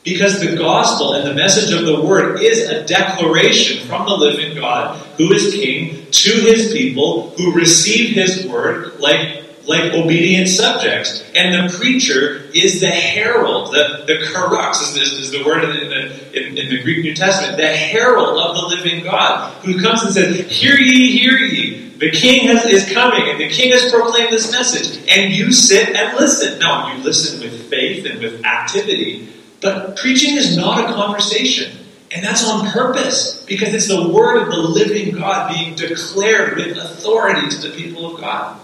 Because 0.04 0.40
the 0.40 0.56
gospel 0.56 1.14
and 1.14 1.28
the 1.28 1.34
message 1.34 1.74
of 1.74 1.86
the 1.86 2.02
word 2.02 2.42
is 2.42 2.70
a 2.70 2.86
declaration 2.86 3.86
from 3.88 4.06
the 4.06 4.16
living 4.16 4.56
God 4.56 4.98
who 5.18 5.32
is 5.34 5.54
king 5.54 6.10
to 6.10 6.32
his 6.32 6.72
people 6.72 7.32
who 7.32 7.54
receive 7.54 8.16
his 8.16 8.48
word 8.48 9.00
like, 9.00 9.44
like 9.68 9.94
obedient 9.94 10.48
subjects. 10.48 11.24
And 11.36 11.70
the 11.70 11.78
preacher 11.78 12.50
is 12.54 12.80
the 12.80 12.88
herald, 12.88 13.74
the, 13.74 14.06
the 14.08 14.26
kerux 14.26 14.82
is, 14.82 14.96
is, 14.96 15.14
is 15.14 15.32
the 15.32 15.44
word 15.44 15.66
in 15.66 15.70
the, 15.70 16.48
in, 16.48 16.58
in 16.58 16.70
the 16.70 16.82
Greek 16.82 17.04
New 17.04 17.14
Testament, 17.14 17.58
the 17.58 17.68
herald 17.68 18.40
of 18.40 18.56
the 18.56 18.76
living 18.76 19.04
God 19.04 19.54
who 19.66 19.82
comes 19.82 20.04
and 20.04 20.14
says, 20.14 20.50
Hear 20.50 20.78
ye, 20.78 21.18
hear 21.18 21.38
ye. 21.38 21.89
The 22.00 22.12
king 22.12 22.48
has, 22.48 22.66
is 22.66 22.94
coming, 22.94 23.30
and 23.30 23.38
the 23.38 23.50
king 23.50 23.74
has 23.74 23.92
proclaimed 23.92 24.32
this 24.32 24.54
message, 24.54 25.06
and 25.10 25.34
you 25.34 25.52
sit 25.52 25.90
and 25.90 26.18
listen. 26.18 26.58
No, 26.60 26.94
you 26.94 27.04
listen 27.04 27.42
with 27.42 27.70
faith 27.70 28.06
and 28.06 28.22
with 28.22 28.46
activity, 28.46 29.28
but 29.60 29.98
preaching 29.98 30.38
is 30.38 30.56
not 30.56 30.90
a 30.90 30.94
conversation. 30.94 31.74
And 32.12 32.24
that's 32.24 32.48
on 32.48 32.72
purpose, 32.72 33.44
because 33.46 33.74
it's 33.74 33.90
the 33.90 34.08
word 34.08 34.42
of 34.42 34.50
the 34.50 34.58
living 34.58 35.14
God 35.14 35.54
being 35.54 35.76
declared 35.76 36.56
with 36.56 36.78
authority 36.78 37.50
to 37.50 37.68
the 37.68 37.76
people 37.76 38.16
of 38.16 38.22
God. 38.22 38.60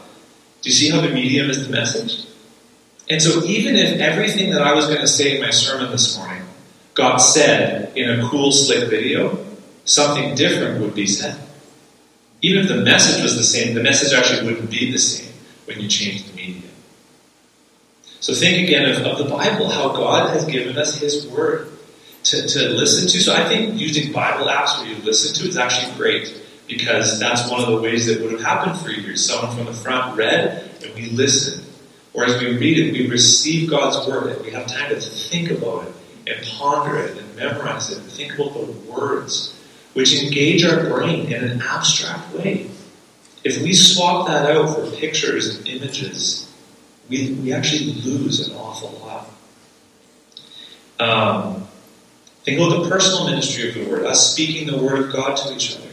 Do 0.62 0.70
you 0.70 0.76
see 0.76 0.90
how 0.90 1.02
the 1.02 1.10
medium 1.10 1.50
is 1.50 1.68
the 1.68 1.72
message? 1.72 2.26
And 3.10 3.22
so, 3.22 3.44
even 3.44 3.76
if 3.76 4.00
everything 4.00 4.52
that 4.52 4.62
I 4.62 4.74
was 4.74 4.88
going 4.88 5.02
to 5.02 5.08
say 5.08 5.36
in 5.36 5.42
my 5.42 5.52
sermon 5.52 5.92
this 5.92 6.18
morning 6.18 6.42
got 6.94 7.18
said 7.18 7.96
in 7.98 8.18
a 8.18 8.28
cool, 8.30 8.52
slick 8.54 8.90
video, 8.90 9.46
something 9.84 10.36
different 10.36 10.82
would 10.82 10.96
be 10.96 11.06
said. 11.06 11.45
Even 12.46 12.62
if 12.62 12.68
the 12.68 12.78
message 12.78 13.24
was 13.24 13.36
the 13.36 13.44
same, 13.44 13.74
the 13.74 13.82
message 13.82 14.14
actually 14.14 14.46
wouldn't 14.48 14.70
be 14.70 14.92
the 14.92 15.00
same 15.00 15.34
when 15.66 15.80
you 15.80 15.88
change 15.88 16.26
the 16.26 16.36
medium. 16.36 16.70
So 18.20 18.36
think 18.36 18.68
again 18.68 18.88
of, 18.88 19.04
of 19.04 19.18
the 19.18 19.26
Bible, 19.26 19.68
how 19.68 19.90
God 19.90 20.30
has 20.30 20.46
given 20.46 20.78
us 20.78 20.96
His 21.00 21.26
Word 21.26 21.72
to, 22.26 22.48
to 22.48 22.70
listen 22.70 23.08
to. 23.08 23.20
So 23.20 23.34
I 23.34 23.50
think 23.50 23.82
using 23.82 24.14
Bible 24.14 24.46
apps 24.46 24.78
where 24.78 24.88
you 24.88 24.96
listen 25.02 25.34
to 25.42 25.50
is 25.50 25.58
actually 25.58 25.96
great 25.96 26.40
because 26.68 27.20
that's 27.20 27.50
one 27.50 27.62
of 27.62 27.68
the 27.68 27.82
ways 27.82 28.06
that 28.06 28.22
would 28.22 28.34
have 28.34 28.44
happened 28.44 28.78
for 28.80 28.92
you. 28.92 29.18
Someone 29.18 29.56
from 29.56 29.66
the 29.66 29.74
front 29.74 30.16
read 30.16 30.70
and 30.84 30.94
we 30.94 31.10
listen. 31.10 31.66
Or 32.14 32.26
as 32.26 32.40
we 32.40 32.56
read 32.56 32.78
it, 32.78 32.92
we 32.92 33.10
receive 33.10 33.72
God's 33.72 34.08
Word 34.08 34.34
and 34.34 34.46
we 34.46 34.52
have 34.52 34.68
time 34.68 34.90
to 34.90 35.02
think 35.02 35.50
about 35.50 35.88
it 35.88 35.94
and 36.28 36.46
ponder 36.46 36.98
it 36.98 37.18
and 37.18 37.36
memorize 37.36 37.90
it 37.90 37.98
and 37.98 38.12
think 38.12 38.36
about 38.36 38.54
the 38.54 38.72
words 38.88 39.56
which 39.96 40.22
engage 40.22 40.66
our 40.66 40.84
brain 40.90 41.32
in 41.32 41.42
an 41.42 41.62
abstract 41.62 42.34
way. 42.36 42.70
If 43.46 43.62
we 43.62 43.74
swap 43.74 44.28
that 44.28 44.52
out 44.52 44.76
for 44.76 44.92
pictures 44.92 45.56
and 45.56 45.66
images, 45.68 46.54
we, 47.10 47.32
we 47.32 47.54
actually 47.54 47.94
lose 47.94 48.46
an 48.50 48.58
awful 48.58 48.92
lot. 49.00 49.30
Um, 51.00 51.68
think 52.44 52.60
about 52.60 52.84
the 52.84 52.90
personal 52.90 53.30
ministry 53.30 53.70
of 53.70 53.76
the 53.76 53.90
Word, 53.90 54.06
us 54.06 54.34
speaking 54.34 54.68
the 54.68 54.78
Word 54.78 55.00
of 55.00 55.14
God 55.14 55.38
to 55.38 55.56
each 55.56 55.78
other. 55.78 55.88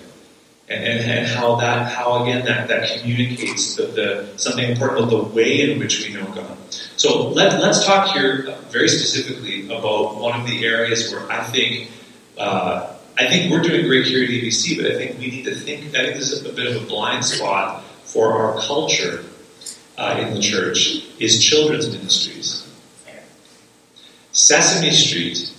And, 0.68 0.84
and, 0.84 1.10
and 1.10 1.26
how 1.26 1.56
that, 1.56 1.92
how 1.92 2.24
again 2.24 2.44
that, 2.46 2.66
that 2.68 2.98
communicates 2.98 3.76
the, 3.76 3.86
the, 3.86 4.28
something 4.36 4.68
important 4.68 5.00
about 5.00 5.10
the 5.10 5.22
way 5.34 5.70
in 5.70 5.78
which 5.78 6.04
we 6.04 6.14
know 6.14 6.24
God. 6.34 6.56
So 6.96 7.28
let, 7.28 7.60
let's 7.60 7.84
talk 7.84 8.16
here 8.16 8.52
very 8.70 8.88
specifically 8.88 9.66
about 9.66 10.16
one 10.16 10.40
of 10.40 10.46
the 10.46 10.64
areas 10.64 11.12
where 11.12 11.30
I 11.30 11.44
think 11.44 11.90
uh, 12.36 12.96
I 13.22 13.28
think 13.28 13.52
we're 13.52 13.62
doing 13.62 13.86
great 13.86 14.06
here 14.06 14.24
at 14.24 14.30
EBC, 14.30 14.82
but 14.82 14.90
I 14.90 14.96
think 14.96 15.18
we 15.18 15.28
need 15.28 15.44
to 15.44 15.54
think, 15.54 15.94
I 15.94 16.06
think 16.06 16.16
this 16.16 16.32
is 16.32 16.44
a 16.44 16.52
bit 16.52 16.74
of 16.74 16.82
a 16.82 16.86
blind 16.86 17.24
spot 17.24 17.84
for 18.04 18.32
our 18.32 18.60
culture 18.60 19.24
uh, 19.96 20.18
in 20.20 20.34
the 20.34 20.40
church, 20.40 21.04
is 21.20 21.44
children's 21.44 21.90
ministries. 21.92 22.68
Sesame 24.32 24.90
Street 24.90 25.52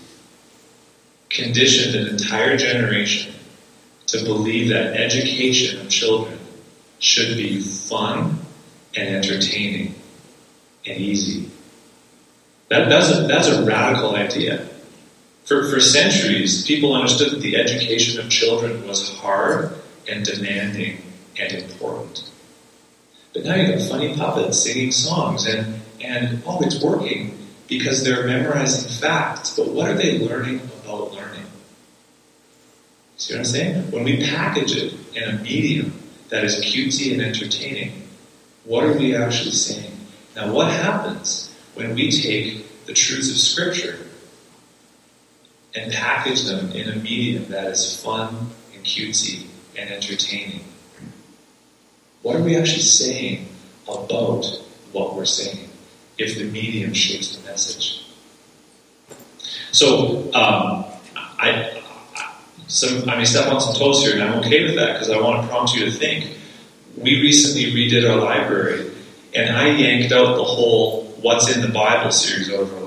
conditioned 1.30 1.95
an 1.95 2.07
entire 2.07 2.57
generation 2.57 3.34
to 4.07 4.24
believe 4.24 4.70
that 4.70 4.95
education 4.95 5.80
of 5.80 5.89
children 5.89 6.38
should 6.99 7.38
be 7.38 7.61
fun 7.61 8.39
and 8.95 9.16
entertaining 9.16 9.95
and 10.86 10.97
easy. 10.97 11.49
That, 12.70 12.89
that's, 12.89 13.09
a, 13.09 13.28
that's 13.28 13.47
a 13.47 13.64
radical 13.64 14.16
idea. 14.16 14.68
For, 15.45 15.69
for 15.69 15.79
centuries, 15.79 16.65
people 16.65 16.93
understood 16.93 17.31
that 17.31 17.41
the 17.41 17.57
education 17.57 18.19
of 18.19 18.29
children 18.29 18.87
was 18.87 19.13
hard 19.17 19.73
and 20.09 20.25
demanding 20.25 21.01
and 21.39 21.51
important. 21.51 22.29
But 23.33 23.43
now 23.43 23.55
you 23.55 23.73
have 23.73 23.87
funny 23.87 24.15
puppets 24.15 24.59
singing 24.59 24.91
songs, 24.91 25.45
and, 25.45 25.81
and 25.99 26.41
oh, 26.45 26.61
it's 26.61 26.81
working 26.81 27.37
because 27.67 28.03
they're 28.03 28.25
memorizing 28.25 28.89
facts, 29.01 29.55
but 29.55 29.67
what 29.67 29.89
are 29.89 29.95
they 29.95 30.19
learning 30.19 30.61
about 30.83 31.13
learning? 31.13 31.45
See 33.17 33.33
what 33.33 33.39
I'm 33.39 33.45
saying? 33.45 33.91
When 33.91 34.03
we 34.03 34.25
package 34.25 34.75
it 34.75 34.93
in 35.15 35.23
a 35.23 35.41
medium 35.41 35.93
that 36.29 36.43
is 36.43 36.63
cutesy 36.63 37.13
and 37.13 37.21
entertaining, 37.21 38.07
what 38.65 38.83
are 38.83 38.93
we 38.93 39.15
actually 39.15 39.51
saying? 39.51 39.91
Now, 40.35 40.53
what 40.53 40.71
happens 40.71 41.53
when 41.73 41.95
we 41.95 42.11
take 42.11 42.85
the 42.85 42.93
truths 42.93 43.31
of 43.31 43.37
Scripture 43.37 43.97
and 45.76 45.91
package 45.91 46.43
them 46.43 46.71
in 46.71 46.89
a 46.89 46.95
medium 46.95 47.49
that 47.49 47.65
is 47.65 48.01
fun 48.01 48.51
and 48.74 48.84
cutesy 48.84 49.47
and 49.78 49.89
entertaining. 49.89 50.63
What 52.21 52.36
are 52.36 52.43
we 52.43 52.55
actually 52.55 52.84
saying 52.84 53.47
about 53.88 54.45
what 54.91 55.15
we're 55.15 55.26
saying 55.26 55.69
if 56.17 56.38
the 56.38 56.45
medium 56.45 56.93
shapes 56.93 57.36
the 57.36 57.49
message? 57.49 58.05
So, 59.71 60.32
um, 60.34 60.86
I, 61.15 61.82
some, 62.67 63.09
I 63.09 63.17
may 63.17 63.26
step 63.26 63.51
on 63.51 63.59
some 63.59 63.74
toes 63.74 64.03
here, 64.03 64.13
and 64.13 64.24
I'm 64.24 64.39
okay 64.39 64.63
with 64.63 64.76
that 64.76 64.93
because 64.93 65.09
I 65.09 65.19
want 65.19 65.41
to 65.41 65.47
prompt 65.47 65.74
you 65.74 65.86
to 65.86 65.91
think. 65.91 66.38
We 66.95 67.19
recently 67.21 67.74
redid 67.74 68.09
our 68.09 68.17
library, 68.17 68.91
and 69.34 69.55
I 69.55 69.71
yanked 69.71 70.13
out 70.13 70.36
the 70.36 70.43
whole 70.43 71.03
What's 71.24 71.55
in 71.55 71.61
the 71.61 71.69
Bible 71.69 72.11
series 72.11 72.49
library. 72.49 72.82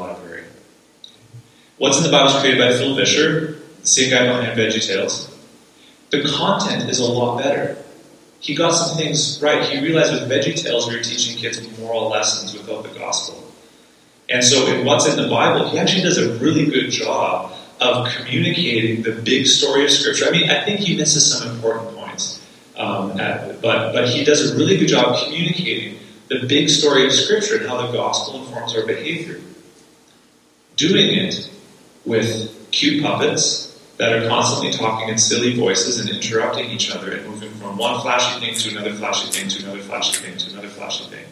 What's 1.78 1.98
in 1.98 2.04
the 2.04 2.10
Bible 2.10 2.32
was 2.32 2.40
created 2.40 2.58
by 2.58 2.72
Phil 2.72 2.94
Vischer, 2.94 3.58
the 3.82 3.86
same 3.86 4.08
guy 4.08 4.26
behind 4.26 4.58
Veggie 4.58 4.86
Tales. 4.86 5.30
The 6.10 6.22
content 6.22 6.88
is 6.88 7.00
a 7.00 7.04
lot 7.04 7.42
better. 7.42 7.76
He 8.40 8.54
got 8.54 8.70
some 8.70 8.96
things 8.96 9.40
right. 9.42 9.62
He 9.62 9.80
realized 9.80 10.12
with 10.12 10.30
Veggie 10.30 10.56
Tales 10.56 10.88
we 10.88 10.96
were 10.96 11.02
teaching 11.02 11.36
kids 11.36 11.60
moral 11.78 12.08
lessons 12.08 12.54
without 12.54 12.82
the 12.82 12.98
gospel. 12.98 13.52
And 14.30 14.42
so 14.42 14.66
in 14.68 14.86
What's 14.86 15.06
in 15.06 15.22
the 15.22 15.28
Bible, 15.28 15.68
he 15.68 15.78
actually 15.78 16.02
does 16.02 16.16
a 16.16 16.38
really 16.38 16.64
good 16.64 16.90
job 16.90 17.52
of 17.78 18.08
communicating 18.14 19.02
the 19.02 19.12
big 19.12 19.46
story 19.46 19.84
of 19.84 19.90
Scripture. 19.90 20.24
I 20.26 20.30
mean, 20.30 20.48
I 20.48 20.64
think 20.64 20.80
he 20.80 20.96
misses 20.96 21.30
some 21.30 21.46
important 21.54 21.94
points, 21.94 22.42
um, 22.76 23.20
at, 23.20 23.60
but, 23.60 23.92
but 23.92 24.08
he 24.08 24.24
does 24.24 24.50
a 24.50 24.56
really 24.56 24.78
good 24.78 24.88
job 24.88 25.22
communicating 25.24 25.98
the 26.28 26.46
big 26.46 26.70
story 26.70 27.04
of 27.04 27.12
Scripture 27.12 27.58
and 27.58 27.66
how 27.66 27.86
the 27.86 27.92
gospel 27.92 28.40
informs 28.40 28.74
our 28.74 28.86
behavior. 28.86 29.40
Doing 30.76 31.18
it 31.18 31.50
with 32.06 32.68
cute 32.70 33.02
puppets 33.02 33.66
that 33.98 34.12
are 34.12 34.28
constantly 34.28 34.70
talking 34.70 35.08
in 35.08 35.18
silly 35.18 35.54
voices 35.54 35.98
and 35.98 36.08
interrupting 36.08 36.70
each 36.70 36.90
other 36.90 37.12
and 37.12 37.26
moving 37.26 37.50
from 37.52 37.76
one 37.76 38.00
flashy 38.00 38.40
thing 38.40 38.54
to 38.54 38.70
another 38.70 38.94
flashy 38.94 39.30
thing 39.30 39.48
to 39.48 39.62
another 39.64 39.82
flashy 39.82 40.22
thing 40.22 40.36
to 40.38 40.50
another 40.52 40.68
flashy 40.68 41.04
thing. 41.04 41.24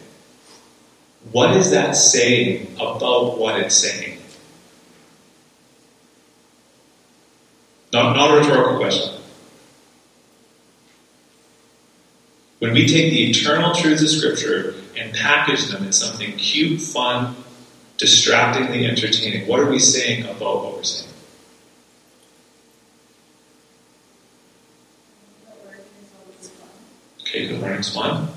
What 1.31 1.55
is 1.57 1.71
that 1.71 1.95
saying 1.95 2.73
about 2.75 3.37
what 3.37 3.59
it's 3.59 3.75
saying? 3.75 4.19
Not, 7.93 8.15
not 8.15 8.31
a 8.31 8.37
rhetorical 8.39 8.77
question. 8.77 9.21
When 12.59 12.73
we 12.73 12.87
take 12.87 13.11
the 13.11 13.29
eternal 13.29 13.73
truths 13.75 14.01
of 14.01 14.09
Scripture 14.09 14.75
and 14.97 15.13
package 15.13 15.67
them 15.67 15.83
in 15.83 15.93
something 15.93 16.35
cute, 16.37 16.81
fun, 16.81 17.35
distractingly 17.97 18.85
entertaining. 18.85 19.47
What 19.47 19.59
are 19.59 19.69
we 19.69 19.79
saying 19.79 20.25
about 20.25 20.63
what 20.63 20.75
we're 20.75 20.83
saying? 20.83 21.11
Okay, 27.21 27.47
good 27.47 27.59
morning's 27.59 27.95
one. 27.95 28.29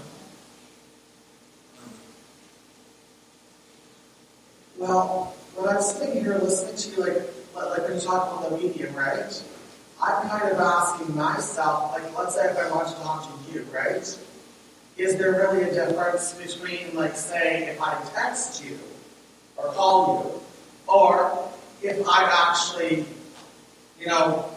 Well, 4.77 5.35
when 5.55 5.69
I 5.69 5.77
was 5.77 5.97
sitting 5.97 6.23
here, 6.23 6.39
listening 6.39 6.77
to 6.77 6.91
you, 6.91 7.15
like, 7.15 7.23
like 7.55 7.89
when 7.89 7.95
you 7.95 8.01
talk 8.01 8.39
about 8.39 8.51
the 8.51 8.57
medium, 8.57 8.95
right? 8.95 9.43
I'm 10.01 10.29
kind 10.29 10.53
of 10.53 10.59
asking 10.59 11.17
myself, 11.17 11.93
like, 11.93 12.17
let's 12.17 12.37
say 12.37 12.49
if 12.49 12.57
I 12.57 12.71
want 12.71 12.89
to 12.89 12.95
talk 12.95 13.29
to 13.29 13.53
you, 13.53 13.67
right? 13.73 14.19
Is 14.97 15.17
there 15.17 15.33
really 15.33 15.65
a 15.65 15.75
difference 15.75 16.35
between, 16.35 16.95
like, 16.95 17.17
say, 17.17 17.69
if 17.69 17.81
I 17.81 18.01
text 18.15 18.65
you 18.65 18.79
or 19.59 19.73
call 19.73 20.25
you, 20.25 20.93
or 20.93 21.51
if 21.83 22.07
I've 22.09 22.31
actually, 22.31 23.05
you 24.01 24.07
know, 24.07 24.49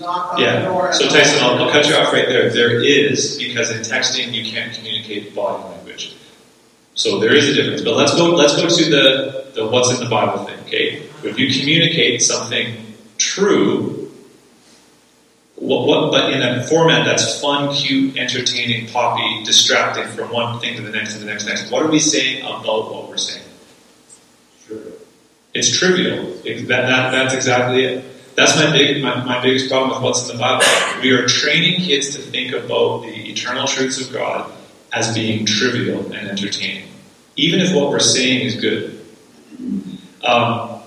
knock 0.00 0.34
on 0.34 0.40
Yeah. 0.40 0.60
the 0.60 0.66
door? 0.66 0.92
So 0.92 1.08
Tyson, 1.08 1.42
I'll, 1.42 1.62
I'll 1.62 1.70
cut 1.70 1.86
you 1.86 1.94
off 1.94 2.12
right 2.12 2.26
there. 2.26 2.50
There 2.50 2.82
is 2.82 3.38
because 3.38 3.70
in 3.70 3.82
texting 3.82 4.32
you 4.32 4.50
can't 4.50 4.72
communicate 4.74 5.34
body 5.34 5.62
language. 5.64 6.16
So 6.94 7.20
there 7.20 7.34
is 7.34 7.48
a 7.48 7.54
difference. 7.54 7.82
But 7.82 7.94
let's 7.96 8.14
go. 8.14 8.30
Let's 8.34 8.56
go 8.56 8.68
to 8.68 8.90
the 8.90 9.46
the 9.54 9.66
what's 9.66 9.90
in 9.90 10.00
the 10.00 10.10
Bible 10.10 10.44
thing. 10.44 10.58
Okay, 10.66 11.02
if 11.22 11.38
you 11.38 11.52
communicate 11.58 12.22
something 12.22 12.94
true, 13.18 14.10
what, 15.56 15.86
what 15.86 16.10
but 16.10 16.32
in 16.32 16.42
a 16.42 16.66
format 16.66 17.04
that's 17.04 17.40
fun, 17.40 17.72
cute, 17.72 18.16
entertaining, 18.16 18.88
poppy, 18.88 19.44
distracting 19.44 20.08
from 20.08 20.32
one 20.32 20.58
thing 20.60 20.76
to 20.76 20.82
the 20.82 20.90
next 20.90 21.14
to 21.14 21.20
the 21.20 21.26
next 21.26 21.46
next. 21.46 21.70
What 21.70 21.82
are 21.82 21.90
we 21.90 22.00
saying 22.00 22.42
about 22.42 22.92
what 22.92 23.08
we're 23.08 23.16
saying? 23.16 23.44
It's 25.52 25.76
trivial. 25.76 26.24
That, 26.44 26.66
that, 26.66 27.10
that's 27.10 27.34
exactly 27.34 27.84
it. 27.84 28.04
That's 28.36 28.56
my 28.56 28.72
big 28.72 29.02
my, 29.02 29.22
my 29.24 29.42
biggest 29.42 29.68
problem 29.68 29.90
with 29.90 30.02
what's 30.02 30.28
in 30.28 30.36
the 30.36 30.40
Bible. 30.40 30.64
We 31.02 31.10
are 31.10 31.26
training 31.26 31.80
kids 31.80 32.14
to 32.14 32.22
think 32.22 32.52
about 32.52 33.02
the 33.02 33.30
eternal 33.30 33.66
truths 33.66 34.00
of 34.00 34.12
God 34.12 34.50
as 34.92 35.14
being 35.14 35.44
trivial 35.44 36.06
and 36.12 36.28
entertaining, 36.28 36.88
even 37.36 37.60
if 37.60 37.74
what 37.74 37.90
we're 37.90 37.98
saying 37.98 38.46
is 38.46 38.60
good. 38.60 39.04
Um, 40.24 40.80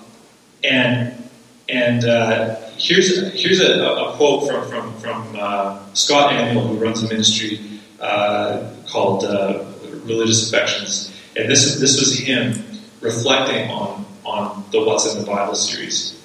and 0.64 1.30
and 1.68 2.06
uh, 2.06 2.56
here's 2.78 3.34
here's 3.34 3.62
a, 3.62 3.84
a 3.84 4.14
quote 4.16 4.48
from 4.48 4.70
from 4.70 4.98
from 5.00 5.36
uh, 5.38 5.94
Scott 5.94 6.32
Aniol, 6.32 6.70
who 6.70 6.76
runs 6.76 7.04
a 7.04 7.08
ministry 7.08 7.60
uh, 8.00 8.70
called 8.88 9.26
uh, 9.26 9.66
Religious 10.06 10.48
Affections, 10.48 11.14
and 11.36 11.50
this 11.50 11.76
this 11.80 12.00
was 12.00 12.18
him 12.18 12.73
reflecting 13.04 13.70
on 13.70 14.06
on 14.26 14.64
the 14.72 14.84
What's 14.84 15.14
in 15.14 15.20
the 15.20 15.26
Bible 15.26 15.56
series. 15.56 16.20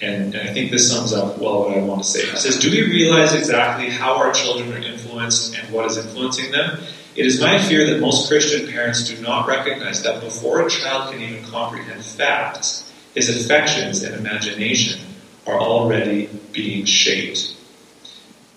And, 0.00 0.34
and 0.34 0.48
I 0.48 0.52
think 0.52 0.70
this 0.70 0.90
sums 0.90 1.12
up 1.12 1.38
well 1.38 1.60
what 1.60 1.76
I 1.76 1.80
want 1.80 2.02
to 2.02 2.08
say. 2.08 2.20
It 2.20 2.38
says, 2.38 2.58
Do 2.58 2.70
we 2.70 2.82
realize 2.82 3.34
exactly 3.34 3.88
how 3.88 4.16
our 4.16 4.32
children 4.32 4.72
are 4.72 4.78
influenced 4.78 5.56
and 5.56 5.72
what 5.72 5.86
is 5.86 5.96
influencing 5.96 6.50
them? 6.50 6.80
It 7.14 7.26
is 7.26 7.40
my 7.40 7.58
fear 7.58 7.86
that 7.86 8.00
most 8.00 8.28
Christian 8.28 8.68
parents 8.68 9.08
do 9.08 9.20
not 9.22 9.46
recognize 9.46 10.02
that 10.02 10.20
before 10.22 10.66
a 10.66 10.70
child 10.70 11.12
can 11.12 11.20
even 11.20 11.44
comprehend 11.44 12.04
facts, 12.04 12.90
his 13.14 13.28
affections 13.28 14.02
and 14.02 14.14
imagination 14.14 15.00
are 15.46 15.60
already 15.60 16.28
being 16.52 16.84
shaped. 16.84 17.54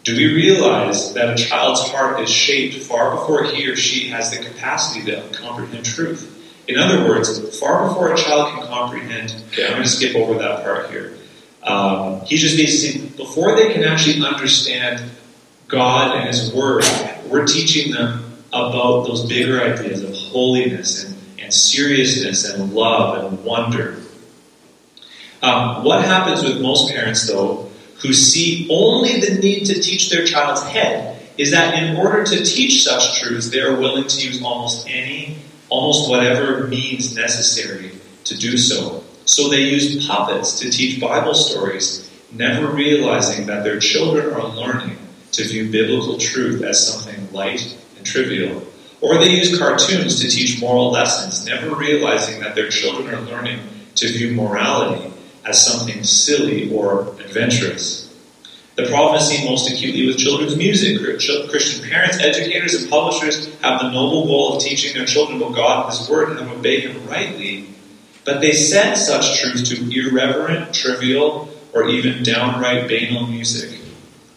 Do 0.04 0.16
we 0.16 0.34
realize 0.34 1.14
that 1.16 1.38
a 1.38 1.44
child's 1.44 1.82
heart 1.90 2.22
is 2.22 2.30
shaped 2.30 2.76
far 2.76 3.12
before 3.16 3.44
he 3.44 3.68
or 3.68 3.76
she 3.76 4.10
has 4.10 4.32
the 4.32 4.44
capacity 4.44 5.12
to 5.12 5.28
comprehend 5.34 5.84
truth? 5.84 6.35
In 6.68 6.78
other 6.78 7.08
words, 7.08 7.60
far 7.60 7.88
before 7.88 8.14
a 8.14 8.18
child 8.18 8.54
can 8.54 8.68
comprehend, 8.68 9.36
okay, 9.50 9.66
I'm 9.66 9.74
going 9.74 9.84
to 9.84 9.90
skip 9.90 10.16
over 10.16 10.36
that 10.40 10.64
part 10.64 10.90
here. 10.90 11.18
Um, 11.64 12.22
he's 12.22 12.42
just 12.42 12.58
basically, 12.58 13.10
before 13.10 13.56
they 13.56 13.74
can 13.74 13.84
actually 13.84 14.26
understand 14.26 15.04
God 15.68 16.16
and 16.16 16.28
His 16.28 16.54
Word, 16.54 16.84
we're 17.28 17.46
teaching 17.46 17.92
them 17.92 18.24
about 18.50 19.06
those 19.06 19.28
bigger 19.28 19.62
ideas 19.62 20.04
of 20.04 20.14
holiness 20.16 21.06
and, 21.06 21.18
and 21.40 21.54
seriousness 21.54 22.50
and 22.50 22.74
love 22.74 23.26
and 23.26 23.44
wonder. 23.44 23.98
Um, 25.42 25.84
what 25.84 26.04
happens 26.04 26.44
with 26.44 26.62
most 26.62 26.92
parents, 26.94 27.28
though, 27.28 27.70
who 27.98 28.14
see 28.14 28.68
only 28.72 29.20
the 29.20 29.40
need 29.40 29.66
to 29.66 29.80
teach 29.80 30.10
their 30.10 30.26
child's 30.26 30.64
head, 30.64 31.22
is 31.38 31.52
that 31.52 31.74
in 31.84 31.98
order 31.98 32.24
to 32.24 32.44
teach 32.44 32.84
such 32.84 33.22
truths, 33.22 33.50
they 33.50 33.60
are 33.60 33.76
willing 33.76 34.08
to 34.08 34.28
use 34.28 34.42
almost 34.42 34.88
any, 34.90 35.36
almost 35.70 36.10
whatever 36.10 36.68
means 36.68 37.16
necessary 37.16 37.92
to 38.26 38.38
do 38.38 38.58
so. 38.58 39.04
So 39.26 39.50
they 39.50 39.62
use 39.62 40.08
puppets 40.08 40.60
to 40.60 40.70
teach 40.70 41.02
Bible 41.02 41.34
stories, 41.34 42.10
never 42.32 42.68
realizing 42.68 43.48
that 43.48 43.64
their 43.64 43.80
children 43.80 44.34
are 44.34 44.48
learning 44.48 44.98
to 45.32 45.44
view 45.44 45.72
biblical 45.72 46.18
truth 46.18 46.62
as 46.62 46.88
something 46.88 47.32
light 47.32 47.78
and 47.98 48.06
trivial. 48.06 48.64
Or 49.02 49.18
they 49.18 49.32
use 49.32 49.58
cartoons 49.58 50.22
to 50.22 50.30
teach 50.30 50.60
moral 50.62 50.92
lessons, 50.92 51.46
never 51.46 51.76
realizing 51.76 52.40
that 52.42 52.56
their 52.56 52.70
children 52.70 53.14
are 53.14 53.22
learning 53.22 53.60
to 53.96 54.08
view 54.08 54.34
morality 54.34 55.12
as 55.46 55.66
something 55.66 56.04
silly 56.04 56.74
or 56.74 57.10
adventurous. 57.20 58.05
The 58.76 58.88
problem 58.88 59.16
is 59.16 59.28
seen 59.30 59.50
most 59.50 59.72
acutely 59.72 60.06
with 60.06 60.18
children's 60.18 60.58
music. 60.58 61.00
Christian 61.00 61.90
parents, 61.90 62.20
educators, 62.20 62.74
and 62.74 62.90
publishers 62.90 63.54
have 63.62 63.82
the 63.82 63.90
noble 63.90 64.26
goal 64.26 64.58
of 64.58 64.64
teaching 64.64 64.94
their 64.94 65.06
children 65.06 65.42
about 65.42 65.56
God 65.56 65.86
and 65.86 65.98
His 65.98 66.10
Word 66.10 66.32
and 66.32 66.40
to 66.40 66.56
obey 66.56 66.82
Him 66.82 67.08
rightly, 67.08 67.70
but 68.26 68.42
they 68.42 68.52
set 68.52 68.96
such 68.98 69.40
truths 69.40 69.70
to 69.70 69.90
irreverent, 69.90 70.74
trivial, 70.74 71.50
or 71.74 71.88
even 71.88 72.24
downright 72.24 72.90
banal 72.90 73.28
music, 73.28 73.80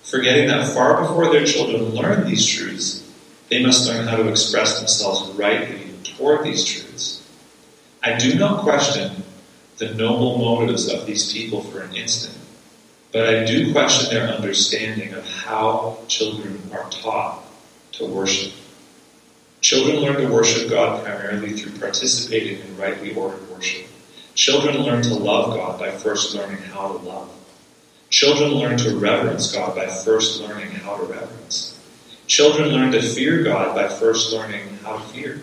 forgetting 0.05 0.47
that 0.49 0.72
far 0.72 1.01
before 1.01 1.32
their 1.32 1.45
children 1.45 1.91
learn 1.91 2.24
these 2.24 2.47
truths, 2.47 3.09
they 3.49 3.61
must 3.61 3.89
learn 3.89 4.07
how 4.07 4.16
to 4.16 4.28
express 4.28 4.78
themselves 4.78 5.32
rightly 5.32 5.91
toward 6.05 6.45
these 6.45 6.64
truths. 6.64 7.26
I 8.05 8.16
do 8.16 8.34
not 8.39 8.62
question 8.62 9.24
the 9.78 9.95
noble 9.95 10.39
motives 10.39 10.89
of 10.89 11.07
these 11.07 11.32
people 11.32 11.62
for 11.62 11.80
an 11.80 11.97
instant, 11.97 12.38
but 13.12 13.28
I 13.28 13.44
do 13.44 13.72
question 13.72 14.14
their 14.14 14.28
understanding 14.28 15.14
of 15.14 15.26
how 15.26 15.98
children 16.09 16.61
are 16.72 16.90
taught 16.90 17.42
to 17.92 18.06
worship. 18.06 18.52
Children 19.61 19.96
learn 19.96 20.16
to 20.22 20.32
worship 20.32 20.70
God 20.70 21.04
primarily 21.04 21.52
through 21.52 21.78
participating 21.78 22.61
in 22.61 22.76
rightly 22.76 23.14
ordered 23.14 23.48
worship. 23.50 23.86
Children 24.34 24.78
learn 24.78 25.02
to 25.02 25.14
love 25.14 25.56
God 25.56 25.80
by 25.80 25.90
first 25.90 26.34
learning 26.34 26.59
how 26.59 26.88
to 26.88 26.94
love. 26.94 27.30
Children 28.11 28.52
learn 28.52 28.78
to 28.78 28.96
reverence 28.96 29.52
God 29.52 29.74
by 29.74 29.86
first 29.86 30.40
learning 30.40 30.70
how 30.70 30.96
to 30.96 31.04
reverence. 31.04 31.78
Children 32.26 32.68
learn 32.68 32.92
to 32.92 33.02
fear 33.02 33.42
God 33.42 33.74
by 33.74 33.88
first 33.88 34.32
learning 34.32 34.78
how 34.82 34.98
to 34.98 35.02
fear. 35.09 35.40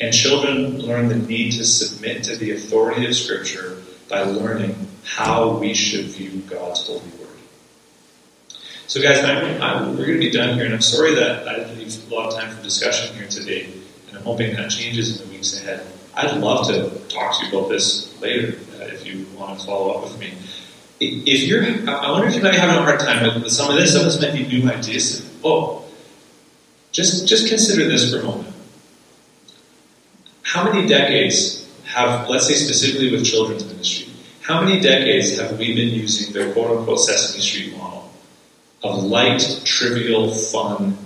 And 0.00 0.14
children 0.14 0.80
learn 0.80 1.08
the 1.08 1.16
need 1.16 1.52
to 1.52 1.64
submit 1.64 2.24
to 2.24 2.36
the 2.36 2.52
authority 2.52 3.06
of 3.06 3.14
Scripture 3.14 3.82
by 4.08 4.22
learning 4.22 4.74
how 5.04 5.56
we 5.58 5.74
should 5.74 6.06
view 6.06 6.40
God's 6.48 6.86
holy 6.86 7.00
word. 7.00 7.28
So, 8.86 9.00
guys, 9.00 9.24
I'm, 9.24 9.62
I'm, 9.62 9.96
we're 9.96 10.06
going 10.06 10.20
to 10.20 10.26
be 10.26 10.30
done 10.30 10.54
here, 10.54 10.64
and 10.64 10.74
I'm 10.74 10.82
sorry 10.82 11.14
that 11.14 11.48
I 11.48 11.56
didn't 11.56 11.78
leave 11.78 12.10
a 12.10 12.14
lot 12.14 12.28
of 12.28 12.38
time 12.38 12.54
for 12.54 12.62
discussion 12.62 13.14
here 13.16 13.26
today, 13.26 13.68
and 14.08 14.18
I'm 14.18 14.24
hoping 14.24 14.54
that 14.56 14.70
changes 14.70 15.20
in 15.20 15.26
the 15.26 15.32
weeks 15.32 15.58
ahead. 15.60 15.86
I'd 16.14 16.36
love 16.36 16.66
to 16.68 16.90
talk 17.08 17.38
to 17.38 17.46
you 17.46 17.58
about 17.58 17.70
this 17.70 18.20
later 18.20 18.58
uh, 18.78 18.84
if 18.84 19.06
you 19.06 19.26
want 19.36 19.58
to 19.58 19.66
follow 19.66 19.94
up 19.94 20.04
with 20.04 20.18
me. 20.20 20.34
If 21.00 21.48
you're, 21.48 21.64
I 21.64 22.10
wonder 22.12 22.28
if 22.28 22.36
you 22.36 22.42
might 22.42 22.52
be 22.52 22.58
having 22.58 22.76
a 22.76 22.82
hard 22.82 23.00
time 23.00 23.42
with 23.42 23.50
some 23.50 23.70
of 23.70 23.76
this. 23.76 23.92
Some 23.92 24.06
of 24.06 24.12
this 24.12 24.20
might 24.20 24.34
be 24.34 24.46
new 24.46 24.70
ideas. 24.70 25.28
Oh, 25.42 25.84
just 26.92 27.26
just 27.26 27.48
consider 27.48 27.88
this 27.88 28.12
for 28.12 28.20
a 28.20 28.22
moment. 28.22 28.54
How 30.42 30.70
many 30.70 30.86
decades 30.86 31.66
have, 31.86 32.28
let's 32.28 32.46
say 32.46 32.54
specifically 32.54 33.10
with 33.10 33.24
children's 33.24 33.64
ministry, 33.64 34.11
how 34.42 34.60
many 34.60 34.80
decades 34.80 35.38
have 35.38 35.56
we 35.58 35.74
been 35.74 35.94
using 35.94 36.32
the 36.32 36.52
quote 36.52 36.78
unquote 36.78 36.98
Sesame 36.98 37.40
Street 37.40 37.76
model 37.76 38.10
of 38.82 39.04
light, 39.04 39.62
trivial, 39.64 40.32
fun, 40.32 40.98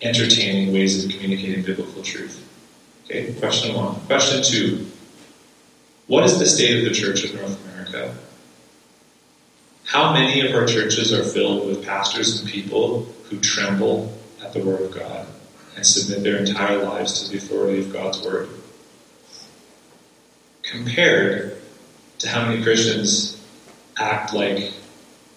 entertaining 0.00 0.72
ways 0.72 1.04
of 1.04 1.10
communicating 1.10 1.64
biblical 1.64 2.02
truth? 2.02 2.46
Okay, 3.04 3.32
question 3.34 3.74
one. 3.74 3.96
Question 4.06 4.42
two 4.42 4.86
What 6.06 6.24
is 6.24 6.38
the 6.38 6.46
state 6.46 6.78
of 6.78 6.84
the 6.84 6.94
Church 6.94 7.24
of 7.24 7.34
North 7.34 7.64
America? 7.66 8.14
How 9.84 10.12
many 10.12 10.46
of 10.46 10.54
our 10.54 10.66
churches 10.66 11.12
are 11.12 11.24
filled 11.24 11.66
with 11.66 11.84
pastors 11.84 12.40
and 12.40 12.48
people 12.48 13.12
who 13.24 13.40
tremble 13.40 14.16
at 14.44 14.52
the 14.52 14.64
Word 14.64 14.82
of 14.82 14.92
God 14.92 15.26
and 15.74 15.84
submit 15.84 16.22
their 16.22 16.36
entire 16.36 16.78
lives 16.84 17.24
to 17.24 17.30
the 17.30 17.38
authority 17.38 17.80
of 17.80 17.92
God's 17.92 18.22
Word? 18.22 18.48
Compared 20.62 21.59
to 22.20 22.28
how 22.28 22.46
many 22.46 22.62
Christians 22.62 23.42
act 23.98 24.32
like 24.32 24.72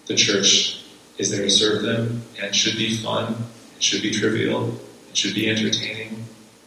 the 0.06 0.14
church 0.14 0.82
is 1.18 1.30
there 1.30 1.42
to 1.42 1.50
serve 1.50 1.82
them 1.82 2.22
and 2.40 2.54
should 2.54 2.76
be 2.76 2.96
fun, 2.96 3.34
it 3.76 3.82
should 3.82 4.02
be 4.02 4.10
trivial, 4.10 4.68
it 5.08 5.16
should 5.16 5.34
be 5.34 5.48
entertaining, 5.48 6.24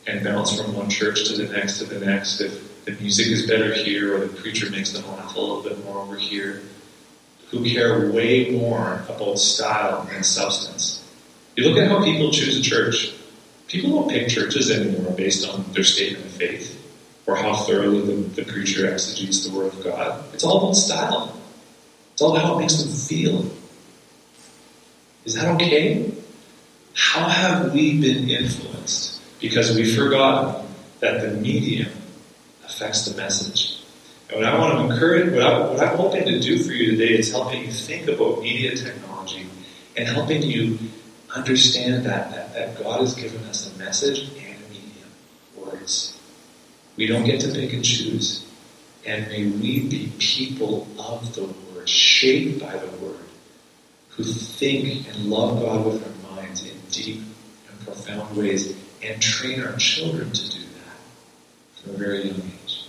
and 0.08 0.24
bounce 0.24 0.60
from 0.60 0.74
one 0.74 0.90
church 0.90 1.28
to 1.28 1.38
the 1.38 1.48
next 1.54 1.78
to 1.80 1.86
the 1.86 2.04
next 2.04 2.42
if 2.42 2.86
the 2.86 2.92
music 2.94 3.28
is 3.28 3.46
better 3.46 3.74
here 3.74 4.16
or 4.16 4.26
the 4.26 4.42
preacher 4.42 4.70
makes 4.72 4.92
them 4.92 5.08
laugh 5.08 5.36
a 5.36 5.40
little 5.40 5.62
bit 5.62 5.84
more 5.84 6.00
over 6.00 6.16
here, 6.16 6.62
who 7.50 7.64
care 7.64 8.10
way 8.10 8.50
more 8.50 9.04
about 9.10 9.38
style 9.38 10.04
than 10.06 10.24
substance. 10.24 11.04
You 11.56 11.70
look 11.70 11.78
at 11.78 11.90
how 11.90 12.04
people 12.04 12.32
choose 12.32 12.58
a 12.58 12.62
church. 12.62 13.14
People 13.68 13.90
don't 13.92 14.10
pick 14.10 14.30
churches 14.30 14.72
anymore 14.72 15.12
based 15.12 15.48
on 15.48 15.66
their 15.74 15.84
statement 15.84 16.26
of 16.26 16.32
faith 16.32 16.77
or 17.28 17.36
how 17.36 17.54
thoroughly 17.54 18.02
the, 18.02 18.42
the 18.42 18.46
preacher 18.46 18.90
exegetes 18.92 19.46
the 19.46 19.56
Word 19.56 19.74
of 19.74 19.84
God. 19.84 20.24
It's 20.34 20.46
all 20.46 20.64
about 20.64 20.76
style. 20.76 21.38
It's 22.14 22.22
all 22.22 22.32
about 22.32 22.46
how 22.46 22.56
it 22.56 22.62
makes 22.62 22.82
them 22.82 22.92
feel. 22.92 23.52
Is 25.26 25.36
that 25.36 25.54
okay? 25.56 26.12
How 26.94 27.28
have 27.28 27.74
we 27.74 28.00
been 28.00 28.30
influenced? 28.30 29.22
Because 29.40 29.76
we've 29.76 29.96
forgotten 29.96 30.66
that 31.02 31.22
the 31.22 31.38
medium 31.38 31.92
affects 32.66 33.06
the 33.06 33.16
message. 33.18 33.84
And 34.30 34.40
what 34.40 34.48
I 34.48 34.58
want 34.58 34.78
to 34.78 34.94
encourage, 34.94 35.34
what, 35.34 35.44
I, 35.44 35.60
what 35.60 35.80
I'm 35.80 35.98
hoping 35.98 36.26
to 36.26 36.40
do 36.40 36.64
for 36.64 36.72
you 36.72 36.92
today 36.92 37.20
is 37.20 37.32
helping 37.32 37.66
you 37.66 37.72
think 37.72 38.08
about 38.08 38.42
media 38.42 38.76
technology 38.76 39.48
and 39.96 40.08
helping 40.08 40.42
you 40.42 40.80
understand 41.36 42.06
that, 42.06 42.32
that, 42.32 42.54
that 42.54 42.84
God 42.84 43.02
has 43.02 43.16
given 43.16 43.44
us 43.44 43.74
a 43.74 43.78
message 43.78 44.30
and 44.30 44.56
a 44.66 44.70
medium, 44.70 45.10
words. 45.58 46.18
We 46.98 47.06
don't 47.06 47.24
get 47.24 47.40
to 47.42 47.52
pick 47.54 47.74
and 47.74 47.86
choose. 47.86 48.44
And 49.06 49.28
may 49.30 49.46
we 49.46 49.88
be 49.88 50.12
people 50.20 50.88
of 51.00 51.34
the 51.34 51.44
Word, 51.44 51.88
shaped 51.88 52.60
by 52.60 52.76
the 52.76 52.88
Word, 52.98 53.20
who 54.10 54.24
think 54.24 55.08
and 55.08 55.30
love 55.30 55.62
God 55.62 55.86
with 55.86 56.04
our 56.04 56.36
minds 56.36 56.66
in 56.66 56.76
deep 56.92 57.22
and 57.70 57.86
profound 57.86 58.36
ways, 58.36 58.76
and 59.02 59.22
train 59.22 59.64
our 59.64 59.78
children 59.78 60.32
to 60.32 60.50
do 60.50 60.60
that 60.60 61.82
from 61.82 61.96
a 61.96 61.98
very 61.98 62.24
young 62.24 62.42
age. 62.66 62.86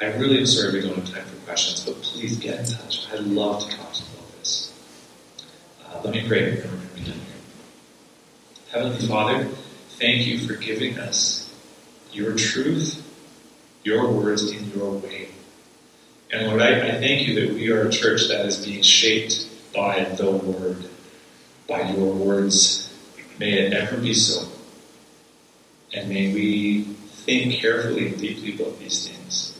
I 0.00 0.06
really 0.16 0.38
am 0.38 0.46
sorry 0.46 0.80
we 0.80 0.88
don't 0.88 0.96
have 0.96 1.14
time 1.14 1.24
for 1.26 1.46
questions, 1.46 1.84
but 1.84 2.02
please 2.02 2.38
get 2.38 2.60
in 2.60 2.66
touch. 2.66 3.06
I'd 3.12 3.20
love 3.20 3.62
to 3.62 3.76
talk 3.76 3.92
to 3.92 4.02
you 4.02 4.08
about 4.14 4.38
this. 4.38 4.72
Uh, 5.86 6.00
let 6.02 6.14
me 6.14 6.26
pray 6.26 6.52
and 6.52 6.64
we're 6.64 7.04
done 7.04 7.04
here. 7.04 7.22
Heavenly 8.72 9.06
Father, 9.06 9.44
thank 9.98 10.26
you 10.26 10.38
for 10.38 10.54
giving 10.54 10.98
us 10.98 11.39
your 12.12 12.36
truth, 12.36 13.06
your 13.84 14.10
words 14.10 14.50
in 14.50 14.70
your 14.72 14.92
way. 14.92 15.28
And 16.32 16.46
Lord, 16.46 16.62
I, 16.62 16.88
I 16.88 16.92
thank 16.92 17.26
you 17.26 17.40
that 17.40 17.54
we 17.54 17.70
are 17.70 17.88
a 17.88 17.90
church 17.90 18.28
that 18.28 18.46
is 18.46 18.64
being 18.64 18.82
shaped 18.82 19.48
by 19.74 20.04
the 20.04 20.30
Word, 20.30 20.88
by 21.66 21.90
your 21.90 22.12
words. 22.12 22.92
May 23.38 23.52
it 23.52 23.72
ever 23.72 23.96
be 23.96 24.14
so. 24.14 24.48
And 25.92 26.08
may 26.08 26.32
we 26.32 26.82
think 26.82 27.54
carefully 27.54 28.08
and 28.08 28.18
deeply 28.18 28.54
about 28.54 28.78
these 28.78 29.08
things 29.08 29.58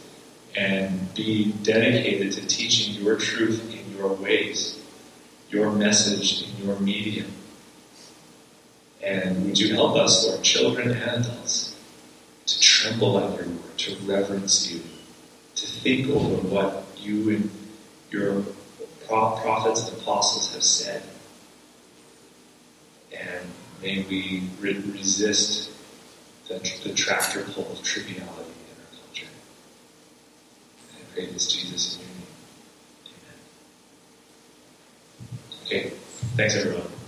and 0.57 1.13
be 1.15 1.53
dedicated 1.63 2.33
to 2.33 2.47
teaching 2.47 3.03
your 3.03 3.17
truth 3.17 3.73
in 3.73 3.97
your 3.97 4.13
ways, 4.15 4.81
your 5.51 5.73
message 5.73 6.49
in 6.49 6.67
your 6.67 6.79
medium. 6.81 7.31
And 9.03 9.47
would 9.47 9.59
you 9.59 9.75
help 9.75 9.97
us, 9.97 10.27
Lord, 10.27 10.43
children 10.43 10.91
and 10.91 11.03
adults, 11.03 11.70
to 12.51 12.61
tremble 12.61 13.19
at 13.19 13.37
your 13.39 13.47
word, 13.49 13.79
to 13.79 13.95
reverence 14.05 14.71
you, 14.73 14.81
to 15.55 15.67
think 15.67 16.09
over 16.09 16.37
what 16.49 16.85
you 16.99 17.31
and 17.31 17.51
your 18.11 18.43
prophets 19.07 19.89
and 19.89 20.01
apostles 20.01 20.53
have 20.55 20.65
said. 20.65 21.03
And 23.13 23.47
may 23.83 24.05
we 24.09 24.49
re- 24.61 24.83
resist 24.93 25.71
the, 26.49 26.59
the 26.85 26.93
tractor 26.95 27.43
pull 27.43 27.71
of 27.71 27.83
triviality 27.83 28.23
in 28.23 28.27
our 28.27 29.01
culture. 29.01 29.27
And 30.93 30.99
I 30.99 31.15
pray 31.15 31.27
this, 31.27 31.47
Jesus, 31.53 31.97
in 31.97 32.03
your 32.03 32.11
name. 32.11 32.27
Amen. 35.67 35.89
Okay, 35.89 35.93
thanks 36.37 36.57
everyone. 36.57 37.00